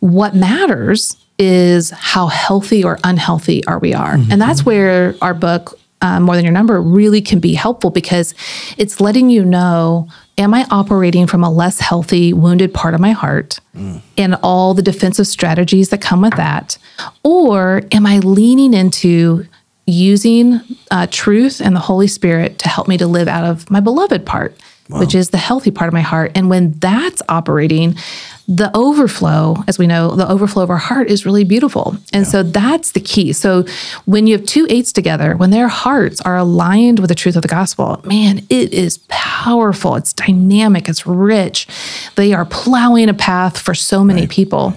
[0.00, 4.14] What matters is how healthy or unhealthy are we are.
[4.14, 4.32] Mm-hmm.
[4.32, 4.70] And that's mm-hmm.
[4.70, 8.34] where our book uh, more than your number really can be helpful because
[8.76, 10.08] it's letting you know
[10.38, 14.00] am i operating from a less healthy wounded part of my heart mm.
[14.18, 16.76] and all the defensive strategies that come with that?
[17.22, 19.46] Or am i leaning into
[19.86, 20.60] using
[20.90, 24.24] uh, truth and the holy spirit to help me to live out of my beloved
[24.24, 24.56] part
[24.88, 26.32] which is the healthy part of my heart.
[26.34, 27.96] And when that's operating
[28.48, 31.96] the overflow as we know the overflow of our heart is really beautiful.
[32.12, 33.32] And so that's the key.
[33.32, 33.64] So
[34.04, 37.42] when you have two eights together when their hearts are aligned with the truth of
[37.42, 39.94] the gospel man it is powerful.
[39.94, 40.88] It's dynamic.
[40.88, 41.68] It's rich.
[42.16, 44.74] They are plowing a path for so many people.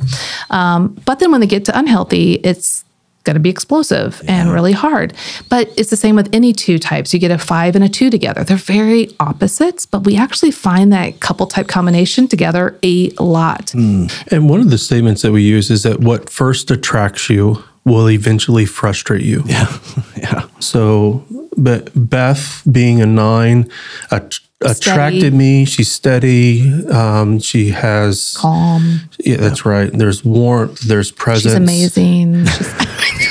[0.51, 2.85] Um, but then when they get to unhealthy it's
[3.25, 5.13] going to be explosive and really hard.
[5.49, 7.13] But it's the same with any two types.
[7.13, 8.43] You get a five and a two together.
[8.43, 13.71] They're very opposites, but we actually find that couple type combination together a lot.
[13.71, 14.07] Hmm.
[14.31, 18.09] And one of the statements that we use is that what first attracts you will
[18.09, 19.43] eventually frustrate you.
[19.45, 19.67] yeah.
[20.17, 20.47] Yeah.
[20.59, 21.23] So,
[21.57, 23.69] but Beth being a nine
[24.11, 25.65] att- attracted me.
[25.65, 26.85] She's steady.
[26.87, 29.01] Um, she has Calm.
[29.19, 29.91] Yeah, that's right.
[29.91, 30.81] There's warmth.
[30.81, 31.53] There's presence.
[31.53, 32.45] She's amazing.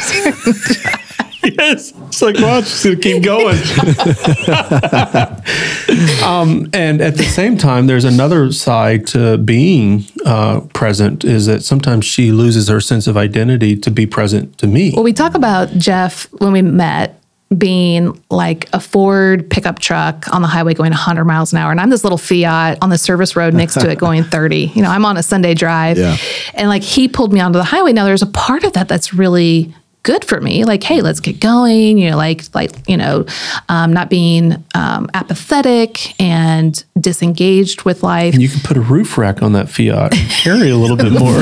[0.04, 0.94] She's,
[1.42, 1.92] yes.
[2.08, 3.56] It's like, wow, she's going to keep going.
[6.24, 11.64] um, and at the same time, there's another side to being uh, present is that
[11.64, 14.92] sometimes she loses her sense of identity to be present to me.
[14.94, 17.20] well, we talk about Jeff when we met
[17.56, 21.70] being like a Ford pickup truck on the highway going 100 miles an hour.
[21.70, 24.72] And I'm this little Fiat on the service road next to it going 30.
[24.74, 25.98] You know, I'm on a Sunday drive.
[25.98, 26.16] Yeah.
[26.54, 27.92] And like he pulled me onto the highway.
[27.92, 29.74] Now there's a part of that that's really
[30.04, 30.64] good for me.
[30.64, 31.98] Like, hey, let's get going.
[31.98, 33.26] You know, like like you know,
[33.68, 38.34] um, not being um, apathetic and disengaged with life.
[38.34, 41.12] And you can put a roof rack on that Fiat, and carry a little bit
[41.18, 41.40] more.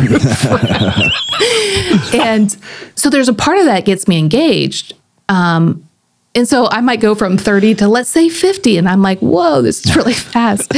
[2.18, 2.56] and
[2.94, 4.94] so there's a part of that gets me engaged.
[5.28, 5.86] Um,
[6.34, 8.76] and so I might go from 30 to let's say 50.
[8.78, 10.72] And I'm like, whoa, this is really fast.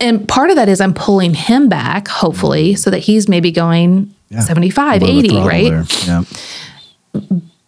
[0.00, 4.14] and part of that is I'm pulling him back, hopefully, so that he's maybe going
[4.30, 4.40] Yeah.
[4.40, 6.06] 75, 80, right?
[6.06, 6.22] Yeah.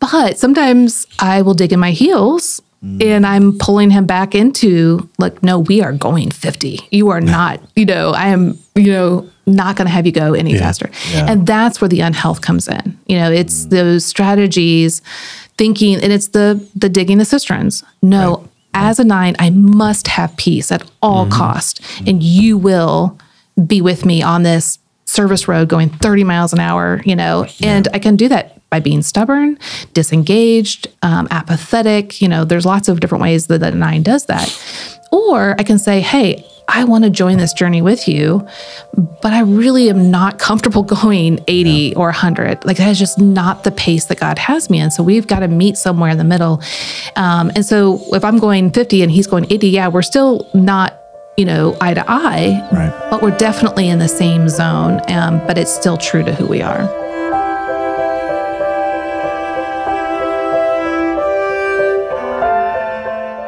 [0.01, 3.05] But sometimes I will dig in my heels Mm.
[3.05, 6.79] and I'm pulling him back into like, no, we are going 50.
[6.91, 10.35] You are not, you know, I am, you know, not going to have you go
[10.35, 10.91] any faster.
[11.13, 11.27] Yeah.
[11.27, 11.31] Mm.
[11.31, 12.99] And that's where the unhealth comes in.
[13.07, 15.03] You know, it's those strategies,
[15.59, 17.83] thinking, and it's the the digging the cisterns.
[18.03, 21.39] No, as a nine, I must have peace at all Mm-hmm.
[21.39, 23.19] cost, and you will
[23.67, 27.03] be with me on this service road going 30 miles an hour.
[27.05, 29.59] You know, and I can do that by being stubborn,
[29.95, 32.23] disengaged, um, apathetic.
[32.23, 34.49] You know, there's lots of different ways that the nine does that.
[35.13, 38.47] Or I can say, hey, I want to join this journey with you,
[39.21, 42.65] but I really am not comfortable going 80 or 100.
[42.65, 44.91] Like that is just not the pace that God has me in.
[44.91, 46.63] So we've got to meet somewhere in the middle.
[47.17, 50.97] Um, and so if I'm going 50 and he's going 80, yeah, we're still not,
[51.37, 53.11] you know, eye to eye, Right.
[53.11, 55.01] but we're definitely in the same zone.
[55.09, 57.00] Um, but it's still true to who we are.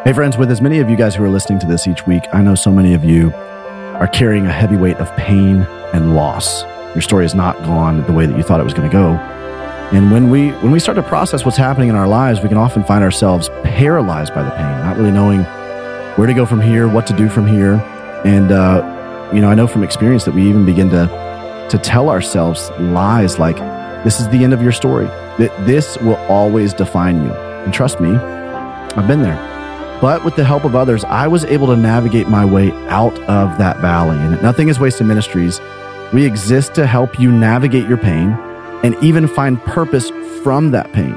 [0.05, 2.25] Hey, friends, with as many of you guys who are listening to this each week,
[2.33, 5.59] I know so many of you are carrying a heavy weight of pain
[5.95, 6.65] and loss.
[6.93, 9.13] Your story has not gone the way that you thought it was going to go.
[9.97, 12.59] And when we when we start to process what's happening in our lives, we can
[12.59, 15.45] often find ourselves paralyzed by the pain, not really knowing
[16.17, 17.75] where to go from here, what to do from here.
[18.25, 21.07] And uh, you know, I know from experience that we even begin to
[21.71, 23.59] to tell ourselves lies like,
[24.03, 25.07] "This is the end of your story.
[25.39, 29.52] That this will always define you." And trust me, I've been there.
[30.03, 33.57] But with the help of others, I was able to navigate my way out of
[33.59, 34.19] that valley.
[34.19, 35.61] And Nothing is Wasted Ministries,
[36.13, 38.33] we exist to help you navigate your pain
[38.83, 40.11] and even find purpose
[40.43, 41.17] from that pain.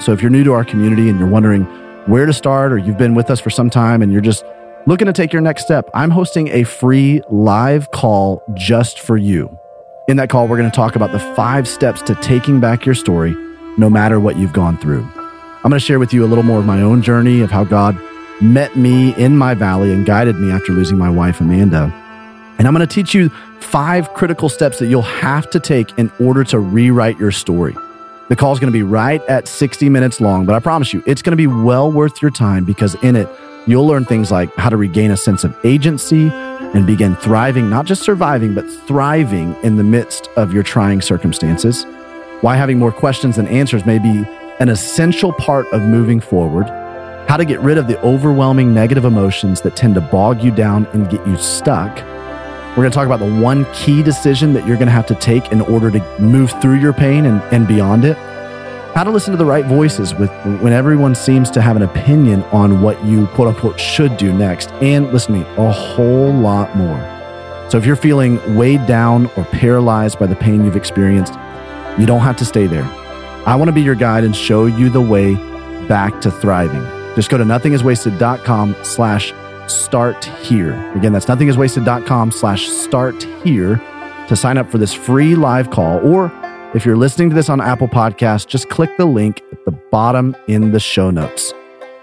[0.00, 1.64] So if you're new to our community and you're wondering
[2.06, 4.44] where to start, or you've been with us for some time and you're just
[4.86, 9.58] looking to take your next step, I'm hosting a free live call just for you.
[10.06, 12.94] In that call, we're going to talk about the five steps to taking back your
[12.94, 13.34] story,
[13.76, 15.02] no matter what you've gone through.
[15.64, 17.64] I'm going to share with you a little more of my own journey of how
[17.64, 18.00] God
[18.40, 21.92] met me in my valley and guided me after losing my wife, Amanda.
[22.58, 23.28] And I'm going to teach you
[23.60, 27.74] five critical steps that you'll have to take in order to rewrite your story.
[28.28, 31.02] The call is going to be right at 60 minutes long, but I promise you,
[31.06, 33.28] it's going to be well worth your time because in it,
[33.66, 37.86] you'll learn things like how to regain a sense of agency and begin thriving, not
[37.86, 41.84] just surviving, but thriving in the midst of your trying circumstances.
[42.40, 44.24] Why having more questions than answers may be
[44.60, 46.68] an essential part of moving forward
[47.30, 50.84] how to get rid of the overwhelming negative emotions that tend to bog you down
[50.86, 51.94] and get you stuck.
[52.70, 55.14] We're going to talk about the one key decision that you're going to have to
[55.14, 58.16] take in order to move through your pain and, and beyond it.
[58.96, 60.28] How to listen to the right voices with
[60.60, 64.72] when everyone seems to have an opinion on what you quote unquote should do next.
[64.82, 66.98] And listen to me, a whole lot more.
[67.70, 71.34] So if you're feeling weighed down or paralyzed by the pain you've experienced,
[71.96, 72.82] you don't have to stay there.
[73.46, 75.36] I want to be your guide and show you the way
[75.86, 76.99] back to thriving.
[77.14, 79.32] Just go to nothingiswasted.com slash
[79.66, 80.72] start here.
[80.96, 83.76] Again, that's nothingiswasted.com slash start here
[84.28, 85.98] to sign up for this free live call.
[86.06, 86.32] Or
[86.74, 90.36] if you're listening to this on Apple Podcasts, just click the link at the bottom
[90.46, 91.52] in the show notes.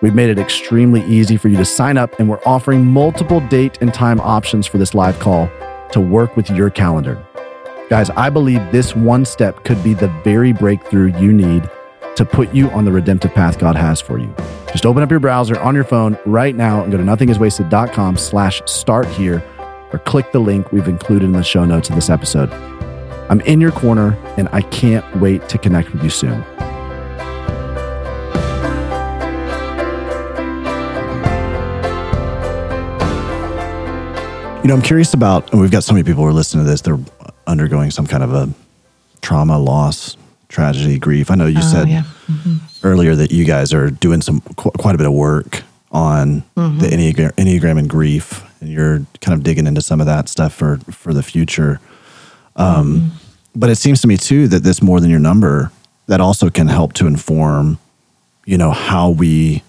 [0.01, 3.79] We've made it extremely easy for you to sign up, and we're offering multiple date
[3.81, 5.49] and time options for this live call
[5.91, 7.17] to work with your calendar.
[7.89, 11.67] Guys, I believe this one step could be the very breakthrough you need
[12.17, 14.33] to put you on the redemptive path God has for you.
[14.71, 18.61] Just open up your browser on your phone right now and go to nothingiswasted.com slash
[18.65, 19.43] start here
[19.93, 22.51] or click the link we've included in the show notes of this episode.
[23.29, 26.43] I'm in your corner and I can't wait to connect with you soon.
[34.63, 36.69] You know, I'm curious about, and we've got so many people who are listening to
[36.69, 36.99] this, they're
[37.45, 38.49] undergoing some kind of a
[39.21, 40.17] trauma, loss,
[40.49, 41.29] tragedy, grief.
[41.31, 42.03] I know you Oh, said yeah.
[42.83, 46.79] earlier that you guys are doing some qu- quite a bit of work on Mm-hmm.
[46.79, 50.53] the enneagram, enneagram and grief, and you're kind of digging into some of that stuff
[50.53, 51.79] for for the future.
[52.55, 53.07] Um, Mm-hmm.
[53.59, 55.71] But it seems to me too that this more than your number
[56.05, 57.79] that also can help to inform,
[58.45, 59.63] you know, how we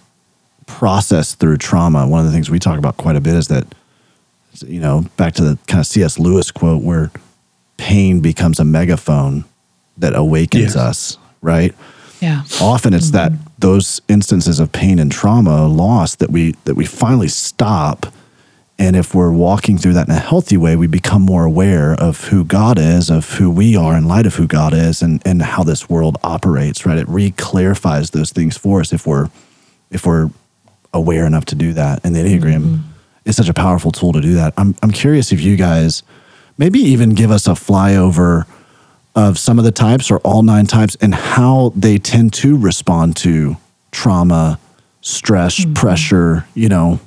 [0.66, 2.06] process through trauma.
[2.06, 3.64] One of the things we talk about quite a bit is that,
[4.66, 6.18] you know, back to the kind of C.S.
[6.18, 7.10] Lewis quote where
[7.78, 9.44] pain becomes a megaphone
[9.98, 10.76] that awakens Yes.
[10.76, 11.74] us, right?
[12.20, 12.42] Yeah.
[12.60, 13.16] Often it's mm-hmm.
[13.16, 18.06] that those instances of pain and trauma, loss that we that we finally stop.
[18.80, 22.26] And if we're walking through that in a healthy way, we become more aware of
[22.26, 25.42] who God is, of who we are in light of who God is and, and
[25.42, 26.96] how this world operates, right?
[26.96, 29.30] It re-clarifies those things for us if we're
[29.90, 30.30] if we're
[30.92, 32.00] aware enough to do that.
[32.04, 32.90] And the Enneagram mm-hmm.
[33.24, 34.54] is such a powerful tool to do that.
[34.56, 36.04] I'm I'm curious if you guys
[36.56, 38.46] maybe even give us a flyover
[39.18, 43.16] of some of the types or all nine types and how they tend to respond
[43.16, 43.56] to
[43.90, 44.60] trauma,
[45.00, 45.72] stress, mm-hmm.
[45.74, 47.00] pressure, you know.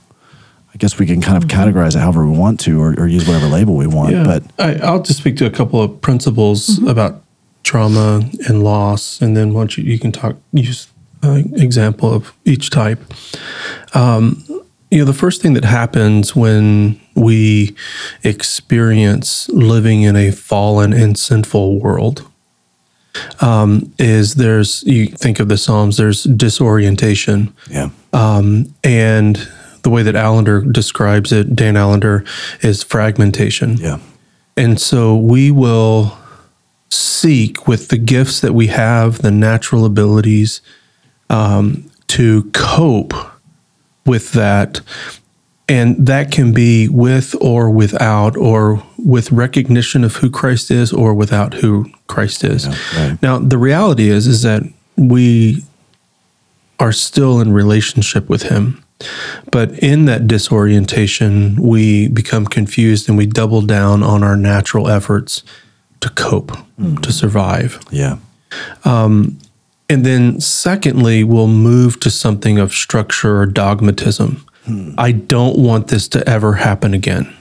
[0.74, 1.70] I guess we can kind of mm-hmm.
[1.70, 4.12] categorize it however we want to or, or use whatever label we want.
[4.12, 6.88] Yeah, But I, I'll just speak to a couple of principles mm-hmm.
[6.90, 7.24] about
[7.64, 10.88] trauma and loss, and then once you, you can talk use
[11.24, 13.00] an example of each type.
[13.94, 14.44] Um,
[14.92, 17.76] you know, the first thing that happens when we
[18.24, 22.30] experience living in a fallen and sinful world
[23.40, 25.98] um, is there's you think of the Psalms.
[25.98, 27.54] There's disorientation.
[27.70, 27.90] yeah.
[28.14, 29.48] Um, and
[29.84, 32.26] the way that Allender describes it, Dan Allender,
[32.62, 33.78] is fragmentation.
[33.78, 34.00] Yeah.
[34.58, 36.18] And so we will
[36.90, 40.62] seek with the gifts that we have, the natural abilities
[41.30, 43.14] um, to cope
[44.06, 44.82] with that.
[45.70, 51.14] And that can be with or without, or with recognition of who Christ is, or
[51.14, 52.68] without who Christ is.
[52.68, 53.18] right.
[53.22, 54.64] Now, the reality is, is that
[54.98, 55.64] we
[56.80, 58.84] are still in relationship with Him.
[59.52, 65.44] But in that disorientation, we become confused and we double down on our natural efforts
[66.02, 66.96] to cope, hmm.
[66.98, 67.80] to survive.
[67.92, 68.18] Yeah.
[68.84, 69.40] Um,
[69.92, 74.38] And then, secondly, we'll move to something of structure or dogmatism.
[74.98, 77.36] I don't want this to ever happen again.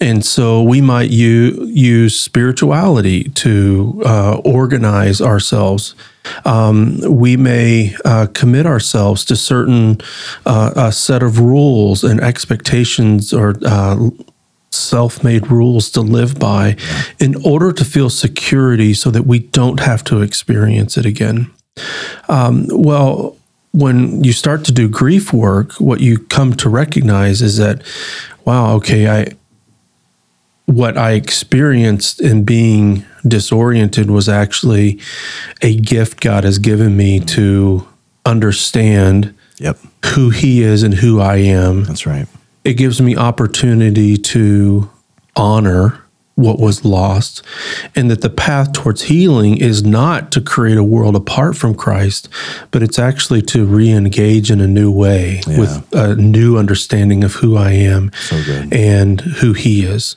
[0.00, 5.96] And so we might u- use spirituality to uh, organize ourselves.
[6.44, 10.00] Um, we may uh, commit ourselves to certain
[10.46, 14.10] uh, a set of rules and expectations or uh,
[14.70, 16.76] self-made rules to live by
[17.18, 21.50] in order to feel security so that we don't have to experience it again.
[22.28, 23.36] Um, well,
[23.72, 27.82] when you start to do grief work, what you come to recognize is that,
[28.44, 29.32] wow, okay, I
[30.66, 34.98] what I experienced in being disoriented was actually
[35.60, 37.86] a gift God has given me to
[38.24, 39.78] understand Yep.
[40.14, 42.26] who He is and who I am That's right.
[42.64, 44.90] it gives me opportunity to
[45.36, 46.02] honor
[46.36, 47.42] what was lost
[47.94, 52.28] and that the path towards healing is not to create a world apart from Christ
[52.72, 55.60] but it's actually to re-engage in a new way Yeah.
[55.60, 58.36] with a new understanding of who I am So
[58.72, 60.16] and who he is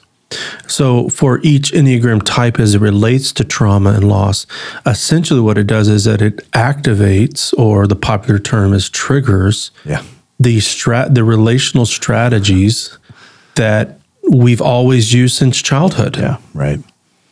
[0.68, 4.46] so for each enneagram type as it relates to trauma and loss
[4.86, 10.02] essentially what it does is that it activates or the popular term is triggers Yeah.
[10.40, 12.98] the strat the relational strategies
[13.56, 13.97] that
[14.30, 16.38] we've always used since childhood Yeah.
[16.54, 16.80] Right.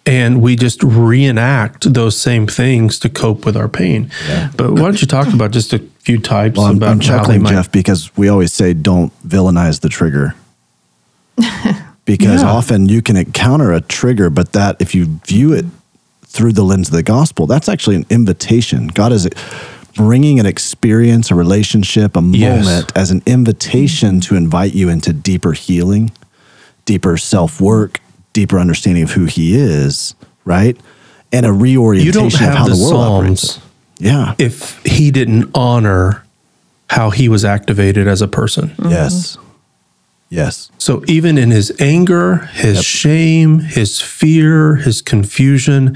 [0.06, 4.10] and we just reenact those same things to cope with our pain
[4.56, 7.42] but why don't you talk about just a few types Well, I'm, about I'm chuckling,
[7.42, 10.36] might Jeff, because we always say don't villainize the trigger.
[12.06, 12.50] because Yeah.
[12.50, 15.66] often you can encounter a trigger, but that if you view it
[16.28, 18.88] through the lens of the gospel, that's actually an invitation.
[18.88, 19.28] God is
[19.96, 22.66] bringing an experience, a relationship, a Yes.
[22.66, 26.12] moment as an invitation to invite you into deeper healing,
[26.86, 28.00] deeper self work,
[28.34, 30.16] deeper understanding of who He is,
[30.46, 30.78] right?
[31.32, 33.60] And a reorientation you don't of how the the world psalms operates.
[33.98, 34.36] Yeah.
[34.38, 36.26] if he didn't honor
[36.90, 39.38] how he was activated as a person Yes.
[39.38, 39.46] Mm-hmm.
[40.30, 40.72] Yes.
[40.80, 45.96] So even in his anger, his shame, his fear, his confusion,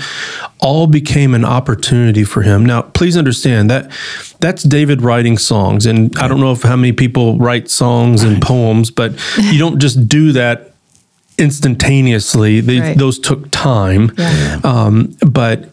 [0.61, 2.65] all became an opportunity for him.
[2.65, 3.91] Now, please understand that
[4.39, 8.41] that's David writing songs, and I don't know if how many people write songs and
[8.41, 10.68] poems, but you don't just do that
[11.39, 12.61] instantaneously.
[12.61, 12.97] They, Right.
[12.97, 14.59] Those took time, Yeah.
[14.63, 15.69] um, but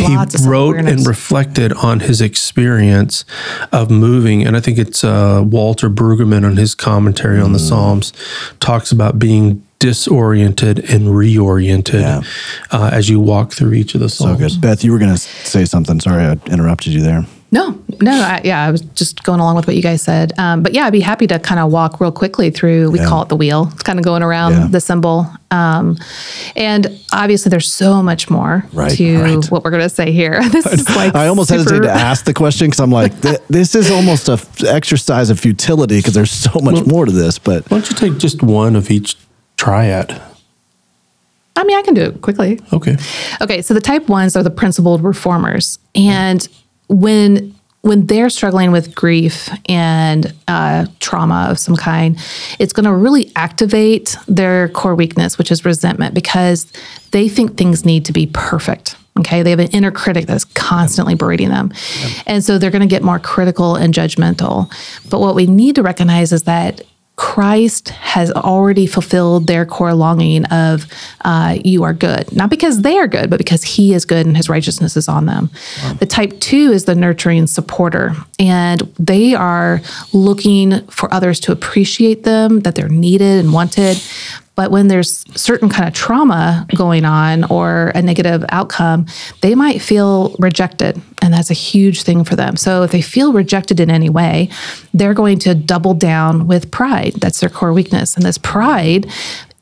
[0.00, 3.24] Lots he wrote and reflected on his experience
[3.72, 4.46] of moving.
[4.46, 8.12] And I think it's uh, Walter Brueggemann on his commentary on the Psalms
[8.60, 12.20] talks about being disoriented and reoriented Yeah.
[12.70, 14.38] uh, as you walk through each of the So Psalms.
[14.54, 14.60] good.
[14.60, 15.98] Beth, you were going to say something.
[16.00, 17.26] Sorry, I interrupted you there.
[17.52, 20.32] No, no, I, yeah, I was just going along with what you guys said.
[20.38, 22.92] Um, but yeah, I'd be happy to kind of walk real quickly through.
[22.92, 23.06] We Yeah.
[23.06, 23.70] call it the wheel.
[23.72, 24.66] It's kind of going around Yeah.
[24.68, 25.26] the symbol.
[25.50, 25.98] Um,
[26.54, 29.44] and obviously, there's so much more Right, to right.
[29.50, 30.40] what we're going to say here.
[30.50, 33.40] This is like I almost super- hesitated to ask the question because I'm like, th-
[33.50, 37.40] this is almost a f- exercise of futility because there's so much more to this.
[37.40, 39.16] But Why don't you take just one of each
[39.56, 40.20] triad?
[41.56, 42.60] I mean, I can do it quickly.
[42.72, 42.96] Okay.
[43.40, 45.78] Okay, so the type ones are the principled reformers.
[45.96, 46.46] And
[46.90, 52.18] when when they're struggling with grief and uh, trauma of some kind,
[52.58, 56.70] it's going to really activate their core weakness, which is resentment, because
[57.12, 58.96] they think things need to be perfect.
[59.18, 59.42] Okay.
[59.42, 61.72] They have an inner critic that's constantly berating them.
[62.26, 64.70] And so they're going to get more critical and judgmental.
[65.08, 66.82] But what we need to recognize is that
[67.16, 70.86] Christ has already fulfilled their core longing of
[71.20, 74.36] uh, you are good, not because they are good, but because He is good and
[74.36, 75.50] His righteousness is on them.
[75.82, 75.92] Wow.
[75.94, 79.82] The type two is the nurturing supporter, and they are
[80.14, 84.02] looking for others to appreciate them, that they're needed and wanted,
[84.60, 89.06] but when there's certain kind of trauma going on or a negative outcome,
[89.40, 91.00] they might feel rejected.
[91.22, 92.58] And that's a huge thing for them.
[92.58, 94.50] So if they feel rejected in any way,
[94.92, 97.14] they're going to double down with pride.
[97.14, 98.16] That's their core weakness.
[98.16, 99.10] And this pride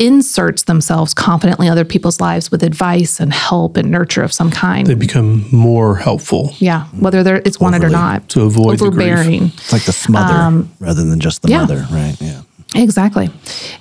[0.00, 4.50] inserts themselves confidently in other people's lives with advice and help and nurture of some
[4.50, 4.88] kind.
[4.88, 6.54] They become more helpful.
[6.58, 8.28] Yeah, whether they're, it's wanted or not.
[8.30, 9.44] To avoid overbearing.
[9.44, 11.60] It's like the smother um, rather than just the yeah.
[11.60, 12.16] mother, right?
[12.20, 12.42] Yeah.
[12.74, 13.30] Exactly.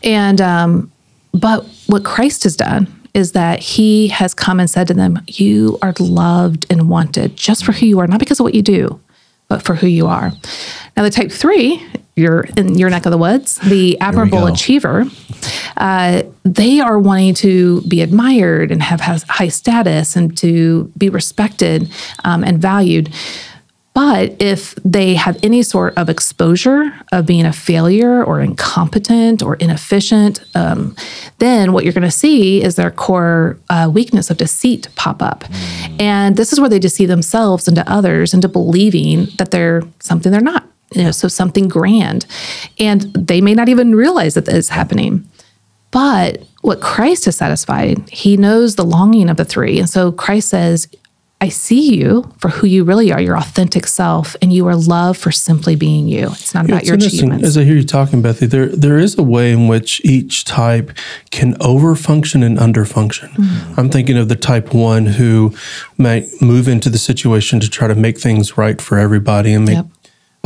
[0.03, 0.91] And um,
[1.39, 5.79] but what Christ has done is that he has come and said to them, You
[5.81, 8.99] are loved and wanted just for who you are, not because of what you do,
[9.47, 10.31] but for who you are.
[10.95, 11.83] Now, the type three,
[12.15, 15.05] you're in your neck of the woods, the admirable achiever,
[15.77, 21.91] uh, they are wanting to be admired and have high status and to be respected
[22.23, 23.13] um, and valued.
[23.97, 29.55] But if they have any sort of exposure of being a failure or incompetent or
[29.55, 30.95] inefficient, um,
[31.39, 35.45] then what you're going to see is their core uh, weakness of deceit pop up.
[35.45, 36.01] Mm.
[36.01, 40.41] And this is where they deceive themselves into others into believing that they're something they're
[40.41, 40.69] not.
[40.93, 42.27] You know, so something grand.
[42.79, 45.27] And they may not even realize that this is happening.
[45.89, 49.79] But what Christ has satisfied, he knows the longing of the three.
[49.79, 50.87] And so Christ says,
[51.39, 55.19] I see you for who you really are, your authentic self, and you are loved
[55.19, 56.31] for simply being you.
[56.31, 57.45] It's not yeah, about it's your achievements.
[57.45, 60.91] As I hear you talking, Bethy, there there is a way in which each type
[61.29, 63.29] can overfunction and underfunction.
[63.29, 63.79] Mm-hmm.
[63.79, 65.55] I'm thinking of the type one who
[65.95, 69.75] might move into the situation to try to make things right for everybody and make
[69.75, 69.85] yep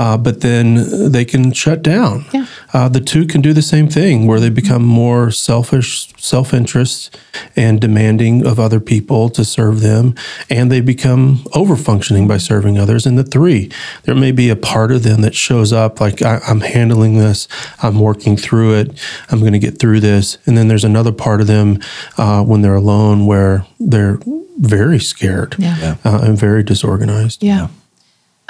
[0.02, 2.26] uh, but then they can shut down.
[2.34, 2.48] Yeah.
[2.74, 7.16] Uh, the two can do the same thing where they become more selfish, self interest,
[7.56, 10.16] and demanding of other people to serve them.
[10.50, 13.06] And they become over functioning by serving others.
[13.06, 13.72] And the three,
[14.06, 17.48] there may be a part of them that shows up like, I, am handling this,
[17.84, 19.00] I'm working through it,
[19.30, 20.40] I'm going to get through this.
[20.48, 21.78] And then there's another part of them
[22.18, 24.18] uh, when they're alone where they're
[24.58, 25.98] very scared yeah.
[26.04, 27.44] Uh, and very disorganized.
[27.44, 27.68] yeah.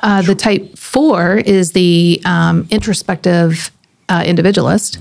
[0.02, 3.72] Uh, the type four is the um, introspective
[4.10, 5.00] uh, individualist.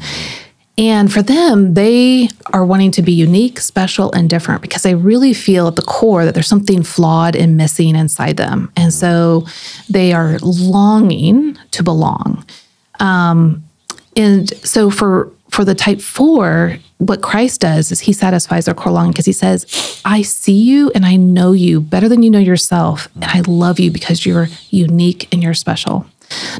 [0.78, 5.34] And for them, they are wanting to be unique, special, and different because they really
[5.34, 8.72] feel at the core that there's something flawed and missing inside them.
[8.76, 9.46] And so
[9.90, 12.46] they are longing to belong.
[12.98, 13.62] Um,
[14.16, 18.92] and so for for the type four, what Christ does is he satisfies their core
[18.92, 22.38] longing because he says, I see you and I know you better than you know
[22.38, 23.09] yourself.
[23.14, 26.07] And I love you because you're unique and you're special.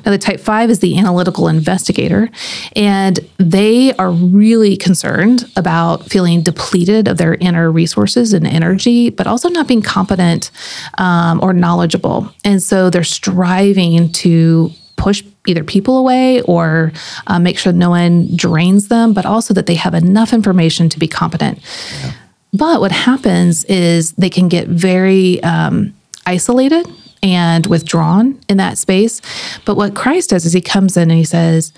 [0.05, 2.28] Now, the type five is the analytical investigator,
[2.74, 9.28] and they are really concerned about feeling depleted of their inner resources and energy, but
[9.28, 10.51] also not being competent
[10.99, 12.34] um, or knowledgeable.
[12.45, 16.93] And so they're striving to push either people away or
[17.26, 20.99] uh, make sure no one drains them, but also that they have enough information to
[20.99, 21.59] be competent.
[22.03, 22.12] Yeah.
[22.53, 25.95] But what happens is they can get very um,
[26.26, 26.86] isolated
[27.22, 29.20] and withdrawn in that space.
[29.64, 31.72] But what Christ does is he comes in and he says,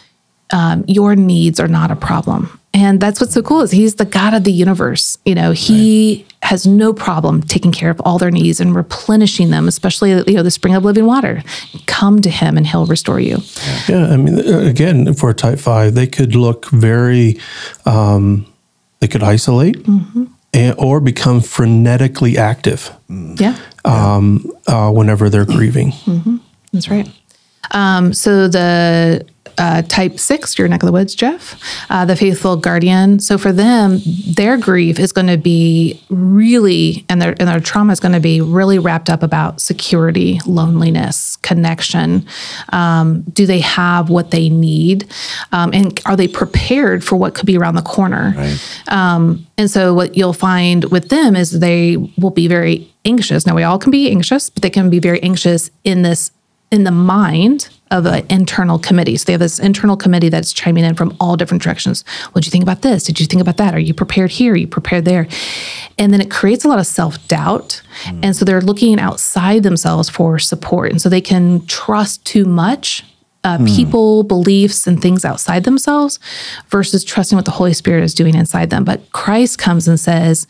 [0.53, 2.59] um, Your needs are not a problem.
[2.75, 5.19] And that's what's so cool is he's the God of the universe.
[5.27, 6.51] You know, he right.
[6.51, 10.43] has no problem taking care of all their needs and replenishing them, especially you know
[10.43, 11.43] the spring of living water.
[11.87, 13.39] Come to him and he'll restore you.
[13.89, 17.39] Yeah, I mean, again, for a type five, they could look very,
[17.85, 18.47] um,
[19.01, 19.77] they could isolate.
[19.77, 20.25] Mm-hmm.
[20.55, 22.91] And, or become frenetically active.
[23.09, 23.59] Yeah.
[23.87, 25.93] Um, uh, whenever they're grieving.
[25.93, 26.37] Mm-hmm.
[26.75, 27.09] That's right.
[27.71, 29.27] Um, so the
[29.59, 31.61] uh, type six, your neck of the woods, Jeff,
[31.91, 33.19] uh, the faithful guardian.
[33.21, 37.93] So for them, their grief is going to be really, and their and their trauma
[37.93, 42.27] is going to be really wrapped up about security, loneliness, connection.
[42.71, 45.11] Um, do they have what they need,
[45.53, 48.35] um, and are they prepared for what could be around the corner?
[48.37, 48.89] Right.
[48.89, 53.47] Um, and so what you'll find with them is they will be very anxious.
[53.47, 56.31] Now we all can be anxious, but they can be very anxious in this
[56.71, 59.17] in the mind of an internal committee.
[59.17, 62.05] So they have this internal committee that's chiming in from all different directions.
[62.33, 63.05] What did you think about this?
[63.05, 63.75] Did you think about that?
[63.75, 64.55] Are you prepared here?
[64.55, 65.29] Are you prepared there?
[65.99, 67.83] And then it creates a lot of self doubt.
[68.05, 68.21] Mm.
[68.25, 70.91] And so they're looking outside themselves for support.
[70.91, 73.05] And so they can trust too much
[73.45, 73.77] uh, mm.
[73.77, 76.19] people, beliefs, and things outside themselves
[76.69, 78.85] versus trusting what the Holy Spirit is doing inside them.
[78.85, 80.47] But Christ comes and says,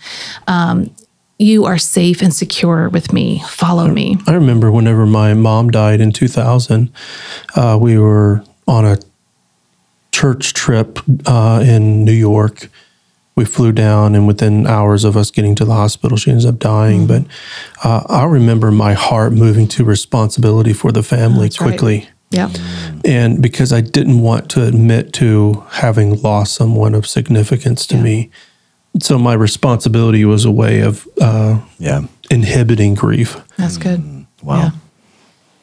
[0.46, 0.94] um,
[1.38, 3.42] you are safe and secure with me.
[3.46, 4.16] Follow me.
[4.26, 6.92] I remember whenever my mom died in 2000,
[7.56, 8.98] uh, we were on a
[10.12, 12.68] church trip uh, in New York.
[13.34, 16.58] We flew down, and within hours of us getting to the hospital, she ends up
[16.58, 17.06] dying.
[17.06, 17.24] Mm-hmm.
[17.24, 21.98] But uh, I remember my heart moving to responsibility for the family That's quickly.
[21.98, 22.08] Right.
[22.30, 22.50] Yeah.
[23.04, 28.02] And because I didn't want to admit to having lost someone of significance to yeah.
[28.02, 28.30] me
[29.00, 33.36] so my responsibility was a way of uh, yeah inhibiting grief.
[33.56, 34.00] That's good.
[34.00, 34.70] Mm, wow.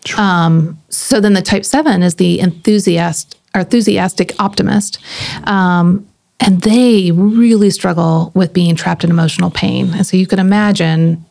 [0.07, 0.15] Yeah.
[0.17, 4.99] Um, so then the type seven is the enthusiast or enthusiastic optimist.
[5.45, 6.07] Um,
[6.39, 9.93] and they really struggle with being trapped in emotional pain.
[9.93, 11.25] And so you can imagine,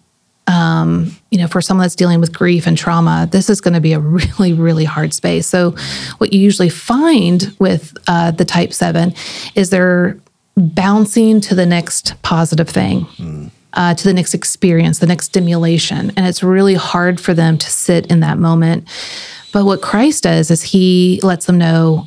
[0.46, 3.80] um, you know, for someone that's dealing with grief and trauma, this is going to
[3.80, 5.46] be a really, really hard space.
[5.46, 5.74] So,
[6.18, 9.14] what you usually find with uh, the type seven
[9.54, 10.18] is they're
[10.59, 13.51] bouncing to the next positive thing, mm.
[13.74, 16.12] uh, to the next experience, the next stimulation.
[16.16, 18.89] And it's really hard for them to sit in that moment.
[19.52, 22.06] But what Christ does is he lets them know,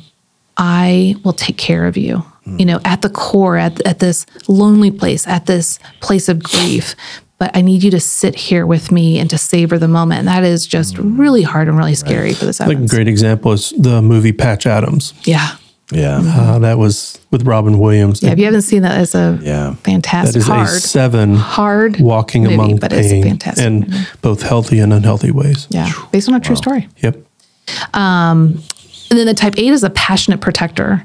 [0.56, 2.24] I will take care of you.
[2.46, 2.60] Mm.
[2.60, 6.94] You know, at the core, at, at this lonely place, at this place of grief,
[7.38, 10.20] but I need you to sit here with me and to savor the moment.
[10.20, 11.18] And that is just mm.
[11.18, 12.36] really hard and really scary right.
[12.36, 12.60] for this.
[12.60, 15.14] Like a great example is the movie Patch Adams.
[15.24, 15.56] Yeah.
[15.92, 18.22] Yeah, uh, that was with Robin Williams.
[18.22, 19.74] Yeah, if you haven't seen that, it's a yeah.
[19.74, 20.34] fantastic.
[20.34, 24.06] That is hard, a seven hard walking movie, among but pain fantastic in movie.
[24.20, 25.66] both healthy and unhealthy ways.
[25.70, 26.60] Yeah, based on a true wow.
[26.60, 26.88] story.
[26.98, 27.16] Yep.
[27.94, 28.62] Um,
[29.10, 31.04] and then the type eight is a passionate protector.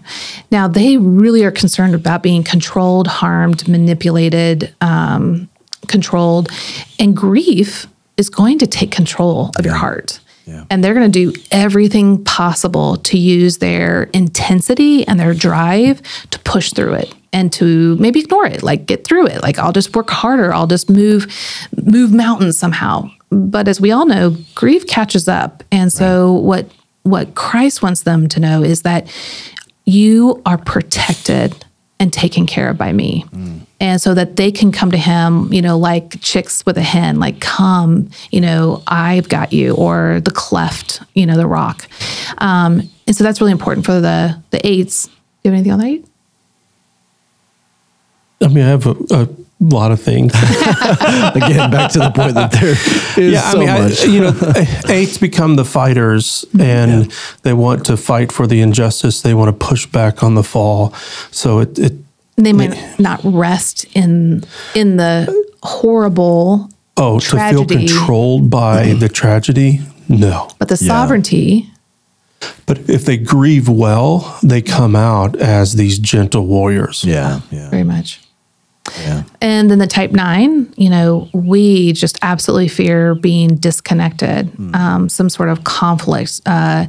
[0.50, 5.50] Now they really are concerned about being controlled, harmed, manipulated, um,
[5.88, 6.50] controlled,
[7.00, 7.86] and grief
[8.16, 10.20] is going to take control of your heart.
[10.48, 10.64] Yeah.
[10.70, 16.02] And they're going to do everything possible to use their intensity and their drive
[16.32, 19.44] to push through it and to maybe ignore it, like get through it.
[19.44, 21.28] Like I'll just work harder, I'll just move
[21.84, 23.12] move mountains somehow.
[23.30, 25.64] But as we all know, grief catches up.
[25.72, 26.44] And so right.
[26.44, 26.72] what
[27.04, 29.14] what Christ wants them to know is that
[29.86, 31.66] you are protected
[32.00, 33.26] and taken care of by me.
[33.32, 33.67] Mm.
[33.80, 37.20] And so that they can come to him, you know, like chicks with a hen,
[37.20, 41.88] like, come, you know, I've got you, or the cleft, you know, the rock.
[42.40, 45.06] Um, and so that's really important for the the eights.
[45.08, 45.12] Do
[45.44, 46.06] you have anything on the eight?
[48.42, 49.28] I mean, I have a, a
[49.60, 50.34] lot of things.
[50.36, 52.72] Again, back to the point that there
[53.24, 54.02] is yeah, so mean, much.
[54.02, 54.34] I, you know,
[54.94, 57.18] eights become the fighters, and yeah.
[57.44, 59.22] they want to fight for the injustice.
[59.22, 60.94] They want to push back on the fall.
[61.32, 61.94] So it, it
[62.38, 64.44] they might it, not rest in
[64.76, 66.70] in the horrible.
[67.00, 67.66] Oh, tragedy.
[67.66, 69.00] to feel controlled by mm-hmm.
[69.00, 69.82] the tragedy?
[70.10, 70.50] No.
[70.58, 71.72] But the sovereignty.
[72.66, 77.04] But if they grieve well, they come out as these gentle warriors.
[77.04, 77.70] Yeah, yeah.
[77.70, 78.22] Very much.
[79.00, 79.24] Yeah.
[79.42, 84.76] And then the type nine, you know, we just absolutely fear being disconnected, mm.
[84.76, 86.88] um, some sort of conflict, uh,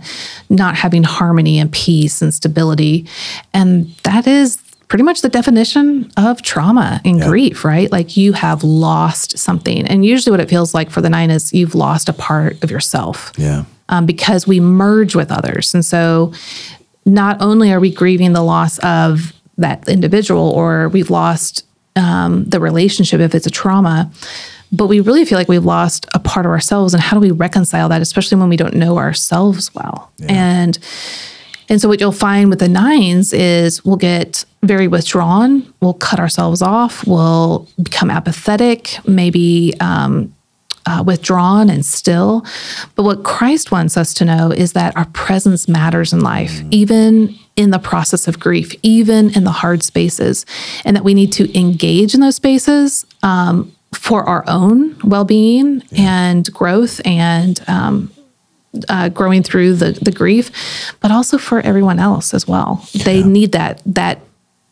[0.49, 3.07] not having harmony and peace and stability.
[3.53, 7.27] And that is pretty much the definition of trauma and yeah.
[7.27, 7.93] grief, right?
[7.93, 9.87] Like you have lost something.
[9.87, 12.71] And usually what it feels like for the nine is you've lost a part of
[12.71, 13.33] yourself.
[13.37, 13.65] Yeah.
[13.91, 15.75] Um, because we merge with others.
[15.75, 16.33] And so
[17.05, 21.65] not only are we grieving the loss of that individual or we've lost
[21.97, 24.11] um, the relationship if it's a trauma
[24.71, 27.31] but we really feel like we've lost a part of ourselves and how do we
[27.31, 30.27] reconcile that especially when we don't know ourselves well yeah.
[30.29, 30.79] and
[31.69, 36.19] and so what you'll find with the nines is we'll get very withdrawn we'll cut
[36.19, 40.35] ourselves off we'll become apathetic maybe um,
[40.89, 42.45] uh, withdrawn and still.
[42.95, 46.69] But what Christ wants us to know is that our presence matters in life, mm.
[46.71, 50.47] even in the process of grief, even in the hard spaces,
[50.85, 55.83] and that we need to engage in those spaces um, for our own well being
[55.91, 56.29] yeah.
[56.29, 58.11] and growth and um,
[58.89, 60.51] uh, growing through the, the grief,
[61.01, 62.87] but also for everyone else as well.
[62.93, 63.05] Yeah.
[63.05, 64.21] They need that that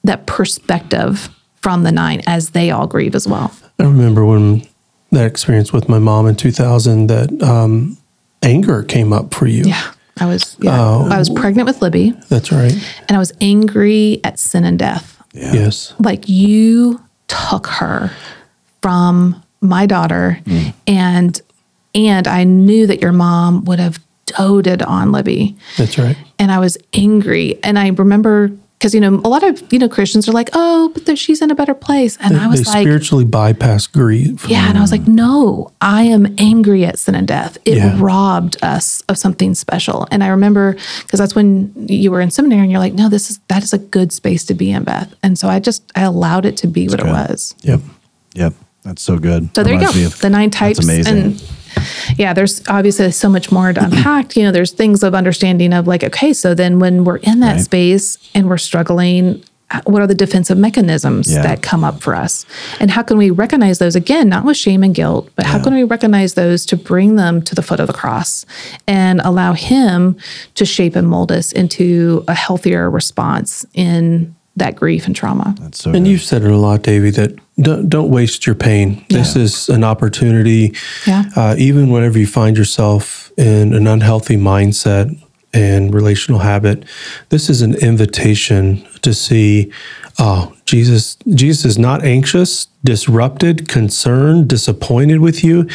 [0.07, 1.29] that perspective
[1.63, 3.53] from the nine as they all grieve as well.
[3.79, 4.67] I remember when
[5.13, 7.97] that experience with my mom in 2000 that um,
[8.43, 9.65] anger came up for you.
[9.65, 9.93] Yeah.
[10.19, 10.71] I was yeah.
[10.71, 12.13] Uh, I was pregnant with Libby.
[12.31, 12.73] That's right.
[13.07, 15.23] And I was angry at sin and death.
[15.35, 15.53] Yeah.
[15.53, 15.93] Yes.
[15.99, 18.11] Like you took her
[18.81, 20.73] from my daughter mm.
[20.87, 21.39] and
[21.95, 25.57] and I knew that your mom would have doted on Libby.
[25.77, 26.17] That's right.
[26.39, 27.59] And I was angry.
[27.63, 30.91] And I remember because you know a lot of you know Christians are like, oh,
[30.93, 33.87] but the, she's in a better place, and They, I was they like, spiritually bypass
[33.87, 34.47] grief.
[34.49, 37.57] yeah, and I was like, no, I am angry at sin and death.
[37.65, 37.97] It Yeah.
[37.99, 40.07] robbed us of something special.
[40.11, 43.31] And I remember because that's when you were in seminary, and you're like, no, this
[43.31, 45.15] is that is a good space to be in, Beth.
[45.23, 47.55] And so I just I allowed it to be what it was.
[47.63, 47.81] Yep.
[48.35, 48.53] Yep.
[48.83, 49.49] That's so good.
[49.57, 49.89] So there you go.
[49.89, 50.79] Of- the nine types.
[50.79, 51.17] amazing.
[51.17, 51.43] And
[52.17, 54.37] yeah, there's obviously so much more to unpack.
[54.37, 57.57] You know, there's things of understanding of like, okay, so then when we're in that
[57.57, 57.61] Right.
[57.65, 59.43] space and we're struggling,
[59.73, 61.43] uh, what are the defensive mechanisms Yeah.
[61.43, 62.47] that come up for us?
[62.79, 65.75] And how can we recognize those again, not with shame and guilt, but how can
[65.75, 68.47] we recognize those to bring them to the foot of the cross
[68.87, 70.17] and allow Him
[70.55, 75.55] to shape and mold us into a healthier response in that grief and trauma?
[75.61, 76.11] That's so And good.
[76.11, 79.05] you've said it a lot, Davey, that don't, don't waste your pain.
[79.09, 80.75] This is an opportunity.
[81.07, 81.25] Yeah.
[81.37, 85.15] Uh, even whenever you find yourself in an unhealthy mindset
[85.53, 86.85] and relational habit,
[87.29, 89.73] this is an invitation to see,
[90.19, 95.67] oh, Jesus, Jesus is not anxious, disrupted, concerned, disappointed with you.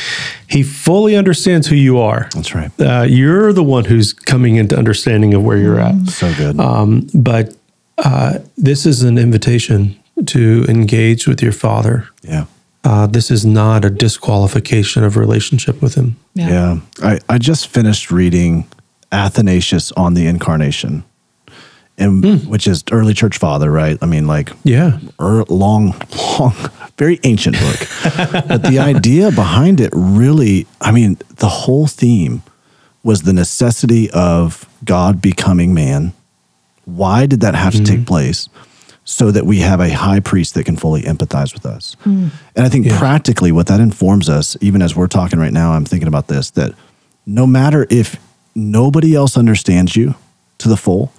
[0.49, 2.29] He fully understands who you are.
[2.35, 2.71] That's right.
[2.79, 5.95] Uh, you're the one who's coming into understanding of where you're at.
[6.09, 6.59] So good.
[6.59, 7.55] Um, but
[8.01, 9.97] uh, this is an invitation
[10.27, 12.07] to engage with your father.
[12.21, 12.45] yeah.
[12.83, 16.15] Uh, this is not a disqualification of relationship with him.
[16.33, 16.79] Yeah.
[17.03, 18.65] I, I just finished reading
[19.11, 21.03] Athanasius on the Incarnation,
[21.99, 23.99] and which is early church father, right?
[24.01, 24.97] I mean, like Yeah.
[25.19, 25.93] er, long,
[26.39, 26.55] long,
[26.97, 27.87] very ancient book.
[28.47, 32.41] but the idea behind it really, I mean, the whole theme
[33.03, 36.13] was the necessity of God becoming man.
[36.95, 38.05] Why did that have to take mm-hmm.
[38.05, 38.49] place?
[39.03, 41.97] So that we have a high priest that can fully empathize with us.
[42.05, 42.29] Mm.
[42.55, 45.85] And I think practically what that informs us, even as we're talking right now, I'm
[45.85, 46.73] thinking about this that
[47.25, 48.17] no matter if
[48.53, 50.13] nobody else understands you
[50.59, 51.11] to the full,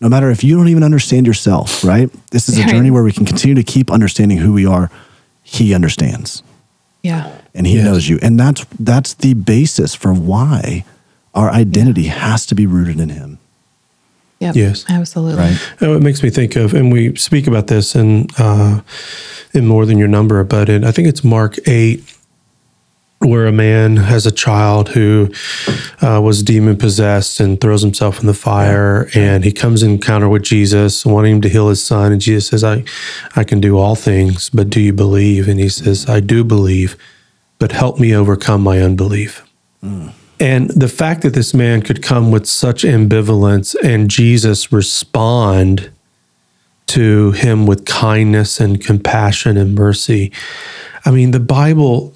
[0.00, 2.08] no matter if you don't even understand yourself, right?
[2.30, 4.90] This is a journey where we can continue to keep understanding who we are.
[5.42, 6.42] He understands
[7.02, 7.30] Yeah.
[7.54, 7.84] and he Yes.
[7.84, 8.18] knows you.
[8.22, 10.84] And that's that's the basis for why
[11.34, 13.38] our identity has to be rooted in him.
[14.40, 14.56] Yep.
[14.56, 14.84] Yes.
[14.88, 15.40] Absolutely.
[15.40, 15.74] Right.
[15.80, 18.80] Oh, it makes me think of, and we speak about this in uh,
[19.52, 22.02] in more than your number, but in, I think it's Mark eight,
[23.20, 25.30] where a man has a child who
[26.02, 30.28] uh, was demon possessed and throws himself in the fire, and he comes in encounter
[30.28, 32.84] with Jesus, wanting him to heal his son, and Jesus says, "I,
[33.36, 36.96] I can do all things, but do you believe?" And he says, "I do believe,
[37.58, 39.42] but help me overcome my unbelief."
[40.44, 45.90] And the fact that this man could come with such ambivalence and Jesus respond
[46.88, 50.30] to him with kindness and compassion and mercy.
[51.06, 52.12] I mean, the Bible,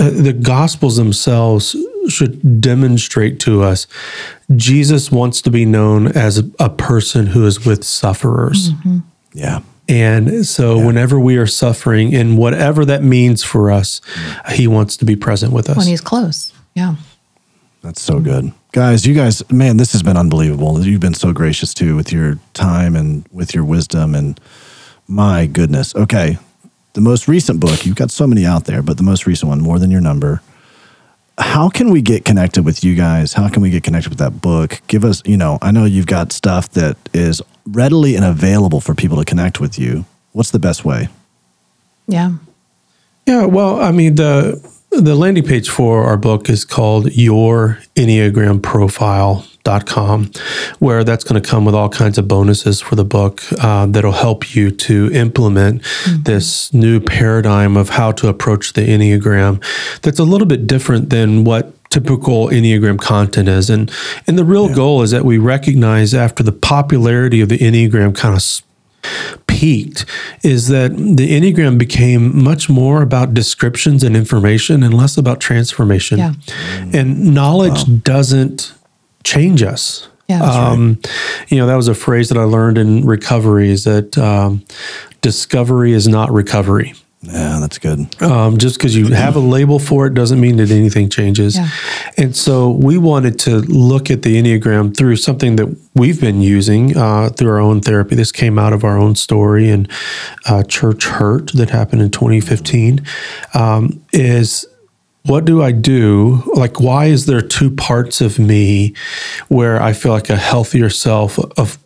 [0.00, 1.76] uh, the Gospels themselves
[2.08, 3.86] should demonstrate to us
[4.56, 8.70] Jesus wants to be known as a, a person who is with sufferers.
[9.34, 9.60] Yeah.
[9.90, 14.00] And so, whenever we are suffering, and whatever that means for us,
[14.52, 15.78] he wants to be present with us.
[15.78, 16.52] When he's close.
[16.74, 16.96] Yeah.
[17.82, 18.52] That's so good.
[18.72, 20.84] Guys, you guys, man, this has been unbelievable.
[20.84, 24.14] You've been so gracious too with your time and with your wisdom.
[24.14, 24.38] And
[25.06, 25.94] my goodness.
[25.94, 26.38] Okay.
[26.94, 29.60] The most recent book, you've got so many out there, but the most recent one,
[29.60, 30.42] More Than Your Number.
[31.38, 33.32] How can we get connected with you guys?
[33.32, 34.80] How can we get connected with that book?
[34.88, 38.94] Give us, you know, I know you've got stuff that is readily and available for
[38.94, 40.04] people to connect with you.
[40.32, 41.08] What's the best way?
[42.08, 42.32] Yeah.
[43.26, 48.62] Yeah, well, I mean the the landing page for our book is called Your Enneagram
[48.62, 50.30] Profile.com,
[50.78, 54.12] where that's going to come with all kinds of bonuses for the book uh, that'll
[54.12, 59.62] help you to implement this new paradigm of how to approach the Enneagram
[60.02, 63.70] that's a little bit different than what typical Enneagram content is.
[63.70, 63.90] And,
[64.26, 68.34] and the real goal is that we recognize after the popularity of the Enneagram kind
[68.34, 68.62] of
[69.58, 70.04] peaked
[70.44, 76.18] is that the Enneagram became much more about descriptions and information and less about transformation.
[76.18, 76.34] Yeah.
[76.92, 78.72] And knowledge doesn't
[79.24, 80.08] change us.
[80.28, 81.00] Yeah, that's um,
[81.48, 84.64] You know, that was a phrase that I learned in recovery is that um,
[85.22, 86.94] discovery is not recovery.
[87.20, 88.22] Yeah, that's good.
[88.22, 91.56] Um, just because you have a label for it doesn't mean that anything changes.
[91.56, 91.68] Yeah.
[92.16, 96.96] And so we wanted to look at the Enneagram through something that we've been using
[96.96, 98.14] uh, through our own therapy.
[98.14, 99.90] This came out of our own story and
[100.46, 103.04] uh, church hurt that happened in 2015.
[103.52, 104.64] Um, is
[105.24, 106.42] what do I do?
[106.54, 108.94] Like, why is there two parts of me
[109.48, 111.78] where I feel like a healthier self, of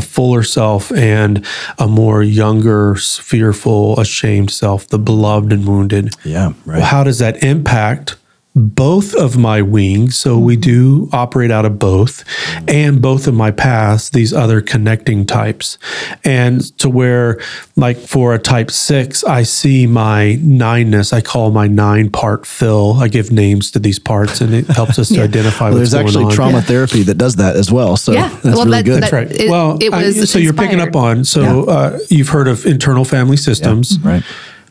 [0.00, 1.44] a fuller self, and
[1.78, 6.14] a more younger, fearful, ashamed self, the beloved and wounded?
[6.24, 6.82] Yeah, right.
[6.82, 8.16] How does that impact
[8.56, 10.18] both of my wings.
[10.18, 12.24] So we do operate out of both,
[12.68, 15.78] and both of my paths, these other connecting types.
[16.24, 17.40] And to where,
[17.76, 21.12] like for a type six, I see my nineness.
[21.12, 22.94] I call my nine part Phil.
[22.94, 26.06] I give names to these parts, and it helps us to identify Well, what's there's
[26.06, 26.32] actually on.
[26.32, 27.96] trauma therapy that does that as well.
[27.96, 28.28] So Yeah.
[28.42, 28.94] that's Well, really that- good.
[28.94, 29.30] that- That's right.
[29.30, 31.24] It- well, it I- was so you're picking up on.
[31.24, 34.24] So uh, you've heard of internal family systems, right.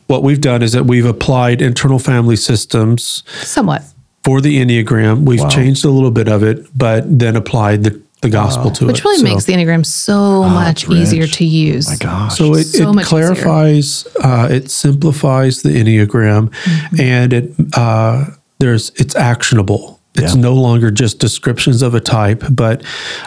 [0.09, 3.83] What we've done is that we've applied internal family systems Somewhat.
[4.23, 5.21] for the Enneagram.
[5.23, 8.87] We've changed a little bit of it, but then applied the, the gospel to it.
[8.87, 10.97] Which really So- makes the Enneagram so much rich.
[10.97, 11.87] easier to use.
[11.89, 12.35] My gosh.
[12.39, 17.01] So it, So it clarifies, uh, it simplifies the Enneagram, Mm-hmm.
[17.01, 18.25] and it uh,
[18.57, 19.99] there's it's actionable.
[20.15, 20.41] It's Yeah.
[20.41, 22.81] no longer just descriptions of a type, but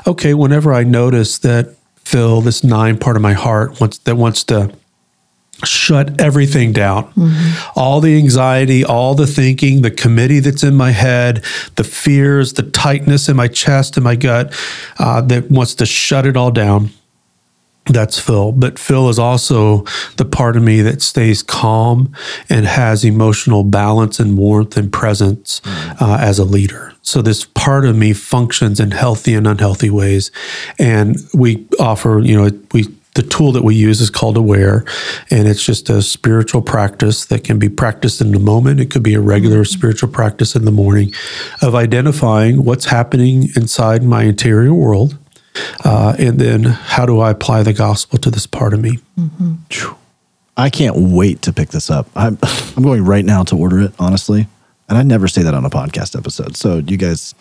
[0.08, 4.42] okay, whenever I notice that Phil, this nine part of my heart wants that wants
[4.44, 4.72] to
[5.64, 7.12] shut everything down.
[7.76, 11.44] All the anxiety, all the thinking, the committee that's in my head,
[11.76, 14.52] the fears, the tightness in my chest and my gut
[14.98, 16.90] uh, that wants to shut it all down.
[17.86, 18.52] That's Phil.
[18.52, 19.84] But Phil is also
[20.16, 22.14] the part of me that stays calm
[22.48, 25.60] and has emotional balance and warmth and presence
[26.00, 26.92] uh, as a leader.
[27.02, 30.30] So this part of me functions in healthy and unhealthy ways.
[30.78, 34.84] And we offer, you know, we the tool that we use is called Aware,
[35.30, 38.80] and it's just a spiritual practice that can be practiced in the moment.
[38.80, 41.12] It could be a regular spiritual practice in the morning
[41.60, 45.18] of identifying what's happening inside my interior world
[45.84, 48.98] uh, and then how do I apply the gospel to this part of me?
[50.56, 52.08] I can't wait to pick this up.
[52.14, 52.38] I'm,
[52.76, 54.46] I'm going right now to order it, honestly.
[54.88, 56.56] And I never say that on a podcast episode.
[56.56, 57.34] So you guys,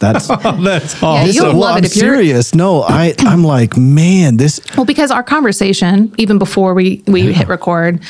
[0.00, 2.54] that's That's Yeah, you'll well, love I'm it if you're serious.
[2.54, 7.46] No, I I'm like, man, this Well, because our conversation, even before we we hit
[7.48, 8.00] record,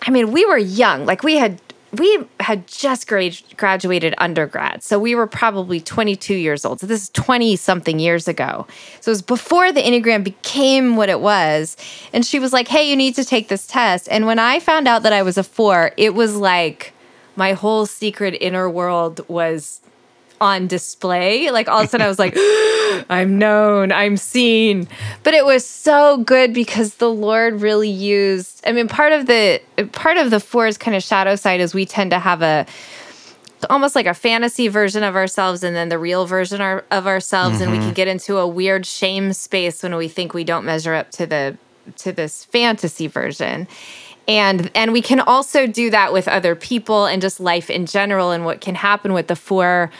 [0.02, 1.60] I mean, we were young, like we had
[1.92, 4.82] we had just grad- graduated undergrad.
[4.82, 6.80] So we were probably 22 years old.
[6.80, 8.66] So this is 20 something years ago.
[9.00, 11.76] So it was before the Enneagram became what it was.
[12.12, 14.08] And she was like, hey, you need to take this test.
[14.10, 16.92] And when I found out that I was a four, it was like
[17.34, 19.80] my whole secret inner world was
[20.40, 21.50] on display.
[21.50, 22.34] Like all of a sudden I was like,
[23.10, 24.88] I'm known, I'm seen.
[25.22, 29.60] But it was so good because the Lord really used I mean part of the
[29.92, 32.66] part of the four's kind of shadow side is we tend to have a
[33.68, 37.60] almost like a fantasy version of ourselves and then the real version our, of ourselves
[37.60, 37.88] and we mm-hmm.
[37.88, 41.26] can get into a weird shame space when we think we don't measure up to
[41.26, 41.56] the
[41.96, 43.68] to this fantasy version
[44.26, 48.30] and and we can also do that with other people and just life in general
[48.30, 49.90] and what can happen with the four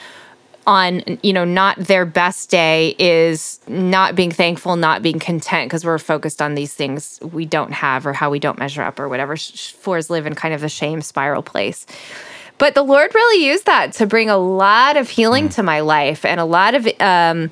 [0.66, 5.84] on you know not their best day is not being thankful not being content because
[5.84, 9.08] we're focused on these things we don't have or how we don't measure up or
[9.08, 11.86] whatever fours live in kind of the shame spiral place
[12.58, 15.54] but the Lord really used that to bring a lot of healing Mm.
[15.54, 17.50] to my life and a lot of um,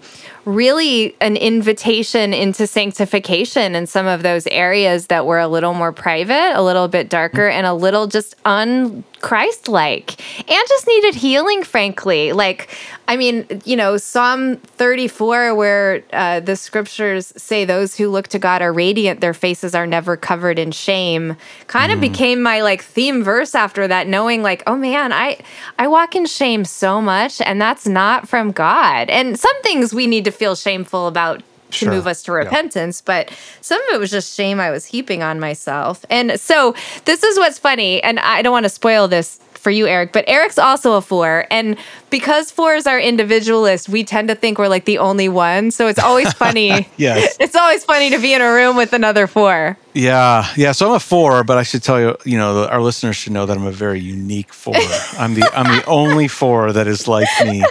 [0.48, 5.92] really an invitation into sanctification in some of those areas that were a little more
[5.92, 11.14] private, a little bit darker, and a little just un Christ like and just needed
[11.14, 12.32] healing, frankly.
[12.32, 12.68] Like,
[13.08, 18.38] I mean, you know, Psalm 34, where uh, the scriptures say those who look to
[18.38, 22.82] God are radiant, their faces are never covered in shame, kind of became my like
[22.82, 25.38] theme verse after that, knowing like, oh man, I
[25.78, 29.10] I walk in shame so much, and that's not from God.
[29.10, 31.44] And some things we need to feel shameful about to
[31.85, 31.90] Sure.
[31.90, 32.39] move us to Yeah.
[32.39, 33.28] repentance, but
[33.60, 36.05] some of it was just shame I was heaping on myself.
[36.09, 36.74] And so
[37.05, 40.24] this is what's funny, and I don't want to spoil this for you, Eric, but
[40.28, 41.44] Eric's also a four.
[41.51, 41.77] And
[42.10, 45.70] because fours are individualist, we tend to think we're like the only one.
[45.73, 46.89] So it's always funny.
[46.97, 47.36] Yes.
[47.40, 49.77] It's always funny to be in a room with another four.
[49.94, 50.73] Yeah, yeah.
[50.73, 53.44] So I'm a four, but I should tell you, you know, our listeners should know
[53.47, 54.77] that I'm a very unique four.
[55.19, 57.62] I'm the I'm the only four that is like me.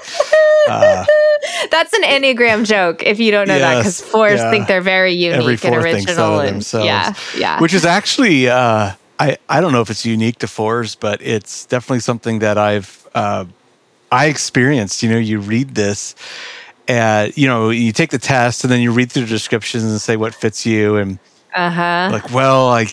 [0.70, 1.06] Uh,
[1.70, 4.52] That's an Enneagram joke if you don't know that, because fours yeah.
[4.52, 6.40] think they're very unique Every and original.
[6.40, 6.74] and.
[6.74, 7.14] Yeah.
[7.38, 7.60] Yeah.
[7.60, 11.66] Which is actually, uh, I I don't know if it's unique to fours, but it's
[11.66, 13.46] definitely something that I've uh,
[14.12, 15.04] I experienced.
[15.04, 16.16] You know, you read this.
[16.88, 20.00] and you know, you take the test and then you read through the descriptions and
[20.00, 21.20] say what fits you, and
[21.54, 22.10] uh-huh.
[22.12, 22.88] like, well, I,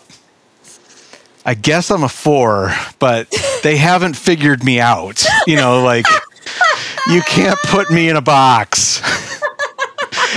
[1.45, 3.33] I guess I'm a four, but
[3.63, 5.25] they haven't figured me out.
[5.47, 6.07] You know, like
[7.09, 9.03] you can't put me in a box.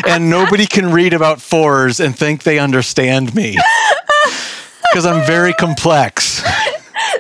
[0.06, 3.58] and nobody can read about fours and think they understand me.
[4.92, 6.42] Because I'm very complex.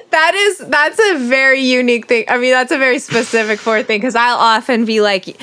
[0.09, 2.25] That is that's a very unique thing.
[2.27, 5.39] I mean, that's a very specific four thing because I'll often be like,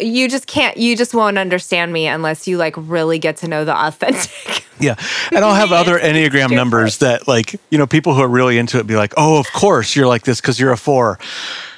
[0.00, 3.64] you just can't, you just won't understand me unless you like really get to know
[3.64, 4.64] the authentic.
[4.80, 4.96] Yeah.
[5.32, 8.80] And I'll have other Enneagram numbers that, like, you know, people who are really into
[8.80, 11.18] it be like, oh, of course you're like this because you're a four.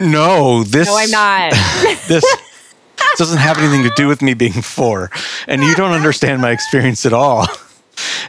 [0.01, 0.89] No, this.
[0.89, 1.53] no, I'm not.
[2.09, 2.25] this
[3.19, 5.11] doesn't have anything to do with me being four.
[5.47, 7.47] And you don't understand my experience at all.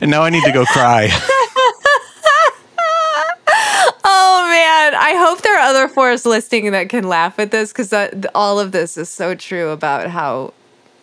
[0.02, 1.10] And now I need to go cry.
[4.04, 4.48] oh
[4.94, 7.94] I hope there are other fours listening that can laugh at this because
[8.34, 10.54] all of this is so true about how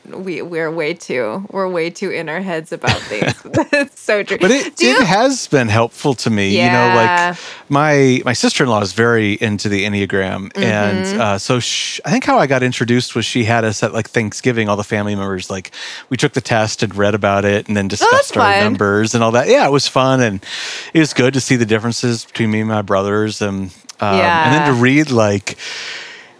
[0.08, 3.34] we we're way too we're way too in our heads about things.
[3.72, 4.38] it's so true.
[4.38, 6.50] But it, Do you- has been helpful to me.
[6.62, 7.36] You know, like
[7.68, 10.52] my my sister in law is very into the Enneagram.
[10.52, 10.62] Mm-hmm.
[10.62, 13.92] And uh, so sh I think how I got introduced was she had us at
[13.92, 15.70] like Thanksgiving, all the family members, like
[16.10, 18.64] we took the test and read about it and then Oh, discussed our fun.
[18.64, 19.48] numbers and all that.
[19.48, 20.20] Yeah, it was fun.
[20.20, 20.44] And
[20.92, 23.40] it was good to see the differences between me and my brothers.
[23.40, 23.70] And,
[24.00, 25.56] um, and then to read like,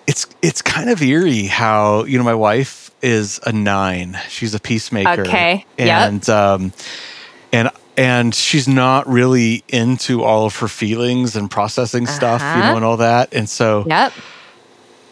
[0.07, 4.19] it's it's kind of eerie how you know my wife is a nine.
[4.29, 5.23] She's a peacemaker.
[5.23, 5.67] Okay.
[5.79, 5.89] Yep.
[6.09, 6.73] And um,
[7.53, 12.71] and and she's not really into all of her feelings and processing stuff, you Uh-huh.
[12.71, 13.33] know, and all that.
[13.35, 14.13] And so, Yep.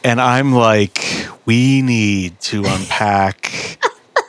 [0.03, 1.05] and I'm like,
[1.45, 3.79] we need to unpack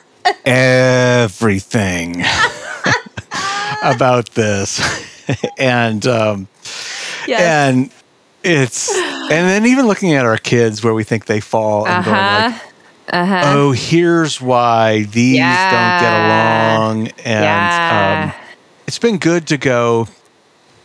[0.44, 2.22] everything
[3.82, 4.80] about this,
[5.58, 6.48] and um,
[7.26, 7.40] Yes.
[7.40, 7.90] and
[8.42, 12.54] it's and then even looking at our kids where we think they fall and going
[13.12, 13.42] Uh-huh.
[13.44, 15.38] oh here's why these
[15.70, 18.32] don't get along and Yeah.
[18.34, 18.46] um,
[18.86, 20.08] it's been good to go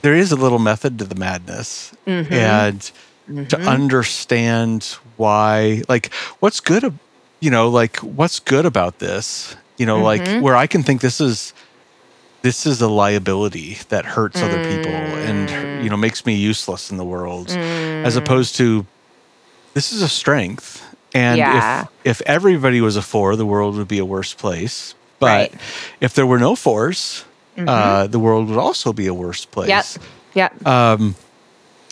[0.02, 2.34] there is a little method to the madness Mm-hmm.
[2.34, 4.84] and to understand
[5.18, 6.98] why like what's good
[7.40, 10.34] you know like what's good about this you know Mm-hmm.
[10.36, 11.54] like where i can think this is
[12.42, 16.98] this is a liability that hurts other people and you know makes me useless in
[16.98, 18.86] the world as opposed to
[19.74, 20.84] this is a strength
[21.14, 21.82] and Yeah.
[22.06, 25.52] if if everybody was a four the world would be a worse place but Right.
[25.52, 26.06] Mm-hmm.
[26.06, 27.24] if there were no 4s
[27.68, 29.98] uh, the world would also be a worse place
[30.36, 30.54] Yep.
[30.64, 30.68] Yep.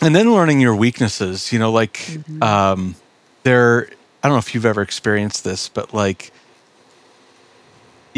[0.00, 2.42] and then learning your weaknesses you know like Mm-hmm.
[2.42, 2.94] um
[3.42, 3.88] there
[4.22, 6.30] i don't know if you've ever experienced this but like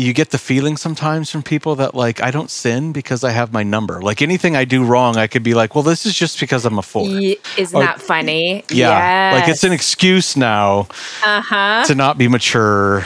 [0.01, 3.53] you get the feeling sometimes from people that like i don't sin because i have
[3.53, 6.41] my number like anything i do wrong i could be like well this is just
[6.41, 8.65] because i'm a four Ye- Isn't Or- that funny?
[8.71, 10.87] yeah like it's an excuse now
[11.25, 11.85] uh-huh.
[11.87, 13.05] to not be mature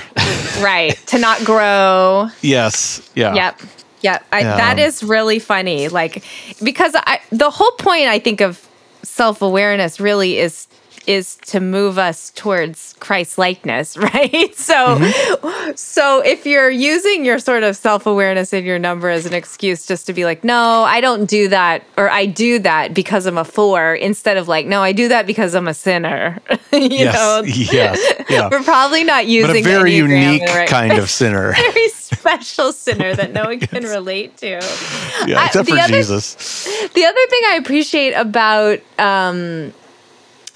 [0.61, 2.29] right to not grow.
[2.43, 3.61] yes yeah Yep.
[4.03, 4.25] Yep.
[4.33, 4.57] I, Yeah.
[4.59, 5.89] That is really funny.
[5.89, 6.23] Like,
[6.63, 8.61] because I, the whole point, I think, of
[9.03, 10.69] self awareness really is
[11.07, 14.55] is to move us towards Christ likeness, right?
[14.55, 15.73] So, Mm-hmm.
[15.77, 19.87] so if you're using your sort of self awareness in your number as an excuse
[19.87, 23.39] just to be like, no, I don't do that, or I do that because I'm
[23.39, 26.41] a four, instead of like, no, I do that because I'm a sinner.
[26.73, 30.95] you yes know, yes yeah we're probably not using but a very unique right kind
[30.95, 34.49] of sinner very special sinner that no one can relate to.
[35.27, 36.65] yeah I- except the for other- jesus
[36.95, 39.73] The other thing I appreciate about um,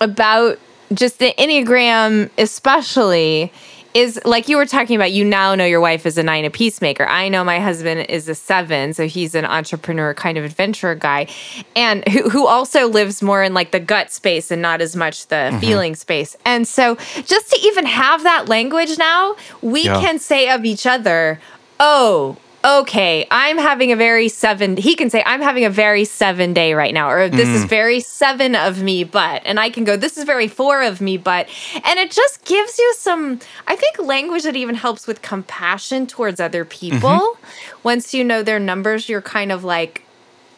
[0.01, 0.59] about
[0.93, 3.53] just the Enneagram, especially,
[3.95, 6.51] is like you were talking about, you now know your wife is a nine, a
[6.51, 7.07] peacemaker.
[7.07, 11.27] I know my husband is a seven, so he's an entrepreneur, kind of adventurer guy,
[11.75, 15.27] and who, who also lives more in like the gut space and not as much
[15.29, 15.59] the mm-hmm.
[15.59, 16.37] feeling space.
[16.45, 20.01] And so just to even have that language now, we yeah.
[20.01, 21.41] can say of each other,
[21.81, 26.53] oh, okay, I'm having a very seven, he can say, I'm having a very seven
[26.53, 27.55] day right now, or this mm.
[27.55, 31.01] is very seven of me, but, and I can go, this is very four of
[31.01, 31.49] me, but,
[31.85, 36.41] and it just gives you some, I think, language that even helps with compassion towards
[36.41, 36.99] other people.
[37.09, 37.79] Mm-hmm.
[37.85, 40.05] Once you know their numbers, you're kind of like,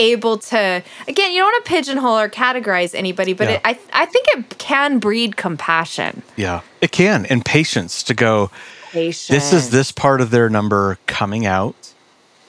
[0.03, 3.57] able to again you don't want to pigeonhole or categorize anybody but yeah.
[3.57, 8.51] it, I, I think it can breed compassion yeah it can and patience to go
[8.93, 9.29] Patience.
[9.29, 11.90] this is this part of their number coming out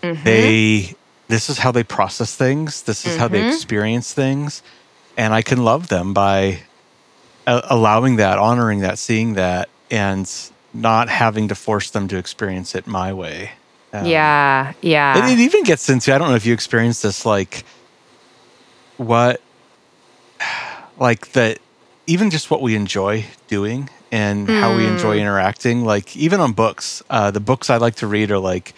[0.02, 0.24] Mm-hmm.
[0.24, 0.96] They
[1.28, 2.84] this is how they process things.
[2.84, 3.20] This is mm-hmm.
[3.22, 3.50] how they mm-hmm.
[3.50, 4.62] experience things,
[5.18, 6.60] and I can love them by
[7.48, 10.30] a- allowing that, honoring that, seeing that, and
[10.74, 13.52] not having to force them to experience it my way.
[13.94, 15.26] Um, yeah, yeah.
[15.26, 17.66] It, it even gets into I don't know if you experienced this, like
[18.98, 19.42] what,
[20.98, 21.60] like that,
[22.08, 24.60] even just what we enjoy doing and mm.
[24.60, 25.22] how we enjoy mm.
[25.22, 25.84] interacting.
[25.84, 28.74] Like even on books, uh, the books I like to read are like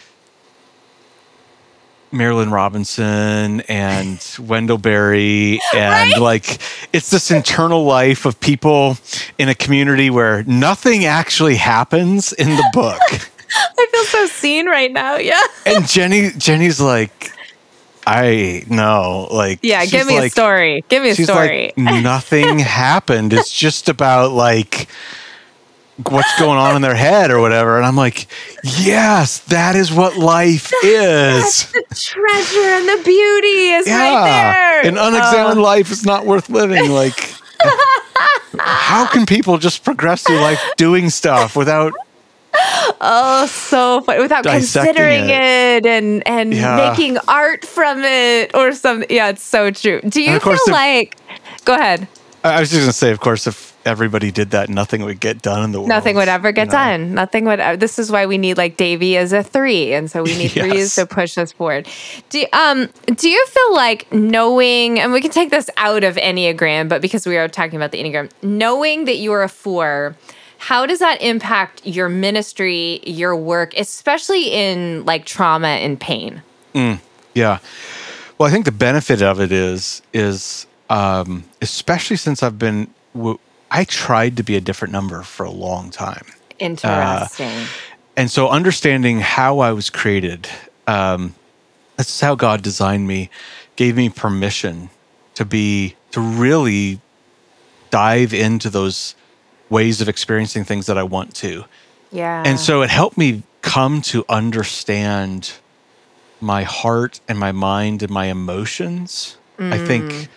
[2.14, 6.22] Marilynne Robinson and Wendell Berry and right?
[6.22, 6.60] like
[6.94, 8.98] it's this internal life of people
[9.38, 13.02] in a community where nothing actually happens in the book.
[13.56, 15.18] I feel so seen right now.
[15.18, 15.41] Yeah.
[15.65, 17.31] and Jenny Jenny's like
[18.06, 19.85] I know, like yeah.
[19.85, 20.84] Give me like, a story.
[20.90, 21.73] Give me a story.
[21.77, 23.34] Like, nothing happened.
[23.34, 24.88] It's just about like
[26.10, 27.78] what's going on in their head or whatever.
[27.78, 28.28] And I'm like,
[28.64, 31.44] yes, that is what life is.
[31.44, 33.98] That's the treasure and the beauty is yeah.
[33.99, 34.91] right there.
[34.91, 35.64] An unexamined oh.
[35.64, 36.90] life is not worth living.
[36.90, 37.36] Like,
[38.60, 41.94] how can people just progress through life doing stuff without?
[43.02, 44.22] Oh, so funny.
[44.22, 45.32] Without considering it.
[45.32, 46.90] it, and and yeah.
[46.90, 49.10] making art from it or something.
[49.10, 50.02] Yeah, it's so true.
[50.02, 51.18] Do you feel if, like?
[51.65, 52.07] Go ahead.
[52.44, 55.64] I was just gonna say, of course, if everybody did that, nothing would get done
[55.64, 55.90] in the world.
[55.90, 56.78] Nothing would ever get you know?
[56.78, 57.14] done.
[57.14, 57.60] Nothing would.
[57.60, 60.56] Uh, this is why we need like Davey as a three, and so we need
[60.56, 60.68] yes.
[60.68, 61.88] threes to push us forward.
[62.30, 66.90] Do um do you feel like knowing, and we can take this out of Enneagram,
[66.90, 70.15] but because we are talking about the Enneagram, knowing that you are a four.
[70.57, 76.41] How does that impact your ministry, your work, especially in like trauma and pain?
[76.74, 77.02] Mm,
[77.34, 77.60] yeah.
[78.38, 82.93] Well, I think the benefit of it is is um, especially since I've been
[83.73, 86.27] I tried to be a different number for a long time.
[86.60, 87.47] Interesting.
[87.47, 87.65] Uh,
[88.15, 90.47] and so understanding how I was created,
[90.85, 91.34] um,
[91.97, 93.31] that's how God designed me,
[93.76, 94.91] gave me permission
[95.34, 97.01] to be, to really
[97.89, 99.15] dive into those
[99.72, 101.65] ways of experiencing things that I want to.
[102.11, 102.43] Yeah.
[102.45, 105.53] And so it helped me come to understand
[106.39, 109.38] my heart and my mind and my emotions.
[109.57, 109.73] Mm.
[109.73, 110.27] I think mm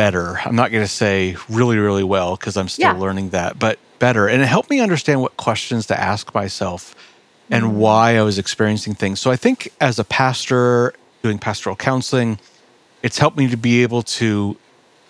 [0.00, 0.40] better.
[0.46, 2.98] I'm not going to say really, really well because I'm still yeah.
[2.98, 4.28] learning that, but better.
[4.28, 6.94] And it helped me understand what questions to ask myself
[7.50, 7.72] and mm.
[7.74, 9.20] why I was experiencing things.
[9.20, 12.38] So I think as a pastor doing pastoral counseling,
[13.02, 14.56] it's helped me to be able to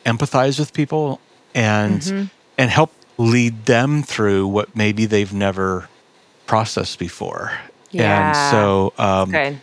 [0.04, 1.20] empathize with people
[1.54, 2.24] and mm-hmm.
[2.58, 5.88] and help lead them through what maybe they've never
[6.48, 7.52] processed before.
[7.92, 8.26] Yeah.
[8.26, 9.60] And so um,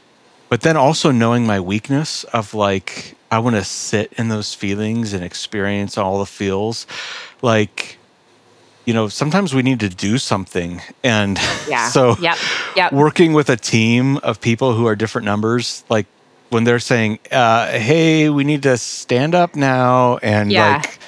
[0.48, 5.14] but then also knowing my weakness of like I want to sit in those feelings
[5.14, 6.88] and experience all the feels.
[7.42, 7.98] Like,
[8.86, 10.82] you know, sometimes we need to do something.
[11.04, 11.38] And
[11.68, 11.90] yeah.
[11.90, 12.38] so yep.
[12.76, 12.94] Yep.
[12.94, 16.06] working with a team of people who are different numbers, like
[16.50, 20.78] when they're saying, uh, hey, we need to stand up now and yeah.
[20.78, 21.00] like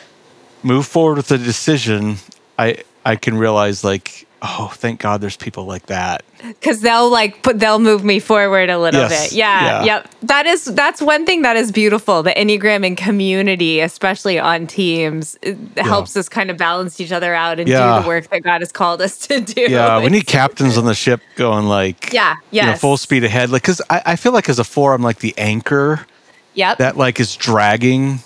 [0.64, 2.18] move forward with the decision,
[2.58, 6.24] I I can realize like oh, thank God there's people like that.
[6.62, 9.30] Cause they'll like put, they'll move me forward a little yes.
[9.30, 9.38] bit.
[9.38, 9.84] Yeah, yeah.
[9.84, 10.12] Yep.
[10.24, 12.24] That is, that's one thing that is beautiful.
[12.24, 15.56] The Enneagram and community, especially on teams, yeah.
[15.78, 17.98] helps us kind of balance each other out and yeah.
[17.98, 19.64] do the work that God has called us to do.
[19.64, 20.02] Yeah.
[20.02, 23.50] We need captains on the ship going like, yeah, yeah, you know, full speed ahead.
[23.50, 26.06] Like, cause I, I feel like as a four, I'm like the anchor.
[26.54, 26.78] Yep.
[26.78, 28.20] That like is dragging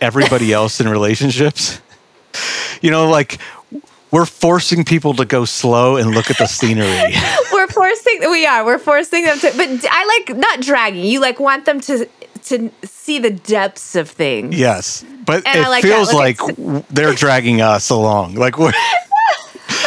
[0.00, 1.80] everybody else in relationships.
[2.80, 3.38] You know, like
[4.10, 7.14] we're forcing people to go slow and look at the scenery.
[7.52, 8.64] we're forcing we are.
[8.64, 11.04] We're forcing them to but I like not dragging.
[11.04, 12.08] You like want them to
[12.44, 14.58] to see the depths of things.
[14.58, 15.04] Yes.
[15.24, 16.38] But and it like feels like
[16.88, 18.34] they're dragging us along.
[18.34, 18.72] Like we're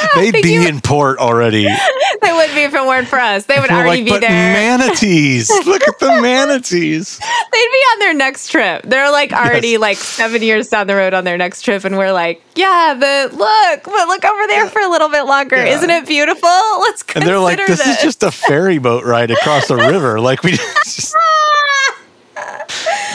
[0.15, 1.63] They'd be in port already.
[2.21, 3.45] they wouldn't be if it weren't for us.
[3.45, 4.30] They would We're already like, be but there.
[4.30, 5.49] manatees.
[5.65, 7.17] Look at the manatees.
[7.19, 7.25] They'd
[7.71, 8.84] be on their next trip.
[8.84, 9.81] They're like already Yes.
[9.81, 13.34] like seven years down the road on their next trip, and we're like, yeah, but
[13.34, 15.55] look, but look over there for a little bit longer.
[15.57, 15.77] Yeah.
[15.77, 16.49] Isn't it beautiful?
[16.81, 20.19] Let's And they're like, this, is just a ferry boat ride across a river.
[20.19, 21.15] Like we just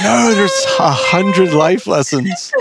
[0.03, 2.53] no, there's a hundred life lessons.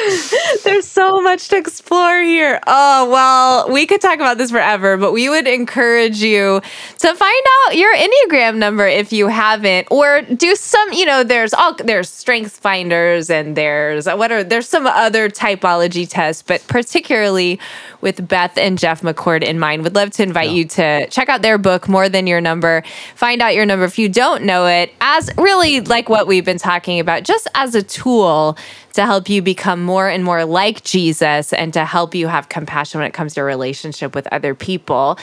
[0.63, 2.59] There's so much to explore here.
[2.67, 6.61] Oh, well, we could talk about this forever, but we would encourage you
[6.99, 11.53] to find out your Enneagram number if you haven't, or do some, you know, there's
[11.53, 17.59] all there's strengths finders and there's what are there's some other typology tests, but particularly
[18.07, 21.41] with Beth and Jeff McCord in mind, would love to invite you to check out
[21.41, 22.81] their book, More Than Your Number.
[23.15, 26.57] Find out your number if you don't know it, as really like what we've been
[26.57, 28.57] talking about, just as a tool
[28.93, 33.01] to help you become more and more like Jesus and to help you have compassion
[33.01, 35.19] when it comes to your relationship with other people.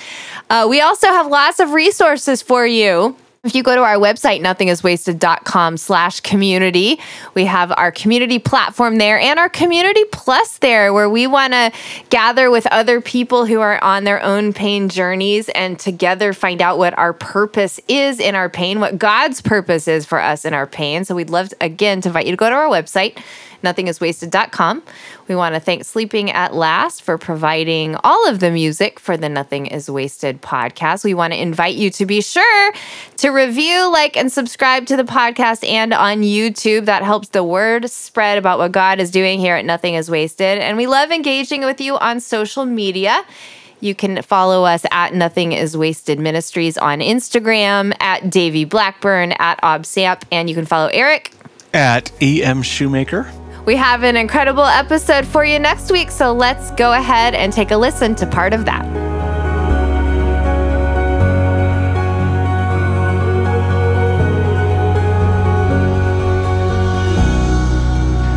[0.50, 3.16] Uh, we also have lots of resources for you.
[3.44, 6.98] If you go to our website, nothingiswasted.com slash community,
[7.34, 11.70] we have our community platform there and our community plus there, where we want to
[12.08, 16.78] gather with other people who are on their own pain journeys and together find out
[16.78, 20.66] what our purpose is in our pain, what God's purpose is for us in our
[20.66, 21.04] pain.
[21.04, 23.18] So we'd love, to, again, to invite you to go to our website,
[23.64, 24.82] nothingiswasted.com.
[25.26, 29.28] We want to thank Sleeping at Last for providing all of the music for the
[29.28, 31.02] Nothing is Wasted podcast.
[31.04, 32.72] We want to invite you to be sure
[33.16, 36.84] to review, like, and subscribe to the podcast and on YouTube.
[36.84, 40.58] That helps the word spread about what God is doing here at Nothing is Wasted.
[40.58, 43.24] And we love engaging with you on social media.
[43.80, 49.60] You can follow us at Nothing Is Wasted Ministries on Instagram, at Davey Blackburn, at
[49.60, 51.32] ObSamp, and you can follow Eric
[51.74, 53.30] At EM Shoemaker.
[53.66, 57.70] We have an incredible episode for you next week, so let's go ahead and take
[57.70, 58.84] a listen to part of that.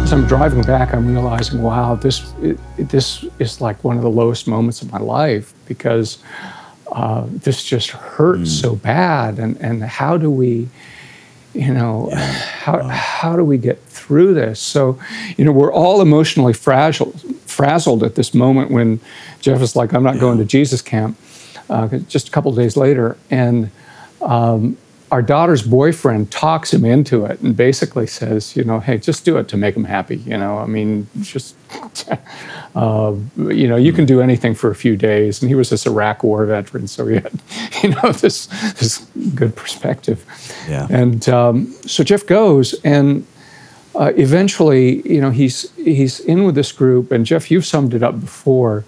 [0.04, 4.10] As I'm driving back, I'm realizing, wow, this it, this is like one of the
[4.10, 6.20] lowest moments of my life because
[6.94, 9.40] uh, this just hurts so bad.
[9.40, 10.70] And and how do we,
[11.58, 14.60] you know, how how do we get through this?
[14.60, 15.00] So,
[15.38, 17.12] you know, we're all emotionally fragile,
[17.46, 19.00] frazzled at this moment when
[19.42, 21.18] Jeff is like, I'm not going to Jesus camp.
[21.70, 23.70] Uh, just a couple of days later, and
[24.22, 24.78] um,
[25.10, 29.38] our daughter's boyfriend talks him into it and basically says, you know, hey, just do
[29.38, 30.18] it to make him happy.
[30.18, 31.56] You know, I mean, just,
[32.76, 35.42] uh, you know, you can do anything for a few days.
[35.42, 37.32] And he was this Iraq War veteran, so he had,
[37.84, 39.00] you know, this this
[39.34, 40.26] good perspective.
[40.68, 40.88] Yeah.
[40.90, 43.26] And um, so Jeff goes, and
[43.96, 48.04] uh, eventually, you know, he's he's in with this group, and Jeff, you've summed it
[48.04, 48.84] up before.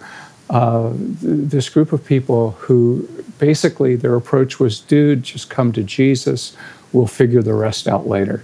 [0.49, 3.07] Uh, th- this group of people who
[3.39, 6.55] basically their approach was, dude, just come to Jesus.
[6.93, 8.43] We'll figure the rest out later.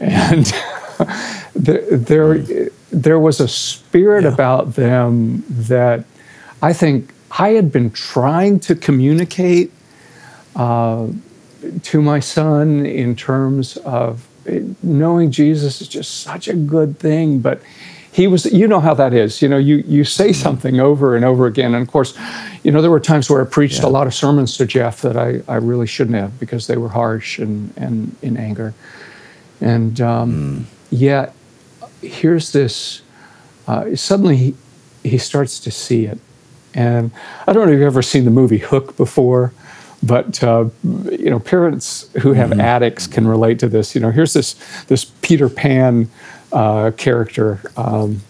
[0.00, 0.52] And
[1.54, 2.38] there,
[2.90, 6.04] there, was a spirit about them that
[6.60, 9.72] I think I had been trying to communicate
[10.56, 11.08] uh,
[11.82, 17.40] to my son in terms of eh, knowing Jesus is just such a good thing,
[17.40, 17.60] but
[18.12, 19.42] he was you know how that is.
[19.42, 21.74] You know you you say something over and over again.
[21.74, 22.16] And of course
[22.62, 25.16] you know there were times where i preached a lot of sermons to jeff that
[25.16, 28.74] i, I really shouldn't have because they were harsh and and in anger.
[29.60, 31.34] And um, yet
[32.00, 33.02] here's this
[33.66, 34.54] uh, suddenly he,
[35.02, 36.18] he starts to see it.
[36.74, 37.10] And
[37.46, 39.52] i don't know if you've ever seen the movie hook before
[40.02, 43.94] but uh, you know parents who have addicts can relate to this.
[43.94, 44.54] You know here's this
[44.84, 46.08] this peter pan
[46.52, 48.20] uh, character um,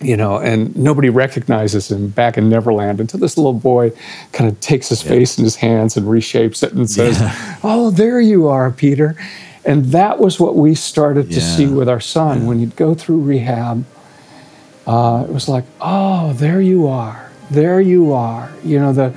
[0.00, 3.90] you know and nobody recognizes him back in neverland until this little boy
[4.32, 7.16] kind of takes his face in his hands and reshapes it and says
[7.64, 9.16] oh there you are peter.
[9.64, 12.46] And that was what we started to see with our son.
[12.46, 13.84] When he'd go through rehab
[14.86, 18.52] uh, it was like, oh, there you are, there you are.
[18.62, 19.14] You know, the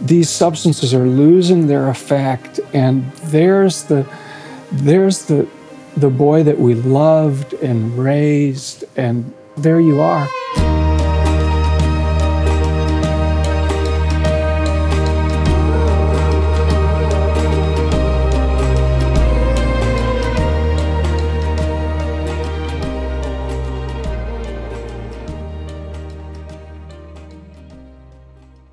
[0.00, 4.06] these substances are losing their effect, and there's the
[4.72, 5.46] there's the
[5.96, 10.28] the boy that we loved and raised, and there you are.